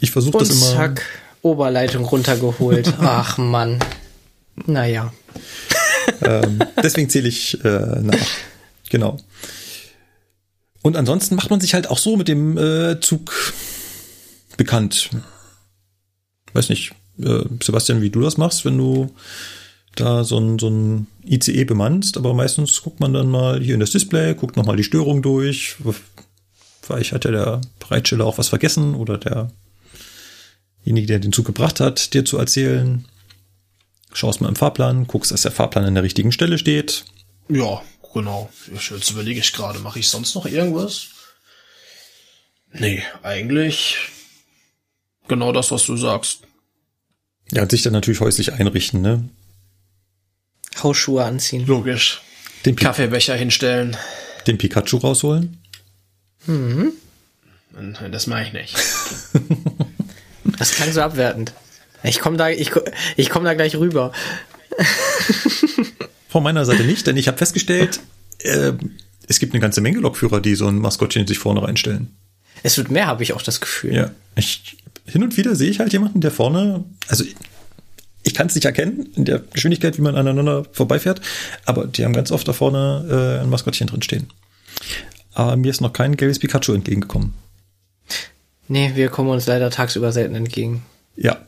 [0.00, 0.60] Ich versuche das immer.
[0.76, 1.02] zack,
[1.42, 2.94] Oberleitung runtergeholt.
[2.98, 3.78] Ach Mann.
[4.66, 5.12] Naja.
[6.22, 8.16] Ähm, deswegen zähle ich äh, nach.
[8.90, 9.18] Genau.
[10.82, 13.54] Und ansonsten macht man sich halt auch so mit dem äh, Zug
[14.56, 15.10] bekannt.
[16.52, 19.10] Weiß nicht, äh, Sebastian, wie du das machst, wenn du
[19.96, 23.80] da so ein, so ein ICE bemannst, aber meistens guckt man dann mal hier in
[23.80, 25.76] das Display, guckt nochmal die Störung durch.
[26.80, 32.14] Vielleicht hat ja der Bereitsteller auch was vergessen oder derjenige, der den Zug gebracht hat,
[32.14, 33.04] dir zu erzählen.
[34.12, 37.04] Schaust mal im Fahrplan, guckst, dass der Fahrplan an der richtigen Stelle steht.
[37.48, 37.82] Ja,
[38.14, 38.50] genau.
[38.74, 41.08] Ich- Jetzt überlege ich gerade, mache ich sonst noch irgendwas?
[42.72, 43.96] Nee, eigentlich
[45.26, 46.40] genau das, was du sagst.
[47.50, 49.28] Ja, und sich dann natürlich häuslich einrichten, ne?
[50.82, 51.66] Hausschuhe anziehen.
[51.66, 52.20] Logisch.
[52.66, 53.96] Den, Pi Kaffeebecher hinstellen.
[54.46, 55.62] den Pikachu rausholen.
[58.10, 58.74] Das mache ich nicht.
[60.58, 61.52] Das klang so abwertend.
[62.02, 62.70] Ich komme da, ich,
[63.16, 64.12] ich komm da gleich rüber.
[66.28, 68.00] Von meiner Seite nicht, denn ich habe festgestellt,
[68.40, 68.72] äh,
[69.26, 72.16] es gibt eine ganze Menge Lokführer, die so ein Maskottchen sich vorne reinstellen.
[72.62, 73.94] Es wird mehr, habe ich auch das Gefühl.
[73.94, 74.10] Ja.
[74.36, 74.76] Ich,
[75.06, 77.36] hin und wieder sehe ich halt jemanden, der vorne, also ich,
[78.22, 81.20] ich kann es nicht erkennen in der Geschwindigkeit, wie man aneinander vorbeifährt,
[81.64, 84.28] aber die haben ganz oft da vorne äh, ein Maskottchen drin stehen.
[85.32, 87.34] Aber mir ist noch kein gelbes Pikachu entgegengekommen.
[88.66, 90.82] Nee, wir kommen uns leider tagsüber selten entgegen.
[91.16, 91.38] Ja.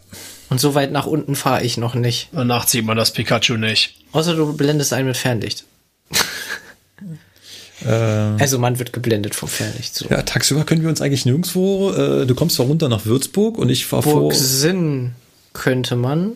[0.51, 2.29] Und so weit nach unten fahre ich noch nicht.
[2.33, 3.95] Danach zieht man das Pikachu nicht.
[4.13, 5.65] Außer du blendest einen mit Fernlicht.
[7.83, 7.93] Äh,
[8.39, 9.95] Also man wird geblendet vom Fernlicht.
[9.95, 10.07] So.
[10.11, 13.71] ja, tagsüber können wir uns eigentlich nirgendwo, äh, du kommst zwar runter nach Würzburg und
[13.71, 14.21] ich fahre vor.
[14.21, 15.13] Burgsinn
[15.55, 16.33] könnte man.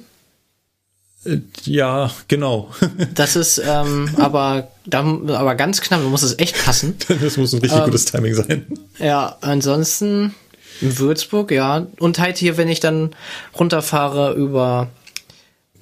[1.26, 2.70] Äh, ja, genau.
[3.14, 6.96] Das ist ähm, aber, da, aber ganz knapp, da muss es echt passen.
[7.20, 8.66] das muss ein richtig gutes Timing sein.
[8.98, 10.34] Ja, ansonsten
[10.80, 11.86] in Würzburg, ja.
[11.98, 13.10] Und halt hier, wenn ich dann
[13.58, 14.88] runterfahre über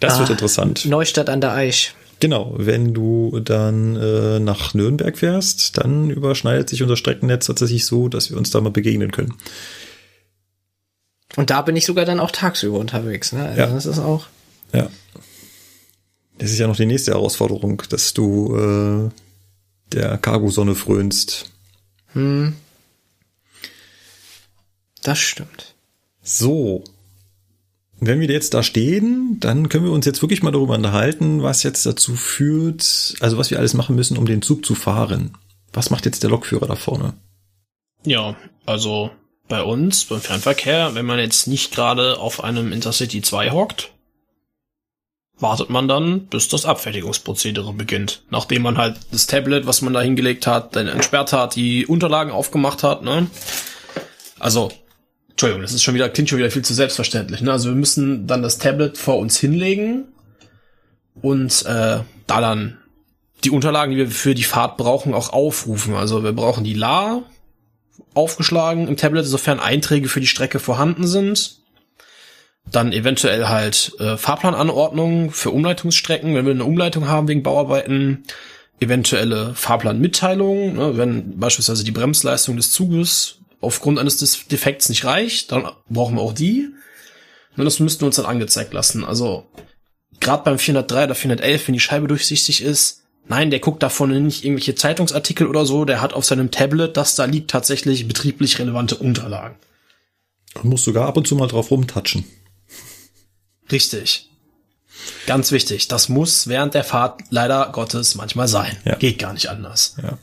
[0.00, 0.32] Das wird Ah.
[0.32, 0.84] interessant.
[0.86, 1.94] Neustadt an der Aisch.
[2.20, 8.08] Genau, wenn du dann äh, nach Nürnberg fährst, dann überschneidet sich unser Streckennetz tatsächlich so,
[8.08, 9.34] dass wir uns da mal begegnen können.
[11.36, 13.32] Und da bin ich sogar dann auch tagsüber unterwegs.
[13.32, 13.44] Ne?
[13.44, 13.66] Also Ja.
[13.68, 14.26] Das ist auch.
[14.72, 14.88] Ja.
[16.38, 19.10] Das ist ja noch die nächste Herausforderung, dass du äh,
[19.92, 21.46] der Cargo-Sonne frönst.
[25.02, 25.74] Das stimmt.
[26.22, 26.84] So.
[27.98, 31.62] Wenn wir jetzt da stehen, dann können wir uns jetzt wirklich mal darüber unterhalten, was
[31.62, 35.36] jetzt dazu führt, also was wir alles machen müssen, um den Zug zu fahren.
[35.72, 37.14] Was macht jetzt der Lokführer da vorne?
[38.04, 39.10] Ja, also
[39.48, 43.92] bei uns, beim Fernverkehr, wenn man jetzt nicht gerade auf einem Intercity 2 hockt,
[45.38, 48.24] wartet man dann, bis das Abfertigungsprozedere beginnt.
[48.30, 52.32] Nachdem man halt das Tablet, was man da hingelegt hat, dann entsperrt hat, die Unterlagen
[52.32, 53.28] aufgemacht hat, ne?
[54.38, 54.72] Also,
[55.42, 57.50] Entschuldigung, das ist schon wieder, klingt schon wieder viel zu selbstverständlich, ne?
[57.50, 60.04] Also wir müssen dann das Tablet vor uns hinlegen
[61.20, 61.98] und äh,
[62.28, 62.78] da dann
[63.42, 65.94] die Unterlagen, die wir für die Fahrt brauchen, auch aufrufen.
[65.94, 67.24] Also wir brauchen die La
[68.14, 71.58] aufgeschlagen im Tablet, sofern Einträge für die Strecke vorhanden sind.
[72.70, 78.22] Dann eventuell halt äh, Fahrplananordnungen für Umleitungsstrecken, wenn wir eine Umleitung haben wegen Bauarbeiten.
[78.78, 84.18] Eventuelle Fahrplanmitteilungen, ne, wenn beispielsweise die Bremsleistung des Zuges aufgrund eines
[84.48, 86.68] Defekts nicht reicht, dann brauchen wir auch die.
[87.56, 89.04] Und das müssten wir uns dann angezeigt lassen.
[89.04, 89.46] Also
[90.20, 94.20] gerade beim 403 oder 411, wenn die Scheibe durchsichtig ist, nein, der guckt da vorne
[94.20, 98.58] nicht irgendwelche Zeitungsartikel oder so, der hat auf seinem Tablet, das da liegt, tatsächlich betrieblich
[98.58, 99.56] relevante Unterlagen.
[100.54, 102.24] Du musst sogar ab und zu mal drauf rumtatschen.
[103.70, 104.28] Richtig.
[105.26, 108.76] Ganz wichtig, das muss während der Fahrt leider Gottes manchmal sein.
[108.84, 108.96] Ja.
[108.96, 109.96] Geht gar nicht anders.
[110.02, 110.18] Ja.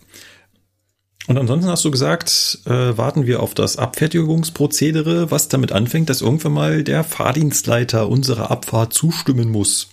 [1.29, 6.21] Und ansonsten hast du gesagt, äh, warten wir auf das Abfertigungsprozedere, was damit anfängt, dass
[6.21, 9.89] irgendwann mal der Fahrdienstleiter unserer Abfahrt zustimmen muss.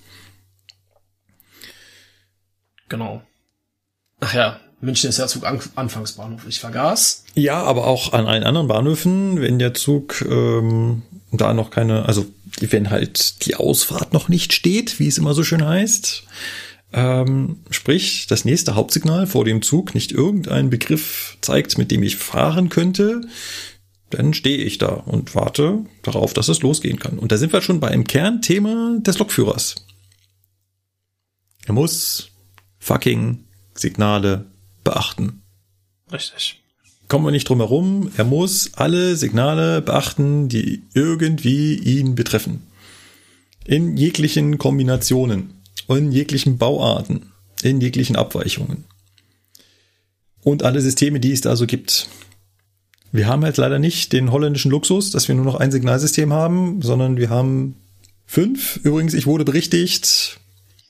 [2.89, 3.21] Genau.
[4.21, 6.47] Ach ja, München ist ja Zug An Anfangsbahnhof.
[6.49, 7.25] Ich vergaß.
[7.35, 11.03] Ja, aber auch an allen anderen Bahnhöfen, wenn der Zug ähm,
[11.33, 12.25] da noch keine, also
[12.61, 16.25] wenn halt die Ausfahrt noch nicht steht, wie es immer so schön heißt,
[16.97, 22.17] ähm, sprich das nächste Hauptsignal vor dem Zug nicht irgendeinen Begriff zeigt, mit dem ich
[22.17, 23.21] fahren könnte,
[24.09, 27.19] dann stehe ich da und warte darauf, dass es losgehen kann.
[27.19, 29.87] Und da sind wir schon bei einem Kernthema des Lokführers.
[31.67, 32.31] Er muss
[32.79, 33.45] fucking
[33.75, 34.47] Signale
[34.83, 35.43] beachten.
[36.11, 36.63] Richtig.
[37.09, 42.63] Kommen wir nicht drum herum, er muss alle Signale beachten, die irgendwie ihn betreffen.
[43.67, 45.56] In jeglichen Kombinationen,
[45.89, 47.33] in jeglichen Bauarten,
[47.63, 48.85] in jeglichen Abweichungen.
[50.43, 52.09] Und alle Systeme, die es da so gibt.
[53.13, 56.83] Wir haben halt leider nicht den holländischen Luxus, dass wir nur noch ein Signalsystem haben,
[56.83, 57.77] sondern wir haben
[58.27, 58.77] fünf.
[58.83, 60.39] Übrigens, ich wurde berichtigt.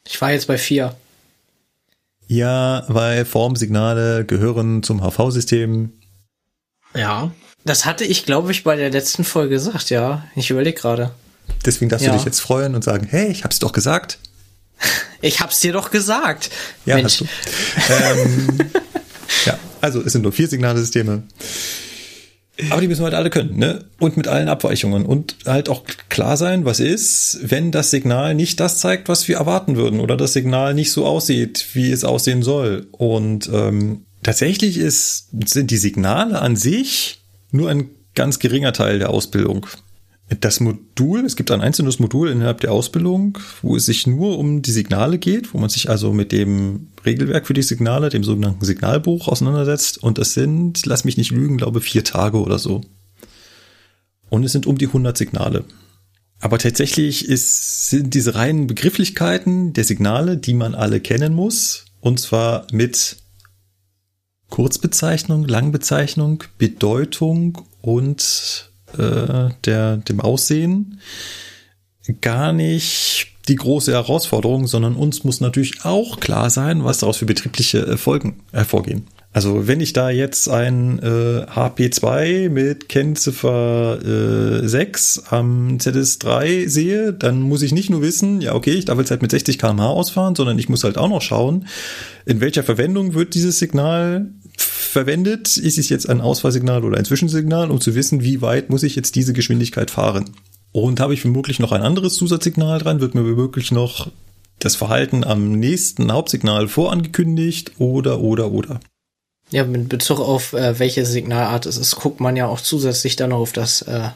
[0.07, 0.97] Ich war jetzt bei vier.
[2.29, 5.93] Ja, weil Formsignale gehören zum HV-System.
[6.95, 7.31] Ja.
[7.65, 10.25] Das hatte ich, glaube ich, bei der letzten Folge gesagt, ja.
[10.35, 11.13] Ich überlege gerade.
[11.65, 12.13] Deswegen darfst Ja.
[12.13, 14.19] du dich jetzt freuen und sagen, hey, ich hab's doch gesagt.
[15.23, 16.51] Ich hab's dir doch gesagt.
[16.85, 17.23] Ja, Mensch.
[17.23, 17.95] hast du.
[17.95, 18.59] ähm,
[19.47, 21.23] ja, also es sind nur vier Signalsysteme.
[22.71, 23.85] Aber die müssen wir halt alle können, ne?
[23.99, 25.05] Und mit allen Abweichungen.
[25.05, 29.37] Und halt auch klar sein, was ist, wenn das Signal nicht das zeigt, was wir
[29.37, 30.01] erwarten würden.
[30.01, 32.87] Oder das Signal nicht so aussieht, wie es aussehen soll.
[32.93, 37.21] Und ähm, tatsächlich ist, sind die Signale an sich
[37.51, 39.67] nur ein ganz geringer Teil der Ausbildung.
[40.29, 44.61] Das Modul, es gibt ein einzelnes Modul innerhalb der Ausbildung, wo es sich nur um
[44.61, 48.65] die Signale geht, wo man sich also mit dem Regelwerk für die Signale, dem sogenannten
[48.65, 50.03] Signalbuch auseinandersetzt.
[50.03, 52.81] Und das sind, lass mich nicht lügen, glaube vier Tage oder so.
[54.29, 55.65] Und es sind um die 100 Signale.
[56.41, 62.21] Aber tatsächlich ist, sind diese reinen Begrifflichkeiten der Signale, die man alle kennen muss, und
[62.21, 63.17] zwar mit
[64.51, 71.01] Kurzbezeichnung, Langbezeichnung, Bedeutung und äh, der, dem Aussehen
[72.21, 77.27] gar nicht die große Herausforderung, sondern uns muss natürlich auch klar sein, was daraus für
[77.27, 79.07] betriebliche äh, Folgen hervorgehen.
[79.33, 83.99] Also wenn ich da jetzt ein äh, HP2 mit Kennziffer
[84.63, 88.99] äh, 6 am ZS3 sehe, dann muss ich nicht nur wissen, ja okay, ich darf
[88.99, 91.67] jetzt halt mit 60 km/h ausfahren, sondern ich muss halt auch noch schauen,
[92.25, 94.31] in welcher Verwendung wird dieses Signal
[94.97, 95.59] verwendet.
[95.59, 98.97] Ist es jetzt ein Ausfahrsignal oder ein Zwischensignal, um zu wissen, wie weit muss ich
[98.97, 100.31] jetzt diese Geschwindigkeit fahren.
[100.73, 104.11] Und habe ich womöglich noch ein anderes Zusatzsignal dran, wird mir womöglich noch
[104.59, 108.81] das Verhalten am nächsten Hauptsignal vorangekündigt oder, oder, oder.
[109.51, 113.31] Ja, mit Bezug auf äh, welche Signalart es ist, guckt man ja auch zusätzlich dann
[113.31, 114.09] noch auf das äh,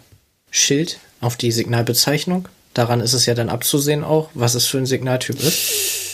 [0.51, 2.49] Schild, auf die Signalbezeichnung.
[2.73, 6.10] Daran ist es ja dann abzusehen auch, was es für ein Signaltyp ist.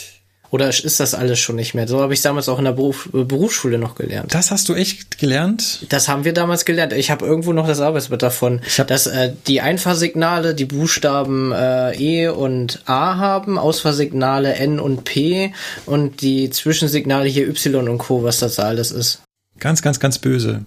[0.49, 1.87] Oder ist das alles schon nicht mehr?
[1.87, 4.33] So habe ich damals auch in der Beruf, äh, Berufsschule noch gelernt.
[4.33, 5.85] Das hast du echt gelernt?
[5.89, 6.93] Das haben wir damals gelernt.
[6.93, 11.93] Ich habe irgendwo noch das Arbeitsblatt davon, hab- dass äh, die Einfahrsignale die Buchstaben äh,
[11.97, 15.53] E und A haben, Ausfahrsignale N und P
[15.85, 19.19] und die Zwischensignale hier Y und Co., was das alles ist.
[19.59, 20.65] Ganz, ganz, ganz böse.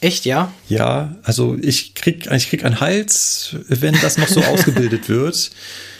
[0.00, 0.52] Echt, ja?
[0.68, 5.50] Ja, also ich krieg, ich krieg einen Hals, wenn das noch so ausgebildet wird,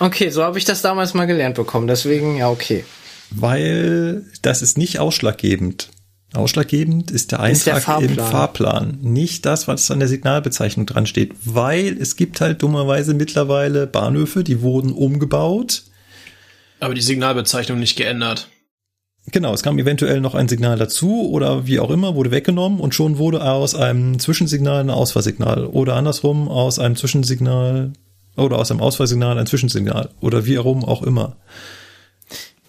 [0.00, 1.86] Okay, so habe ich das damals mal gelernt bekommen.
[1.86, 2.84] Deswegen, ja, okay.
[3.30, 5.90] Weil das ist nicht ausschlaggebend.
[6.34, 8.30] Ausschlaggebend ist der Ist der Eintrag im Fahrplan.
[8.30, 13.86] Fahrplan, nicht das, was an der Signalbezeichnung dran steht, weil es gibt halt dummerweise mittlerweile
[13.86, 15.84] Bahnhöfe, die wurden umgebaut.
[16.80, 18.48] Aber die Signalbezeichnung nicht geändert.
[19.30, 22.94] Genau, es kam eventuell noch ein Signal dazu oder wie auch immer, wurde weggenommen und
[22.94, 27.92] schon wurde aus einem Zwischensignal ein Ausfahrsignal oder andersrum aus einem Zwischensignal
[28.36, 31.36] oder aus einem Ausfahrsignal ein Zwischensignal oder wie herum auch immer.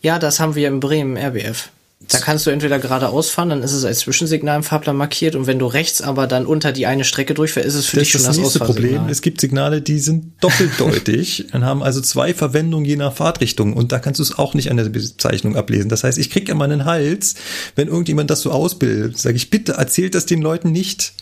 [0.05, 1.69] Ja, das haben wir in Bremen, RBF.
[2.09, 5.47] Da kannst du entweder geradeaus fahren, dann ist es als Zwischensignal im Fahrplan markiert und
[5.47, 8.11] wenn du rechts aber dann unter die eine Strecke durchfährst, ist es für Das dich
[8.11, 9.09] schon das das nächste Problem.
[9.09, 13.91] Es gibt Signale, die sind doppeldeutig und haben also zwei Verwendungen je nach Fahrtrichtung und
[13.91, 15.89] da kannst du es auch nicht an der Bezeichnung ablesen.
[15.89, 17.33] Das heißt, ich krieg immer einen Hals,
[17.75, 19.17] wenn irgendjemand das so ausbildet.
[19.17, 21.13] Sage ich, bitte erzählt das den Leuten nicht.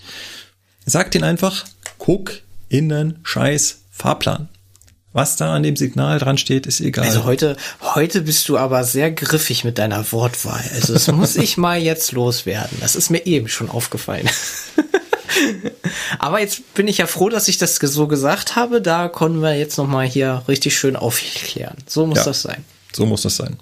[0.85, 1.63] Sag denen einfach,
[1.99, 2.33] guck
[2.67, 4.49] in den scheiß Fahrplan.
[5.13, 7.05] Was da an dem Signal dran steht, ist egal.
[7.05, 10.63] Also heute, heute bist du aber sehr griffig mit deiner Wortwahl.
[10.73, 12.79] Also das muss ich mal jetzt loswerden.
[12.81, 14.27] Das ist mir eben schon aufgefallen.
[16.19, 18.81] aber jetzt bin ich ja froh, dass ich das so gesagt habe.
[18.81, 21.77] Da konnten wir jetzt noch mal hier richtig schön aufklären.
[21.85, 22.25] So muss Ja.
[22.25, 22.65] das sein.
[22.91, 23.57] So muss das sein.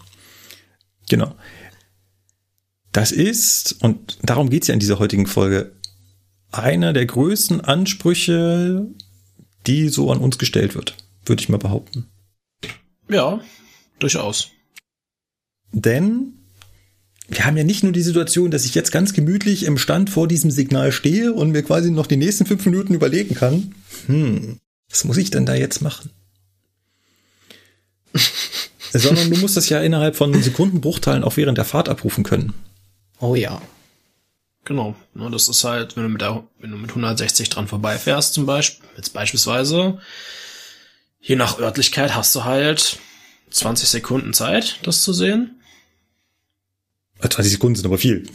[1.10, 1.36] Genau.
[2.94, 5.73] Das ist, und darum geht's ja in dieser heutigen Folge,
[6.52, 8.88] einer der größten Ansprüche,
[9.68, 10.95] die so an uns gestellt wird,
[11.26, 12.07] würde ich mal behaupten.
[13.10, 13.41] Ja,
[13.99, 14.49] durchaus.
[15.72, 16.34] Denn
[17.27, 20.27] wir haben ja nicht nur die Situation, dass ich jetzt ganz gemütlich im Stand vor
[20.27, 23.73] diesem Signal stehe und mir quasi noch die nächsten fünf Minuten überlegen kann,
[24.07, 26.10] hm, was muss ich denn da jetzt machen?
[28.91, 32.53] Sondern du musst das ja innerhalb von Sekundenbruchteilen auch während der Fahrt abrufen können.
[33.22, 33.61] Oh ja.
[34.65, 34.95] Genau.
[35.14, 38.85] Das ist halt, wenn du mit der, wenn du mit 160 dran vorbeifährst, zum Beispiel,
[38.98, 39.99] jetzt beispielsweise,
[41.22, 42.99] je nach Örtlichkeit hast du halt
[43.52, 45.61] 20 Sekunden Zeit, das zu sehen.
[47.22, 48.27] 20 Sekunden sind aber viel.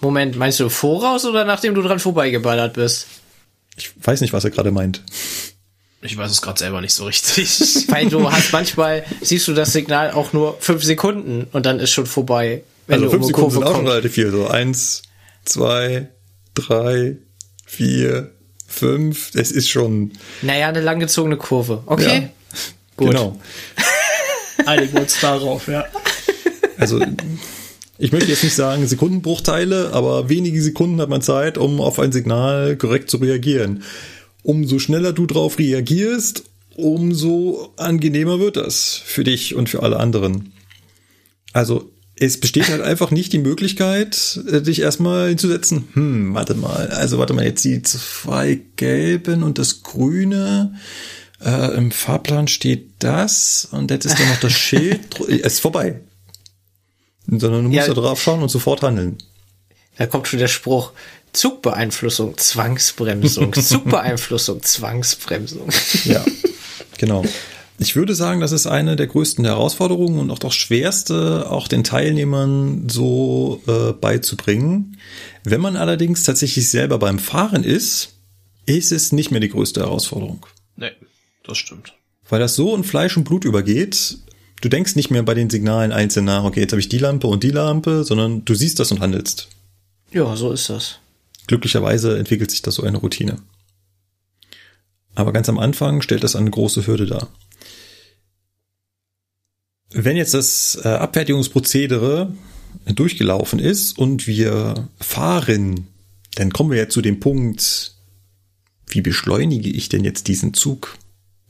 [0.00, 3.06] Moment, meinst du voraus oder nachdem du dran vorbeigeballert bist?
[3.76, 5.02] Ich weiß nicht, was er gerade meint.
[6.02, 7.48] Ich weiß es gerade selber nicht so richtig.
[7.88, 11.92] Weil du hast manchmal, siehst du das Signal auch nur fünf Sekunden und dann ist
[11.92, 12.64] schon vorbei.
[12.86, 14.30] Wenn also du fünf um die Sekunden sind auch schon relativ viel.
[14.32, 15.02] So eins,
[15.44, 16.08] zwei,
[16.54, 17.16] drei,
[17.64, 18.32] vier,
[18.72, 19.34] fünf.
[19.34, 20.12] Es ist schon,
[20.42, 21.82] Naja, eine langgezogene Kurve.
[21.86, 22.22] Okay.
[22.22, 22.28] Ja.
[22.96, 23.10] Gut.
[23.10, 23.40] genau.
[24.66, 25.84] Einigen uns darauf, ja.
[26.78, 27.00] Also
[27.98, 32.12] ich möchte jetzt nicht sagen Sekundenbruchteile, aber wenige Sekunden hat man Zeit, um auf ein
[32.12, 33.84] Signal korrekt zu reagieren.
[34.42, 36.44] Umso schneller du drauf reagierst,
[36.74, 40.52] umso angenehmer wird das für dich und für alle anderen.
[41.52, 45.88] Also es besteht halt einfach nicht die Möglichkeit, äh, dich erstmal hinzusetzen.
[45.94, 46.88] Hm, warte mal.
[46.88, 50.74] Also warte mal, jetzt die zwei gelben und das grüne.
[51.44, 55.00] Äh, Im Fahrplan steht das und jetzt ist da noch das Schild.
[55.28, 56.00] Es ist vorbei.
[57.26, 57.86] Sondern du musst Ja.
[57.94, 59.18] da drauf schauen und sofort handeln.
[59.96, 60.92] Da kommt schon der Spruch.
[61.32, 63.52] Zugbeeinflussung, Zwangsbremsung.
[63.54, 65.68] Zugbeeinflussung, Zwangsbremsung.
[66.04, 66.24] Ja,
[66.98, 67.24] genau.
[67.78, 71.84] Ich würde sagen, das ist eine der größten Herausforderungen und auch das schwerste, auch den
[71.84, 74.98] Teilnehmern so äh, beizubringen.
[75.42, 78.14] Wenn man allerdings tatsächlich selber beim Fahren ist,
[78.66, 80.46] ist es nicht mehr die größte Herausforderung.
[80.76, 80.92] Nee,
[81.44, 81.94] das stimmt.
[82.28, 84.18] Weil das so in Fleisch und Blut übergeht,
[84.60, 87.26] du denkst nicht mehr bei den Signalen einzeln nach, okay, jetzt habe ich die Lampe
[87.26, 89.48] und die Lampe, sondern du siehst das und handelst.
[90.12, 90.98] Ja, so ist das.
[91.46, 93.38] Glücklicherweise entwickelt sich das so eine Routine.
[95.14, 97.28] Aber ganz am Anfang stellt das eine große Hürde dar.
[99.94, 102.32] Wenn jetzt das äh, Abfertigungsprozedere
[102.86, 105.86] durchgelaufen ist und wir fahren,
[106.34, 107.94] dann kommen wir ja zu dem Punkt,
[108.88, 110.96] wie beschleunige ich denn jetzt diesen Zug?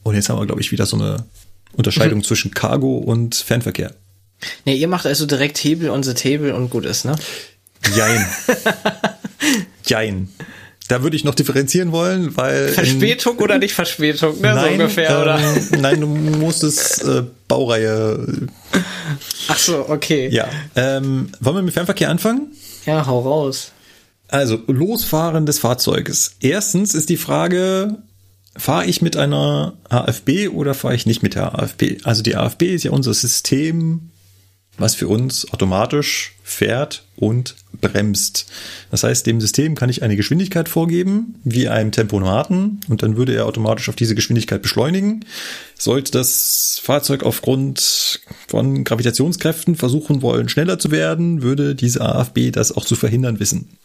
[0.02, 1.24] Und jetzt haben wir, glaube ich, wieder so eine
[1.73, 3.94] Unterscheidung zwischen Cargo und Fernverkehr.
[4.64, 7.16] Ne, ihr macht also direkt Hebel on the Table und gut ist, ne?
[7.94, 8.27] Jein.
[9.86, 10.28] Jein.
[10.93, 12.69] Da würde ich noch differenzieren wollen, weil.
[12.69, 14.60] in- Verspätung oder nicht Verspätung, ne?
[14.60, 15.39] so ungefähr, oder?
[15.40, 18.27] ähm, Nein, du musst es äh, Baureihe.
[19.48, 20.28] Ach so, okay.
[20.31, 20.48] Ja.
[20.77, 22.52] Ähm, wollen wir mit Fernverkehr anfangen?
[22.85, 23.73] Ja, hau raus.
[24.28, 26.36] Also Losfahren des Fahrzeuges.
[26.40, 27.97] Erstens ist die Frage,
[28.55, 32.05] fahre ich mit einer AFB oder fahre ich nicht mit der AFB?
[32.05, 34.10] Also die AFB ist ja unser System,
[34.78, 38.50] was für uns automatisch fährt und bremst.
[38.90, 43.34] Das heißt, dem System kann ich eine Geschwindigkeit vorgeben, wie einem Tempomaten, und dann würde
[43.34, 45.24] er automatisch auf diese Geschwindigkeit beschleunigen.
[45.78, 52.72] Sollte das Fahrzeug aufgrund von Gravitationskräften versuchen wollen, schneller zu werden, würde diese AFB das
[52.72, 53.76] auch zu verhindern wissen.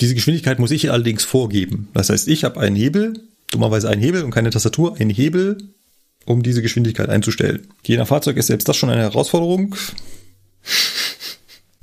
[0.00, 1.88] Diese Geschwindigkeit muss ich allerdings vorgeben.
[1.92, 3.20] Das heißt, ich habe einen Hebel,
[3.50, 5.58] dummerweise einen Hebel und keine Tastatur, einen Hebel,
[6.26, 7.68] um diese Geschwindigkeit einzustellen.
[7.84, 9.74] Je nach Fahrzeug ist selbst das schon eine Herausforderung.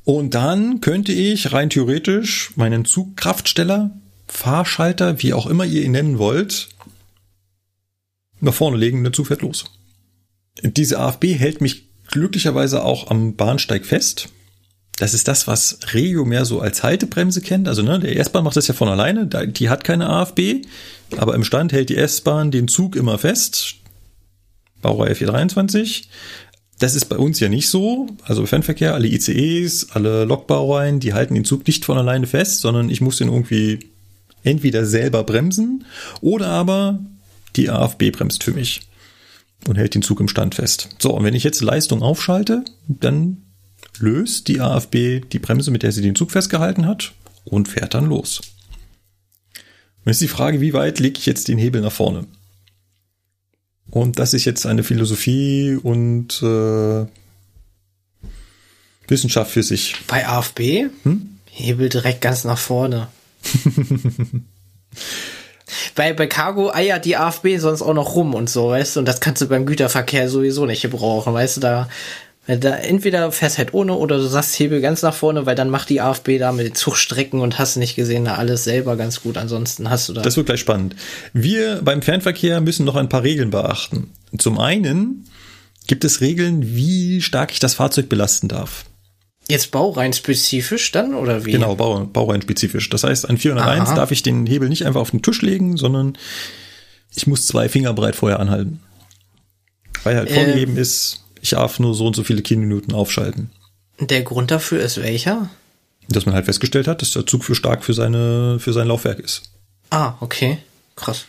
[0.04, 3.92] Und dann könnte ich rein theoretisch meinen Zugkraftsteller,
[4.28, 6.70] Fahrschalter, wie auch immer ihr ihn nennen wollt,
[8.40, 9.66] nach vorne legen und der Zug fährt los.
[10.64, 14.30] Diese AFB hält mich glücklicherweise auch am Bahnsteig fest.
[14.98, 17.68] Das ist das, was Regio mehr so als Haltebremse kennt.
[17.68, 19.28] Also ne, der S-Bahn macht das ja von alleine.
[19.28, 20.66] Die hat keine AFB,
[21.18, 23.76] aber im Stand hält die S-Bahn den Zug immer fest.
[24.82, 26.10] Baureihe 423.
[26.80, 28.08] Das ist bei uns ja nicht so.
[28.24, 32.90] Also Fernverkehr, alle ICEs, alle Lokbaureihen, die halten den Zug nicht von alleine fest, sondern
[32.90, 33.80] ich muss den irgendwie
[34.44, 35.86] entweder selber bremsen
[36.22, 37.00] oder aber
[37.56, 38.82] die AFB bremst für mich
[39.68, 40.90] und hält den Zug im Stand fest.
[41.00, 43.44] So, und wenn ich jetzt Leistung aufschalte, dann
[44.00, 47.14] löst die AFB die Bremse, mit der sie den Zug festgehalten hat
[47.44, 48.42] und fährt dann los.
[50.06, 52.28] Und jetzt die Frage, wie weit lege ich jetzt den Hebel nach vorne?
[53.90, 57.06] Und das ist jetzt eine Philosophie und äh,
[59.08, 59.96] Wissenschaft für sich.
[60.08, 60.88] Bei AFB?
[61.46, 63.08] Hebel direkt ganz nach vorne.
[65.96, 69.06] bei, bei Cargo eiert die AFB sonst auch noch rum und so, weißt du, und
[69.08, 71.90] das kannst du beim Güterverkehr sowieso nicht gebrauchen, weißt du, da,
[72.48, 75.90] da entweder fährst halt ohne oder du sagst Hebel ganz nach vorne, weil dann macht
[75.90, 79.38] die AFB da mit den Zugstrecken und hast nicht gesehen, da alles selber ganz gut,
[79.38, 80.22] ansonsten hast du da.
[80.22, 80.96] Das wird gleich spannend.
[81.34, 84.12] Wir beim Fernverkehr müssen noch ein paar Regeln beachten.
[84.38, 85.28] Zum einen
[85.88, 88.86] gibt es Regeln, wie stark ich das Fahrzeug belasten darf.
[89.50, 91.52] Jetzt baurein spezifisch dann, oder wie?
[91.52, 92.90] Genau, Bau, baureinspezifisch.
[92.90, 93.96] Das heißt, an 401 Aha.
[93.96, 96.18] darf ich den Hebel nicht einfach auf den Tisch legen, sondern
[97.16, 98.82] ich muss zwei Finger breit vorher anhalten.
[100.04, 100.36] Weil halt Ähm.
[100.36, 103.52] vorgegeben ist, ich darf nur so und so viele Kilominuten aufschalten.
[104.00, 105.50] Der Grund dafür ist welcher?
[106.10, 109.20] Dass man halt festgestellt hat, dass der Zug für stark für seine, für sein Laufwerk
[109.20, 109.44] ist.
[109.90, 110.60] Ah, okay.
[110.96, 111.26] Krass.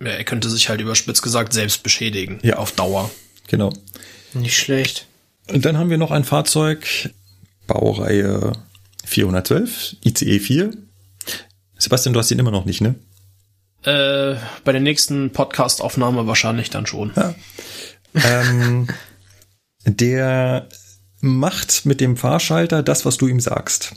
[0.00, 2.38] Ja, er könnte sich halt überspitzt gesagt selbst beschädigen.
[2.42, 2.56] Ja.
[2.56, 3.10] Auf Dauer.
[3.48, 3.72] Genau.
[4.34, 5.06] Nicht schlecht.
[5.48, 7.10] Und dann haben wir noch ein Fahrzeug,
[7.66, 8.52] Baureihe
[9.04, 10.70] 412, ICE 4.
[11.76, 12.94] Sebastian, du hast ihn immer noch nicht, ne?
[13.82, 17.12] Äh, bei der nächsten Podcast-Aufnahme wahrscheinlich dann schon.
[17.16, 17.34] Ja.
[18.14, 18.88] ähm,
[19.84, 20.68] der
[21.20, 23.94] macht mit dem Fahrschalter das, was du ihm sagst.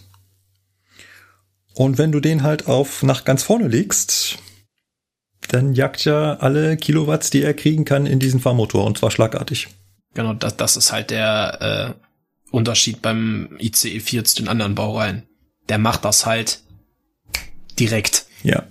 [1.74, 4.38] Und wenn du den halt auf nach ganz vorne legst,
[5.50, 9.68] dann jagt er alle Kilowatts, die er kriegen kann, in diesen Fahrmotor und zwar schlagartig.
[10.14, 15.24] Genau, das, das ist halt der äh, Unterschied beim ICE 4 zu den anderen Baureihen.
[15.68, 16.62] Der macht das halt
[17.78, 18.26] direkt.
[18.44, 18.64] Ja.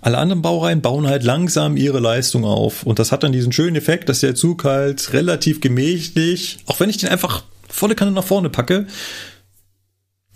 [0.00, 2.82] Alle anderen Baureihen bauen halt langsam ihre Leistung auf.
[2.82, 6.90] Und das hat dann diesen schönen Effekt, dass der Zug halt relativ gemächlich, auch wenn
[6.90, 8.86] ich den einfach volle Kanne nach vorne packe,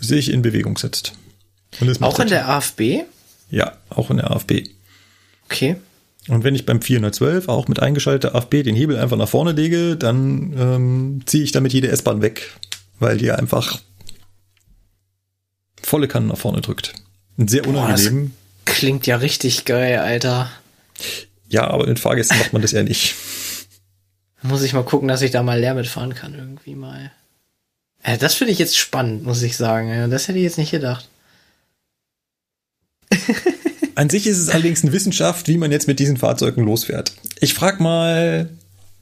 [0.01, 1.13] sich in Bewegung setzt.
[2.01, 3.03] auch in der AFB?
[3.51, 4.69] Ja, auch in der AFB.
[5.47, 5.77] Okay.
[6.29, 9.97] Und wenn ich beim 412 auch mit eingeschalteter AFB den Hebel einfach nach vorne lege,
[9.97, 12.57] dann ähm, ziehe ich damit jede S-Bahn weg,
[12.99, 13.81] weil die einfach
[15.83, 16.95] volle Kanne nach vorne drückt.
[17.37, 18.33] Sehr unangenehm.
[18.65, 20.51] Klingt ja richtig geil, Alter.
[21.49, 23.15] Ja, aber mit Fahrgästen macht man das ja nicht.
[24.43, 27.13] Muss ich mal gucken, dass ich da mal leer mitfahren kann, irgendwie mal.
[28.07, 30.11] Ja, das finde ich jetzt spannend, muss ich sagen.
[30.11, 31.09] Das hätte ich jetzt nicht gedacht.
[33.95, 37.13] An sich ist es allerdings eine Wissenschaft, wie man jetzt mit diesen Fahrzeugen losfährt.
[37.41, 38.49] Ich frage mal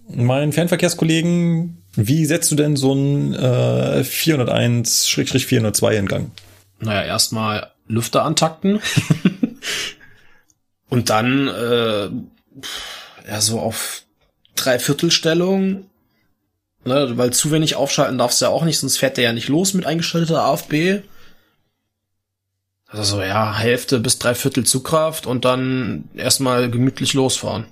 [0.09, 6.31] meinen Fernverkehrskollegen, wie setzt du denn so ein äh, 401-402 in Gang?
[6.81, 8.81] Naja, erstmal Lüfter antakten.
[10.89, 12.11] Und dann äh,
[13.29, 14.03] ja so auf
[14.57, 15.87] Dreiviertelstellung.
[16.85, 19.49] Ne, weil zu wenig aufschalten darfst du ja auch nicht, sonst fährt der ja nicht
[19.49, 21.03] los mit eingeschalteter AFB.
[22.87, 27.67] Also ja, Hälfte bis Dreiviertel Zugkraft und dann erstmal gemütlich losfahren.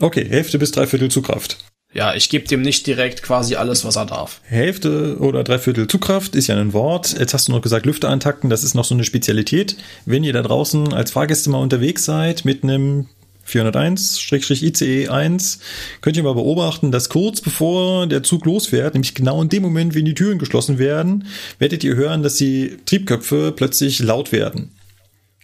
[0.00, 1.58] Okay, Hälfte bis Dreiviertel Zugkraft.
[1.96, 4.42] Ja, ich gebe dem nicht direkt quasi alles, was er darf.
[4.44, 7.18] Hälfte oder Dreiviertel Zugkraft ist ja ein Wort.
[7.18, 9.78] Jetzt hast du noch gesagt, Lüfter antakten, das ist noch so eine Spezialität.
[10.04, 13.06] Wenn ihr da draußen als Fahrgäste mal unterwegs seid mit einem
[13.48, 15.58] 401-ICE 1
[16.02, 19.94] könnt ihr mal beobachten, dass kurz bevor der Zug losfährt, nämlich genau in dem Moment,
[19.94, 21.26] wenn die Türen geschlossen werden,
[21.58, 24.75] werdet ihr hören, dass die Triebköpfe plötzlich laut werden.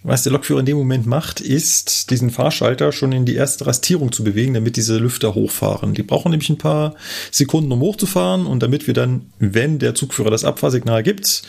[0.05, 4.11] Was der Lokführer in dem Moment macht, ist, diesen Fahrschalter schon in die erste Rastierung
[4.11, 5.95] zu bewegen, damit diese Lüfter hochfahren.
[5.95, 6.97] Die brauchen nämlich ein paar
[7.31, 11.43] Sekunden, um hochzufahren und damit wir dann, wenn der Zugführer das Abfahrsignal gibt,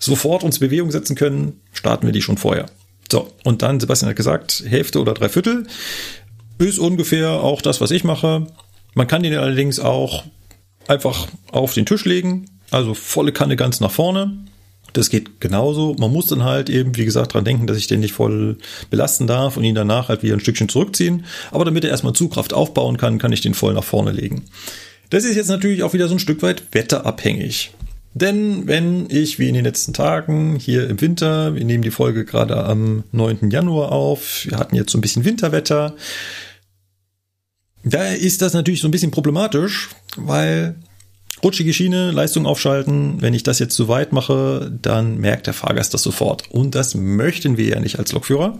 [0.00, 2.66] sofort uns Bewegung setzen können, starten wir die schon vorher.
[3.10, 5.66] So, und dann, Sebastian hat gesagt, Hälfte oder Dreiviertel
[6.58, 8.46] ist ungefähr auch das, was ich mache.
[8.94, 10.24] Man kann den allerdings auch
[10.88, 14.36] einfach auf den Tisch legen, also volle Kanne ganz nach vorne.
[14.92, 15.94] Das geht genauso.
[15.98, 18.56] Man muss dann halt eben, wie gesagt, dran denken, dass ich den nicht voll
[18.90, 21.24] belasten darf und ihn danach halt wieder ein Stückchen zurückziehen.
[21.50, 24.44] Aber damit er erstmal Zugkraft aufbauen kann, kann ich den voll nach vorne legen.
[25.10, 27.72] Das ist jetzt natürlich auch wieder so ein Stück weit wetterabhängig.
[28.12, 32.24] Denn wenn ich, wie in den letzten Tagen, hier im Winter, wir nehmen die Folge
[32.24, 33.50] gerade am 9.
[33.50, 35.94] Januar auf, wir hatten jetzt so ein bisschen Winterwetter,
[37.84, 40.74] da ist das natürlich so ein bisschen problematisch, weil
[41.42, 45.94] rutschige Schiene, Leistung aufschalten, wenn ich das jetzt zu weit mache, dann merkt der Fahrgast
[45.94, 46.50] das sofort.
[46.50, 48.58] Und das möchten wir ja nicht als Lokführer.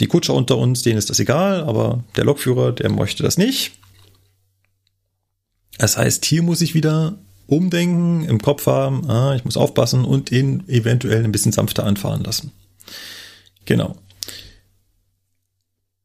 [0.00, 3.72] Die Kutscher unter uns, denen ist das egal, aber der Lokführer, der möchte das nicht.
[5.78, 10.30] Das heißt, hier muss ich wieder umdenken, im Kopf haben, ah, ich muss aufpassen und
[10.30, 12.52] ihn eventuell ein bisschen sanfter anfahren lassen.
[13.64, 13.96] Genau.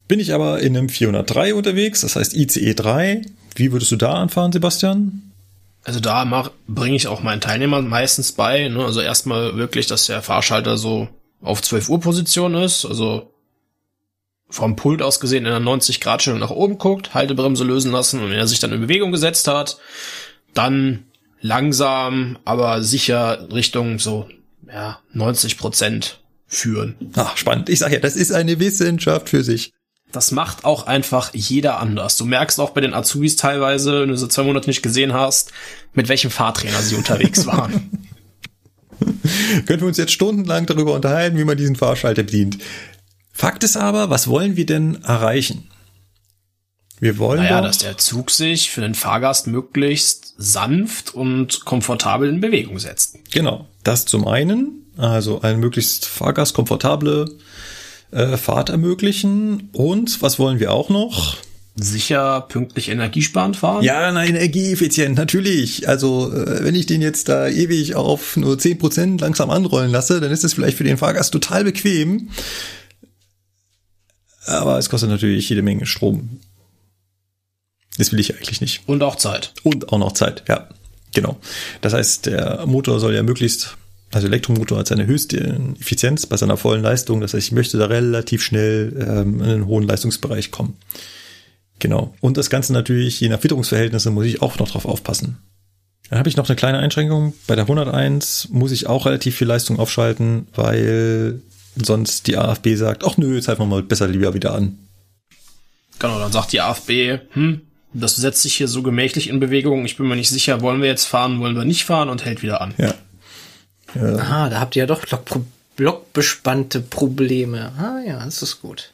[0.08, 3.22] Bin ich aber in einem 403 unterwegs, das heißt ICE 3.
[3.56, 5.32] Wie würdest du da anfahren, Sebastian?
[5.84, 8.68] Also da bringe ich auch meinen Teilnehmern meistens bei.
[8.70, 8.84] Ne?
[8.86, 11.10] Also erstmal wirklich, dass der Fahrschalter so
[11.42, 12.86] auf 12 Uhr Position ist.
[12.86, 13.34] Also
[14.50, 18.20] vom Pult aus gesehen in einer 90 Grad Stellung nach oben guckt, Haltebremse lösen lassen
[18.22, 19.78] und wenn er sich dann in Bewegung gesetzt hat,
[20.54, 21.06] dann
[21.42, 24.30] langsam, aber sicher Richtung so,
[24.72, 26.96] ja, 90 Prozent führen.
[27.16, 27.70] Ach, spannend.
[27.70, 29.74] Ich sage ja, das ist eine Wissenschaft für sich.
[30.14, 32.18] Das macht auch einfach jeder anders.
[32.18, 35.52] Du merkst auch bei den Azubis teilweise, wenn du so zwei Monate nicht gesehen hast,
[35.94, 38.08] mit welchem Fahrtrainer sie unterwegs waren.
[39.66, 42.60] Können wir uns jetzt stundenlang darüber unterhalten, wie man diesen Fahrschalter bedient.
[43.32, 45.68] Fakt ist aber, was wollen wir denn erreichen?
[47.00, 52.40] Wir wollen naja, dass der Zug sich für den Fahrgast möglichst sanft und komfortabel in
[52.40, 53.18] Bewegung setzt.
[53.32, 57.26] Genau, das zum einen, also eine möglichst fahrgastkomfortable
[58.14, 59.70] äh, Fahrt ermöglichen.
[59.74, 61.38] Und was wollen wir auch noch?
[61.76, 63.84] Sicher pünktlich energiesparend fahren?
[63.84, 65.88] Ja, na, energieeffizient, natürlich.
[65.90, 70.22] Also, äh, wenn ich den jetzt da ewig auf nur zehn Prozent langsam anrollen lasse,
[70.22, 72.30] dann ist das vielleicht für den Fahrgast total bequem.
[74.46, 76.40] Aber es kostet natürlich jede Menge Strom.
[77.98, 78.82] Das will ich eigentlich nicht.
[78.88, 79.54] Und auch Zeit.
[79.64, 80.70] Und auch noch Zeit, ja.
[81.14, 81.40] Genau.
[81.82, 83.78] Das heißt, der Motor soll ja möglichst,
[84.16, 87.22] also Elektromotor hat seine höchste Effizienz bei seiner vollen Leistung.
[87.22, 90.78] Das heißt, ich möchte da relativ schnell ähm, in einen hohen Leistungsbereich kommen.
[91.80, 92.14] Genau.
[92.22, 95.38] Und das Ganze natürlich, je nach Witterungsverhältnisse, muss ich auch noch drauf aufpassen.
[96.10, 97.34] Dann habe ich noch eine kleine Einschränkung.
[97.48, 101.42] Bei der 101 muss ich auch relativ viel Leistung aufschalten, weil
[101.76, 104.78] sonst die AFB sagt, ach nö, jetzt halten wir mal besser lieber wieder an.
[106.00, 107.62] Genau, dann sagt die AFB, hm,
[107.94, 110.90] das setzt sich hier so gemächlich in Bewegung, ich bin mir nicht sicher, wollen wir
[110.90, 112.74] jetzt fahren, wollen wir nicht fahren und hält wieder an.
[112.78, 112.94] Ja.
[113.96, 114.16] Ja.
[114.16, 115.46] Aha, da habt ihr ja doch Block,
[115.76, 117.74] blockbespannte Probleme.
[117.78, 118.94] Ah ja, das ist gut.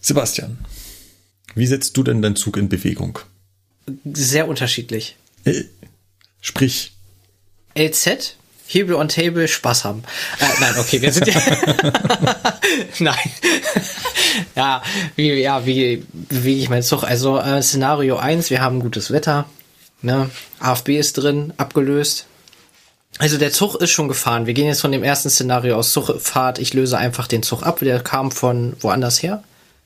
[0.00, 0.58] Sebastian,
[1.54, 3.18] wie setzt du denn deinen Zug in Bewegung?
[4.04, 5.16] Sehr unterschiedlich.
[5.44, 5.64] Äh,
[6.40, 6.92] sprich.
[7.76, 8.36] LZ,
[8.66, 10.02] Hebel on Table, Spaß haben.
[10.40, 11.40] Äh, nein, okay, wir sind ja.
[12.98, 13.30] nein.
[14.54, 14.82] ja,
[15.14, 17.04] wie, ja, wie, wie ich mein Zug.
[17.04, 19.46] Also äh, Szenario 1, wir haben gutes Wetter.
[20.02, 20.30] Ne?
[20.58, 22.26] AFB ist drin, abgelöst.
[23.18, 24.46] Also der Zug ist schon gefahren.
[24.46, 26.58] Wir gehen jetzt von dem ersten Szenario aus Zugfahrt.
[26.58, 27.78] Ich löse einfach den Zug ab.
[27.80, 29.42] Der kam von woanders her.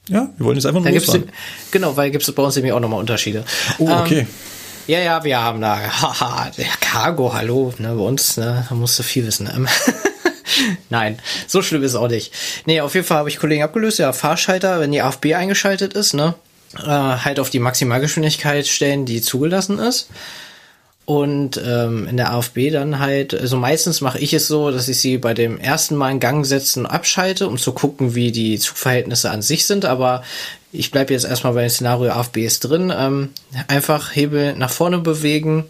[0.09, 1.31] Ja, wir wollen jetzt einfach nur losfahren.
[1.70, 3.44] Genau, weil gibt es bei uns nämlich auch nochmal Unterschiede.
[3.78, 4.20] Oh, okay.
[4.20, 4.27] Ähm,
[4.86, 8.98] ja, ja, wir haben da, haha, der Cargo, hallo, ne, bei uns, ne, da musst
[8.98, 9.44] du viel wissen.
[9.44, 9.66] Ne?
[10.90, 12.32] Nein, so schlimm ist auch nicht.
[12.66, 16.15] Nee, auf jeden Fall habe ich Kollegen abgelöst, ja, Fahrschalter, wenn die AFB eingeschaltet ist,
[16.15, 16.35] ne,
[16.77, 20.09] äh, halt auf die Maximalgeschwindigkeit stellen, die zugelassen ist.
[21.11, 25.01] Und ähm, in der AFB dann halt, also meistens mache ich es so, dass ich
[25.01, 29.28] sie bei dem ersten Mal in Gang setzen abschalte, um zu gucken, wie die Zugverhältnisse
[29.28, 29.85] an sich sind.
[29.85, 30.23] Aber
[30.70, 32.93] ich bleibe jetzt erstmal bei dem Szenario AFB ist drin.
[32.97, 33.31] Ähm,
[33.66, 35.65] einfach Hebel nach vorne bewegen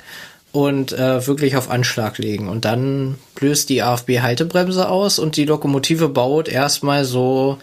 [0.53, 2.47] und äh, wirklich auf Anschlag legen.
[2.47, 7.57] Und dann löst die AFB Haltebremse aus und die Lokomotive baut erstmal so,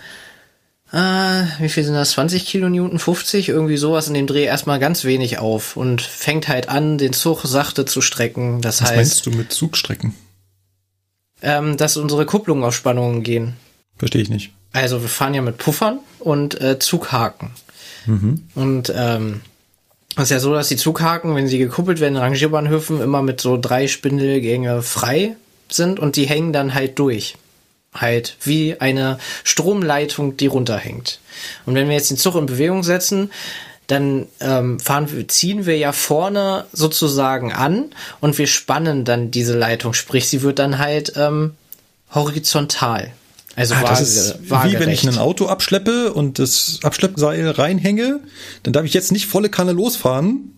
[0.91, 2.11] äh, wie viel sind das?
[2.11, 3.49] 20 Kilonewton, 50?
[3.49, 7.41] Irgendwie sowas in dem Dreh erstmal ganz wenig auf und fängt halt an, den Zug
[7.43, 8.61] sachte zu strecken.
[8.61, 8.95] Das Was heißt.
[8.97, 10.15] meinst du mit Zugstrecken?
[11.41, 13.57] Ähm, dass unsere Kupplungen auf Spannungen gehen.
[13.97, 14.51] Verstehe ich nicht.
[14.73, 17.51] Also wir fahren ja mit Puffern und äh, Zughaken.
[18.05, 18.43] Mhm.
[18.55, 19.41] Und ähm,
[20.15, 23.39] es ist ja so, dass die Zughaken, wenn sie gekuppelt werden in Rangierbahnhöfen, immer mit
[23.41, 25.35] so drei Spindelgänge frei
[25.69, 27.35] sind und die hängen dann halt durch.
[27.93, 31.19] Halt wie eine Stromleitung, die runterhängt.
[31.65, 33.31] Und wenn wir jetzt den Zug in Bewegung setzen,
[33.87, 37.85] dann ähm, fahren wir, ziehen wir ja vorne sozusagen an
[38.19, 41.53] und wir spannen dann diese Leitung, sprich sie wird dann halt ähm,
[42.13, 43.13] horizontal.
[43.55, 48.19] Also ah, das ist wie wenn ich ein Auto abschleppe und das Abschleppseil reinhänge,
[48.61, 50.53] dann darf ich jetzt nicht volle Kanne losfahren.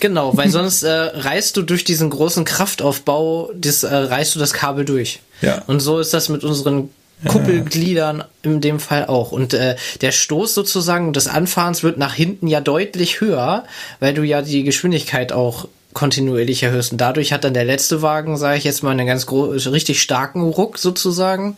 [0.00, 4.52] Genau, weil sonst äh, reißt du durch diesen großen Kraftaufbau, das, äh, reißt du das
[4.52, 5.20] Kabel durch.
[5.40, 5.62] Ja.
[5.66, 6.90] Und so ist das mit unseren
[7.26, 9.32] Kuppelgliedern in dem Fall auch.
[9.32, 13.64] Und äh, der Stoß sozusagen des Anfahrens wird nach hinten ja deutlich höher,
[14.00, 16.92] weil du ja die Geschwindigkeit auch kontinuierlich erhöhst.
[16.92, 20.42] Und dadurch hat dann der letzte Wagen, sage ich jetzt mal, einen ganz richtig starken
[20.42, 21.54] Ruck sozusagen.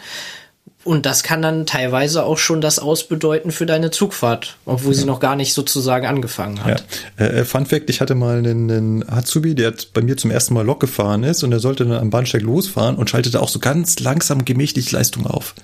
[0.87, 5.01] Und das kann dann teilweise auch schon das ausbedeuten für deine Zugfahrt, obwohl ja.
[5.01, 6.85] sie noch gar nicht sozusagen angefangen hat.
[7.19, 7.27] Ja.
[7.27, 10.65] Äh, Fun Fact, ich hatte mal einen, einen Azubi, der bei mir zum ersten Mal
[10.65, 13.99] Lok gefahren ist und er sollte dann am Bahnsteig losfahren und schaltete auch so ganz
[13.99, 15.57] langsam gemächlich Leistung auf.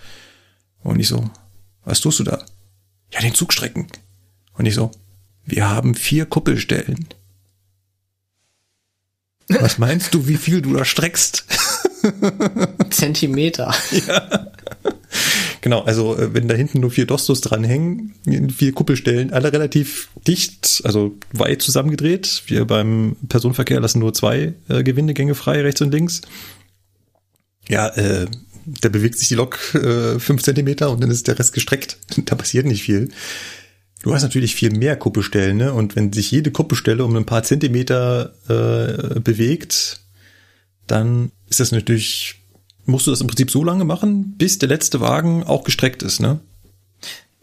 [0.83, 1.31] Und ich so,
[1.85, 2.45] was tust du da?
[3.13, 3.87] Ja, den Zug strecken.
[4.55, 4.91] Und ich so,
[5.45, 7.07] wir haben vier Kuppelstellen.
[9.49, 11.45] Was meinst du, wie viel du da streckst?
[12.91, 13.73] Zentimeter.
[14.09, 14.51] Ja.
[15.63, 18.15] Genau, also äh, wenn da hinten nur vier Dostos dranhängen,
[18.55, 22.43] vier Kuppelstellen, alle relativ dicht, also weit zusammengedreht.
[22.47, 26.23] Wir beim Personenverkehr lassen nur zwei äh, Gewindegänge frei, rechts und links.
[27.69, 28.27] Ja, äh,
[28.67, 31.97] da bewegt sich die Lok äh, fünf Zentimeter und dann ist der Rest gestreckt.
[32.25, 33.11] Da passiert nicht viel.
[34.03, 35.73] Du hast natürlich viel mehr Kuppelstellen, ne?
[35.73, 40.01] Und wenn sich jede Kuppelstelle um ein paar Zentimeter äh, bewegt,
[40.89, 42.42] dann ist das natürlich
[42.85, 46.21] musst du das im Prinzip so lange machen, bis der letzte Wagen auch gestreckt ist,
[46.21, 46.41] ne?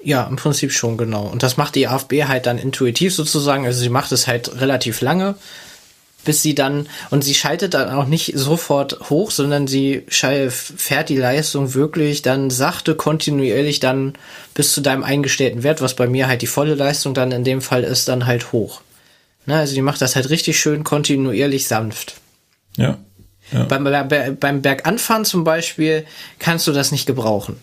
[0.02, 1.26] Ja, im Prinzip schon, genau.
[1.28, 3.66] Und das macht die AFB halt dann intuitiv sozusagen.
[3.66, 5.36] Also sie macht es halt relativ lange,
[6.24, 11.18] bis sie dann, und sie schaltet dann auch nicht sofort hoch, sondern sie fährt die
[11.18, 14.14] Leistung wirklich dann sachte, kontinuierlich dann
[14.54, 17.62] bis zu deinem eingestellten Wert, was bei mir halt die volle Leistung dann in dem
[17.62, 18.82] Fall ist, dann halt hoch.
[19.46, 22.16] Ne, also die macht das halt richtig schön kontinuierlich sanft.
[22.78, 22.98] Ja.
[23.52, 23.64] Ja.
[23.64, 26.06] Beim, beim Berganfahren zum Beispiel
[26.38, 27.58] kannst du das nicht gebrauchen.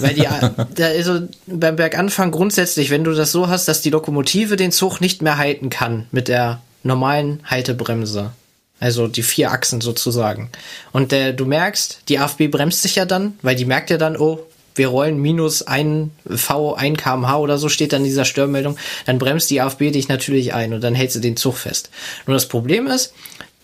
[0.00, 0.26] Weil die,
[0.82, 5.22] also beim Berganfahren grundsätzlich, wenn du das so hast, dass die Lokomotive den Zug nicht
[5.22, 8.32] mehr halten kann mit der normalen Haltebremse.
[8.80, 10.50] Also die vier Achsen sozusagen.
[10.92, 14.16] Und der, du merkst, die AFB bremst sich ja dann, weil die merkt ja dann,
[14.16, 14.40] oh,
[14.76, 19.18] wir rollen minus ein V, ein kmh oder so steht dann in dieser Störmeldung, dann
[19.18, 21.90] bremst die AFB dich natürlich ein und dann hältst du den Zug fest.
[22.26, 23.12] Nur das Problem ist,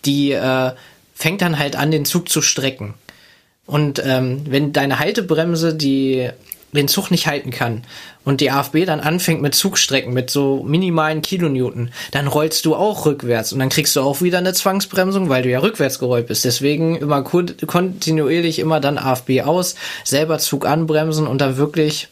[0.03, 0.71] die äh,
[1.15, 2.93] fängt dann halt an, den Zug zu strecken.
[3.65, 6.29] Und ähm, wenn deine Haltebremse die
[6.75, 7.83] den Zug nicht halten kann
[8.23, 13.05] und die AFB dann anfängt mit Zugstrecken mit so minimalen Kilonewton, dann rollst du auch
[13.05, 16.45] rückwärts und dann kriegst du auch wieder eine Zwangsbremsung, weil du ja rückwärts gerollt bist.
[16.45, 22.09] Deswegen immer kontinuierlich immer dann AFB aus, selber Zug anbremsen und dann wirklich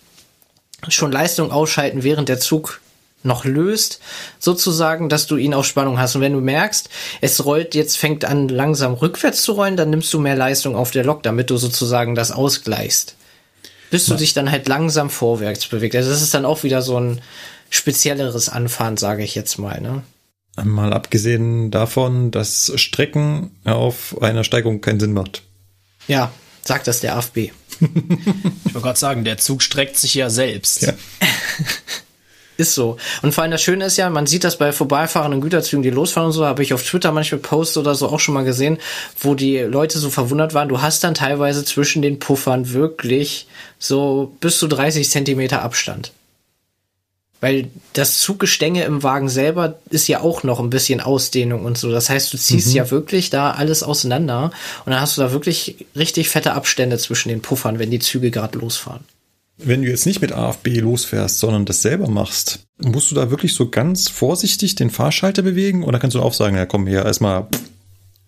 [0.88, 2.80] schon Leistung ausschalten, während der Zug
[3.26, 4.00] noch löst,
[4.40, 6.16] sozusagen, dass du ihn auf Spannung hast.
[6.16, 6.90] Und wenn du merkst,
[7.22, 10.92] es rollt jetzt, fängt an langsam rückwärts zu rollen, dann nimmst du mehr Leistung auf
[10.92, 13.16] der Lok, damit du sozusagen das ausgleichst
[13.94, 15.96] bis du dich dann halt langsam vorwärts bewegt.
[15.96, 17.22] Also das ist dann auch wieder so ein
[17.70, 19.80] spezielleres Anfahren, sage ich jetzt mal.
[19.82, 20.02] Ne?
[20.64, 25.44] Mal abgesehen davon, dass Strecken auf einer Steigung keinen Sinn macht.
[26.08, 26.32] Ja,
[26.64, 27.38] sagt das der AFB.
[27.38, 27.52] ich
[27.82, 30.82] wollte gerade sagen, der Zug streckt sich ja selbst.
[30.82, 30.94] Ja.
[32.64, 32.96] Ist so.
[33.22, 36.28] Und vor allem das Schöne ist ja, man sieht das bei vorbeifahrenden Güterzügen, die losfahren
[36.28, 38.78] und so, habe ich auf Twitter manchmal Posts oder so auch schon mal gesehen,
[39.20, 40.70] wo die Leute so verwundert waren.
[40.70, 43.48] Du hast dann teilweise zwischen den Puffern wirklich
[43.80, 46.14] so bis zu 30 Zentimeter Abstand.
[47.42, 51.92] Weil das Zuggestänge im Wagen selber ist ja auch noch ein bisschen Ausdehnung und so.
[51.92, 52.76] Das heißt, du ziehst mhm.
[52.76, 54.52] ja wirklich da alles auseinander
[54.86, 58.32] und dann hast du da wirklich richtig fette Abstände zwischen den Puffern, wenn die Züge
[58.32, 59.04] gerade losfahren.
[59.58, 63.54] Wenn du jetzt nicht mit AFB losfährst, sondern das selber machst, musst du da wirklich
[63.54, 67.48] so ganz vorsichtig den Fahrschalter bewegen oder kannst du auch sagen, ja komm hier erstmal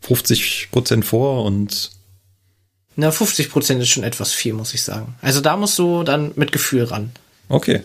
[0.01, 1.91] 50 Prozent vor und
[2.95, 5.15] na, 50 Prozent ist schon etwas viel, muss ich sagen.
[5.21, 7.11] Also da musst du dann mit Gefühl ran.
[7.49, 7.81] Okay.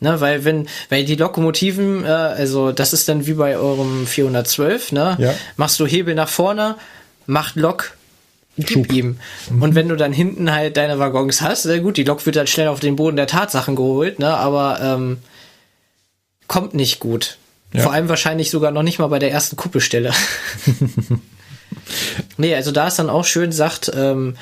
[0.00, 4.92] Ne, weil wenn, weil die Lokomotiven, äh, also das ist dann wie bei eurem 412,
[4.92, 5.16] ne?
[5.18, 5.34] Ja.
[5.56, 6.76] Machst du Hebel nach vorne,
[7.26, 7.97] macht Lok
[8.66, 9.18] Gib ihm.
[9.50, 9.62] Mhm.
[9.62, 12.40] Und wenn du dann hinten halt deine Waggons hast, sehr gut, die Lok wird dann
[12.40, 15.18] halt schnell auf den Boden der Tatsachen geholt, ne, aber ähm,
[16.48, 17.38] kommt nicht gut.
[17.72, 17.82] Ja.
[17.82, 20.12] Vor allem wahrscheinlich sogar noch nicht mal bei der ersten Kuppelstelle.
[22.36, 24.36] nee, also da ist dann auch schön sagt, ähm,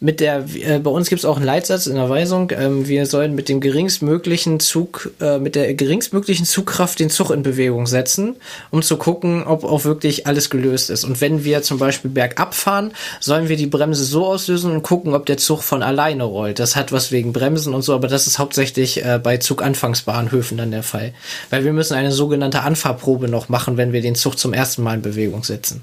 [0.00, 3.06] mit der, äh, bei uns gibt es auch einen Leitsatz in der Weisung, ähm, wir
[3.06, 8.36] sollen mit dem geringstmöglichen Zug, äh, mit der geringstmöglichen Zugkraft den Zug in Bewegung setzen,
[8.70, 11.04] um zu gucken, ob auch wirklich alles gelöst ist.
[11.04, 15.14] Und wenn wir zum Beispiel bergab fahren, sollen wir die Bremse so auslösen und gucken,
[15.14, 16.60] ob der Zug von alleine rollt.
[16.60, 20.70] Das hat was wegen Bremsen und so, aber das ist hauptsächlich äh, bei Zuganfangsbahnhöfen dann
[20.70, 21.12] der Fall.
[21.50, 24.94] Weil wir müssen eine sogenannte Anfahrprobe noch machen, wenn wir den Zug zum ersten Mal
[24.94, 25.82] in Bewegung setzen.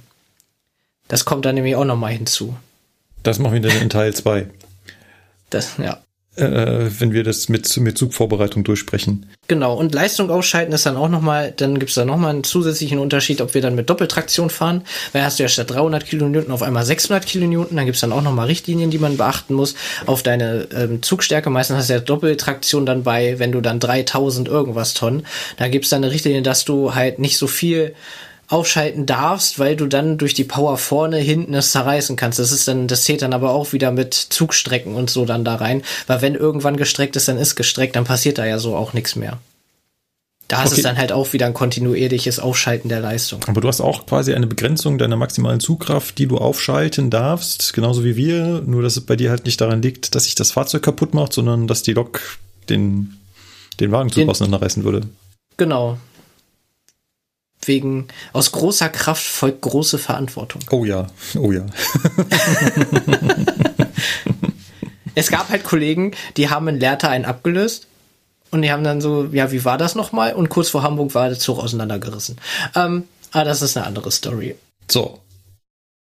[1.10, 2.56] Das kommt dann nämlich auch nochmal hinzu.
[3.26, 4.46] Das machen wir dann in Teil 2.
[5.50, 5.98] Das, ja.
[6.36, 9.26] Äh, wenn wir das mit, mit Zugvorbereitung durchsprechen.
[9.48, 13.42] Genau, und Leistung ausschalten ist dann auch nochmal, dann gibt's da nochmal einen zusätzlichen Unterschied,
[13.42, 16.86] ob wir dann mit Doppeltraktion fahren, weil hast du ja statt 300 Kilonewton auf einmal
[16.86, 19.76] 600 Kilonewton, dann gibt's dann auch nochmal Richtlinien, die man beachten muss,
[20.06, 24.48] auf deine ähm, Zugstärke, meistens hast du ja Doppeltraktion dann bei, wenn du dann 3000
[24.48, 25.26] irgendwas Tonnen,
[25.58, 27.96] da gibt's dann eine Richtlinie, dass du halt nicht so viel
[28.48, 32.40] aufschalten darfst, weil du dann durch die Power vorne hinten es zerreißen kannst.
[32.40, 35.56] Das ist dann, das zählt dann aber auch wieder mit Zugstrecken und so dann da
[35.56, 38.94] rein, weil wenn irgendwann gestreckt ist, dann ist gestreckt, dann passiert da ja so auch
[38.94, 39.40] nichts mehr.
[40.48, 40.68] Da okay.
[40.68, 43.44] ist es dann halt auch wieder ein kontinuierliches Aufschalten der Leistung.
[43.48, 48.04] Aber du hast auch quasi eine Begrenzung deiner maximalen Zugkraft, die du aufschalten darfst, genauso
[48.04, 50.84] wie wir, nur dass es bei dir halt nicht daran liegt, dass sich das Fahrzeug
[50.84, 52.22] kaputt macht, sondern dass die Lok
[52.70, 53.18] den,
[53.80, 55.02] den Wagenzug den, auseinanderreißen würde.
[55.58, 55.98] Genau,
[57.68, 60.62] wegen aus großer Kraft folgt große Verantwortung.
[60.72, 61.66] Oh ja, oh ja.
[65.16, 67.88] es gab halt Kollegen, die haben in Lehrter einen abgelöst
[68.52, 70.34] und die haben dann so, ja, wie war das nochmal?
[70.34, 72.38] Und kurz vor Hamburg war der Zug auseinandergerissen.
[72.76, 74.56] Ähm, aber das ist eine andere Story.
[74.90, 75.20] So.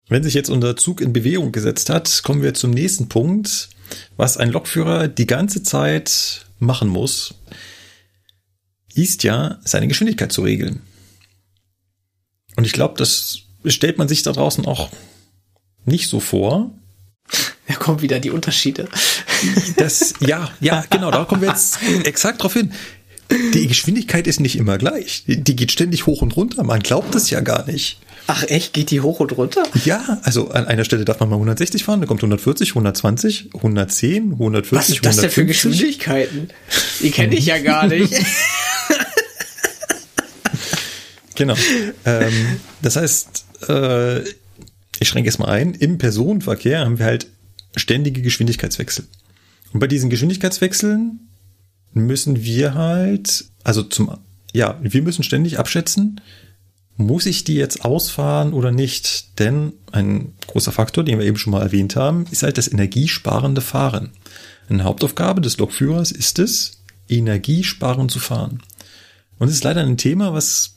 [0.10, 3.69] Wenn sich jetzt unser Zug in Bewegung gesetzt hat, kommen wir zum nächsten Punkt,
[4.18, 7.35] was ein Lokführer die ganze Zeit machen muss,
[8.94, 10.81] ist ja, seine Geschwindigkeit zu regeln.
[12.56, 14.90] Und ich glaube, das stellt man sich da draußen auch
[15.86, 16.72] nicht so vor.
[17.68, 18.88] Da kommen wieder die Unterschiede.
[19.78, 22.72] Das, ja, ja, genau, da kommen wir jetzt exakt drauf hin.
[23.54, 25.24] Die Geschwindigkeit ist nicht immer gleich.
[25.28, 26.64] Die geht ständig hoch und runter.
[26.64, 28.00] Man glaubt es ja gar nicht.
[28.28, 29.64] Ach echt, geht die hoch und runter?
[29.84, 34.34] Ja, also an einer Stelle darf man mal 160 fahren, da kommt 140, 120, 110,
[34.34, 35.22] 140, Was ist das 150.
[35.22, 36.50] denn für Geschwindigkeiten?
[37.02, 38.14] Die kenne ich ja gar nicht.
[41.36, 41.56] Genau.
[42.06, 44.22] ähm, das heißt, äh,
[45.00, 47.28] ich schränke es mal ein, im Personenverkehr haben wir halt
[47.76, 49.06] ständige Geschwindigkeitswechsel.
[49.74, 51.28] Und bei diesen Geschwindigkeitswechseln
[51.94, 54.18] müssen wir halt, also zum,
[54.54, 56.22] ja, wir müssen ständig abschätzen,
[56.96, 59.40] muss ich die jetzt ausfahren oder nicht?
[59.40, 63.62] Denn ein großer Faktor, den wir eben schon mal erwähnt haben, ist halt das energiesparende
[63.62, 64.12] Fahren.
[64.70, 68.62] Eine Hauptaufgabe des Lokführers ist es, energiesparend zu fahren.
[69.40, 70.73] Und es ist leider ein Thema, was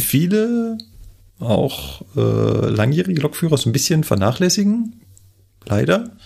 [0.00, 0.78] viele
[1.38, 5.00] auch äh, langjährige Lokführer so ein bisschen vernachlässigen.
[5.64, 6.16] Leider.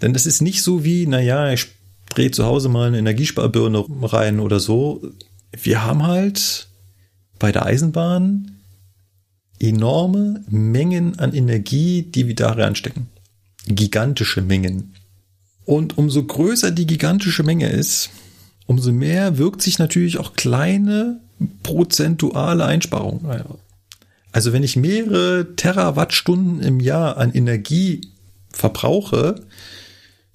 [0.00, 1.66] Denn das ist nicht so wie, naja, ich
[2.10, 5.02] drehe zu Hause mal eine Energiesparbirne rein oder so.
[5.50, 6.68] Wir haben halt
[7.38, 8.58] bei der Eisenbahn
[9.58, 13.08] enorme Mengen an Energie, die wir da reinstecken.
[13.66, 14.94] Gigantische Mengen.
[15.64, 18.10] Und umso größer die gigantische Menge ist,
[18.66, 21.20] umso mehr wirkt sich natürlich auch kleine
[21.62, 23.26] prozentuale Einsparung.
[24.32, 28.00] Also wenn ich mehrere Terawattstunden im Jahr an Energie
[28.50, 29.46] verbrauche,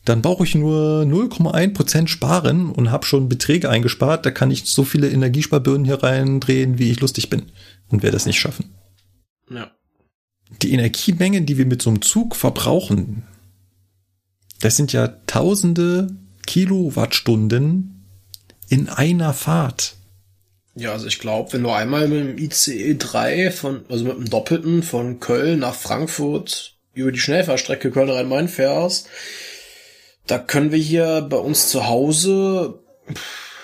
[0.05, 4.25] dann brauche ich nur 0,1 Prozent sparen und habe schon Beträge eingespart.
[4.25, 7.51] Da kann ich so viele Energiesparbirnen hier reindrehen, wie ich lustig bin
[7.89, 8.73] und werde das nicht schaffen.
[9.49, 9.71] Ja.
[10.61, 13.23] Die Energiemengen, die wir mit so einem Zug verbrauchen,
[14.61, 16.07] das sind ja tausende
[16.45, 18.05] Kilowattstunden
[18.69, 19.96] in einer Fahrt.
[20.77, 24.29] Ja, also ich glaube, wenn du einmal mit dem ICE 3 von, also mit dem
[24.29, 29.09] Doppelten von Köln nach Frankfurt über die Schnellfahrstrecke Köln-Rhein-Main fährst,
[30.27, 32.83] da können wir hier bei uns zu Hause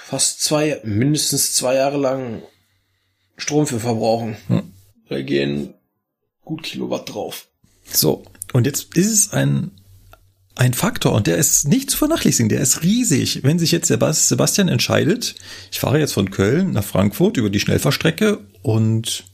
[0.04, 2.42] fast zwei, mindestens zwei Jahre lang
[3.38, 4.38] Strom für verbrauchen.
[4.48, 4.74] Hm.
[5.08, 5.76] Da gehen
[6.44, 7.48] gut Kilowatt drauf.
[7.92, 8.24] So,
[8.54, 9.70] und jetzt ist es ein
[10.56, 13.44] ein Faktor und der ist nicht zu vernachlässigen, der ist riesig.
[13.44, 15.36] Wenn sich jetzt Sebastian entscheidet,
[15.72, 19.26] ich fahre jetzt von Köln nach Frankfurt über die Schnellfahrstrecke und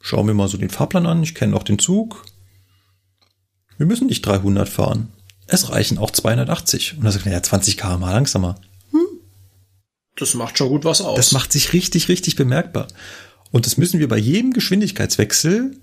[0.00, 2.24] schaue mir mal so den Fahrplan an, ich kenne auch den Zug.
[3.78, 5.08] Wir müssen nicht 300 fahren.
[5.46, 6.96] Es reichen auch 280.
[6.96, 8.56] Und dann sagt er, ja, 20 km langsamer.
[8.90, 9.06] Hm.
[10.16, 11.16] Das macht schon gut was aus.
[11.16, 12.88] Das macht sich richtig, richtig bemerkbar.
[13.50, 15.76] Und das müssen wir bei jedem Geschwindigkeitswechsel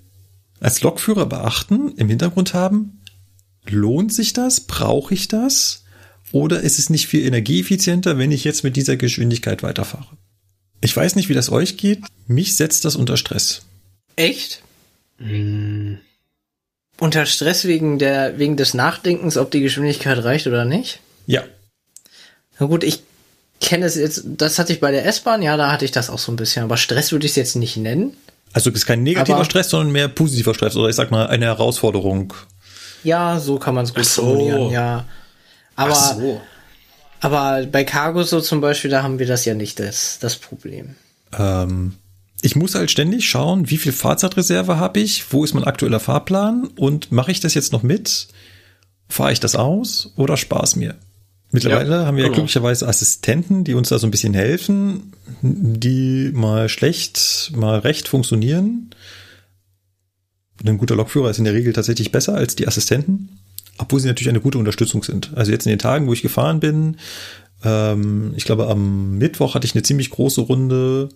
[0.60, 2.97] als Lokführer beachten, im Hintergrund haben,
[3.70, 4.60] lohnt sich das?
[4.60, 5.84] Brauche ich das?
[6.32, 10.16] Oder ist es nicht viel energieeffizienter, wenn ich jetzt mit dieser Geschwindigkeit weiterfahre?
[10.80, 12.00] Ich weiß nicht, wie das euch geht.
[12.26, 13.62] Mich setzt das unter Stress.
[14.16, 14.62] Echt?
[15.18, 15.98] Hm.
[17.00, 21.00] Unter Stress wegen der, wegen des Nachdenkens, ob die Geschwindigkeit reicht oder nicht?
[21.26, 21.44] Ja.
[22.58, 23.02] Na gut, ich
[23.60, 26.18] kenne es jetzt, das hatte ich bei der S-Bahn, ja, da hatte ich das auch
[26.18, 28.16] so ein bisschen, aber Stress würde ich es jetzt nicht nennen.
[28.52, 31.26] Also es ist kein negativer aber Stress, sondern mehr positiver Stress oder ich sag mal
[31.26, 32.34] eine Herausforderung.
[33.04, 34.22] Ja, so kann man es gut so.
[34.22, 35.04] formulieren, ja.
[35.76, 36.40] Aber, so.
[37.20, 40.96] aber bei Cargo so zum Beispiel, da haben wir das ja nicht, das, das Problem.
[41.38, 41.94] Ähm,
[42.42, 46.68] ich muss halt ständig schauen, wie viel Fahrzeitreserve habe ich, wo ist mein aktueller Fahrplan
[46.76, 48.28] und mache ich das jetzt noch mit?
[49.08, 50.96] Fahre ich das aus oder spaß mir?
[51.50, 52.34] Mittlerweile ja, haben wir genau.
[52.34, 58.06] ja glücklicherweise Assistenten, die uns da so ein bisschen helfen, die mal schlecht, mal recht
[58.06, 58.90] funktionieren
[60.64, 63.38] ein guter Lokführer ist in der Regel tatsächlich besser als die Assistenten,
[63.78, 65.30] obwohl sie natürlich eine gute Unterstützung sind.
[65.34, 66.96] Also jetzt in den Tagen, wo ich gefahren bin,
[67.64, 71.08] ähm, ich glaube am Mittwoch hatte ich eine ziemlich große Runde,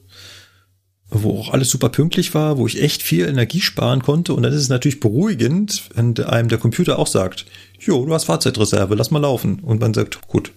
[1.10, 4.32] wo auch alles super pünktlich war, wo ich echt viel Energie sparen konnte.
[4.35, 7.44] Und dann ist es natürlich beruhigend, wenn einem der Computer auch sagt,
[7.78, 9.60] jo, du hast Fahrzeitreserve, lass mal laufen.
[9.60, 10.52] Und man sagt, gut,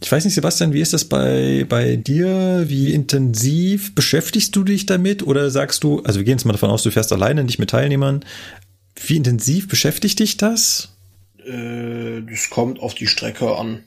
[0.00, 2.64] ich weiß nicht, Sebastian, wie ist das bei, bei dir?
[2.66, 5.26] Wie intensiv beschäftigst du dich damit?
[5.26, 7.70] Oder sagst du, also wir gehen jetzt mal davon aus, du fährst alleine, nicht mit
[7.70, 8.24] Teilnehmern.
[8.94, 10.90] Wie intensiv beschäftigt dich das?
[11.46, 13.84] Äh, das kommt auf die Strecke an.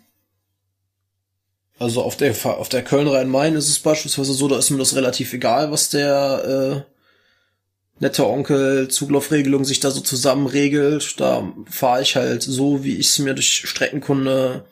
[1.78, 5.32] Also auf der, auf der Köln-Rhein-Main ist es beispielsweise so, da ist mir das relativ
[5.34, 11.20] egal, was der äh, nette Onkel Zuglaufregelung sich da so zusammen regelt.
[11.20, 14.66] Da fahre ich halt so, wie ich es mir durch Streckenkunde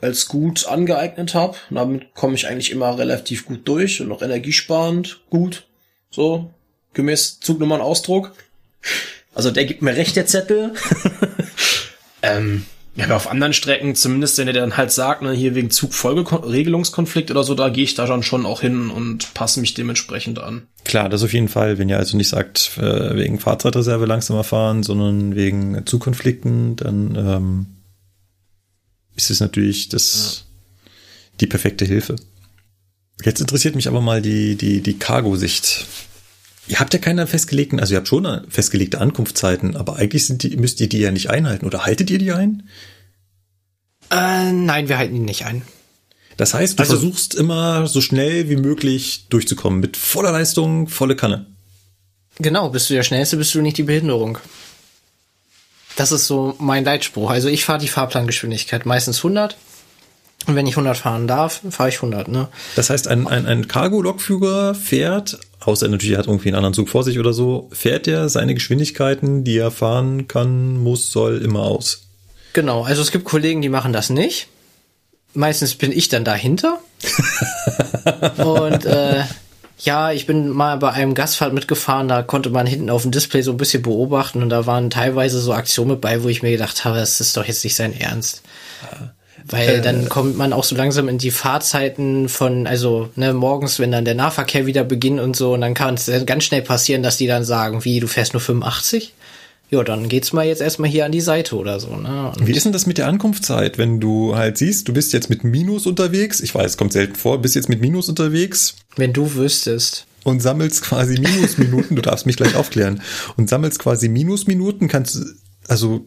[0.00, 1.56] als gut angeeignet habe.
[1.70, 5.66] Damit komme ich eigentlich immer relativ gut durch und auch energiesparend gut.
[6.10, 6.50] So,
[6.94, 8.32] gemäß Zugnummern-Ausdruck.
[9.34, 10.74] Also der gibt mir recht, der Zettel.
[12.22, 12.64] ähm,
[12.96, 17.30] ja, aber auf anderen Strecken, zumindest wenn der dann halt sagt, ne, hier wegen Zugfolgeregelungskonflikt
[17.30, 20.66] oder so, da gehe ich da dann schon auch hin und passe mich dementsprechend an.
[20.84, 24.82] Klar, das auf jeden Fall, wenn ihr also nicht sagt, äh, wegen Fahrzeitreserve langsamer fahren,
[24.82, 27.66] sondern wegen Zugkonflikten, dann ähm,
[29.20, 30.44] ist es natürlich das,
[30.84, 30.90] ja.
[31.40, 32.16] die perfekte Hilfe.
[33.24, 35.86] Jetzt interessiert mich aber mal die, die, die Cargo-Sicht.
[36.68, 40.56] Ihr habt ja keine festgelegten, also ihr habt schon festgelegte Ankunftszeiten, aber eigentlich sind die,
[40.56, 41.66] müsst ihr die ja nicht einhalten.
[41.66, 42.68] Oder haltet ihr die ein?
[44.10, 45.62] Äh, nein, wir halten die nicht ein.
[46.36, 51.16] Das heißt, du also, versuchst immer so schnell wie möglich durchzukommen, mit voller Leistung, volle
[51.16, 51.46] Kanne.
[52.38, 54.38] Genau, bist du der Schnellste, bist du nicht die Behinderung.
[56.00, 57.28] Das ist so mein Leitspruch.
[57.30, 59.58] Also ich fahre die Fahrplangeschwindigkeit meistens 100.
[60.46, 62.48] Und wenn ich 100 fahren darf, fahre ich 100, ne?
[62.74, 66.88] Das heißt, ein, ein, ein Cargo-Lokführer fährt, außer natürlich er hat irgendwie einen anderen Zug
[66.88, 71.64] vor sich oder so, fährt er seine Geschwindigkeiten, die er fahren kann, muss, soll, immer
[71.64, 72.04] aus.
[72.54, 74.48] Genau, also es gibt Kollegen, die machen das nicht.
[75.34, 76.78] Meistens bin ich dann dahinter.
[78.38, 79.24] und äh,
[79.82, 83.42] ja, ich bin mal bei einem Gastfahrt mitgefahren, da konnte man hinten auf dem Display
[83.42, 86.50] so ein bisschen beobachten und da waren teilweise so Aktionen mit bei, wo ich mir
[86.50, 88.42] gedacht habe, das ist doch jetzt nicht sein Ernst.
[89.46, 93.78] Weil äh, dann kommt man auch so langsam in die Fahrzeiten von, also ne, morgens,
[93.78, 97.02] wenn dann der Nahverkehr wieder beginnt und so, und dann kann es ganz schnell passieren,
[97.02, 99.14] dass die dann sagen, wie, du fährst nur 85?
[99.70, 101.94] Ja, dann geht's mal jetzt erstmal hier an die Seite oder so.
[101.96, 102.32] Ne?
[102.36, 105.30] Und Wie ist denn das mit der Ankunftszeit, wenn du halt siehst, du bist jetzt
[105.30, 106.40] mit Minus unterwegs?
[106.40, 108.74] Ich weiß, kommt selten vor, bist jetzt mit Minus unterwegs.
[108.96, 110.06] Wenn du wüsstest.
[110.24, 113.00] Und sammelst quasi Minusminuten, du darfst mich gleich aufklären,
[113.36, 115.18] und sammelst quasi Minusminuten, kannst,
[115.68, 116.04] also,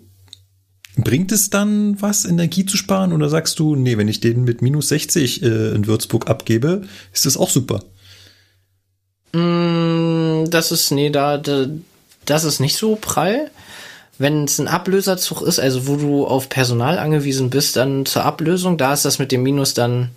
[0.98, 3.14] bringt es dann was, Energie zu sparen?
[3.14, 6.84] Oder sagst du, nee, wenn ich den mit minus 60 äh, in Würzburg abgebe,
[7.14, 7.84] ist das auch super?
[9.34, 11.65] Mm, das ist, nee, da, da
[12.26, 13.52] das ist nicht so prall.
[14.18, 18.78] Wenn es ein Ablöserzug ist, also wo du auf Personal angewiesen bist, dann zur Ablösung,
[18.78, 20.10] da ist das mit dem Minus dann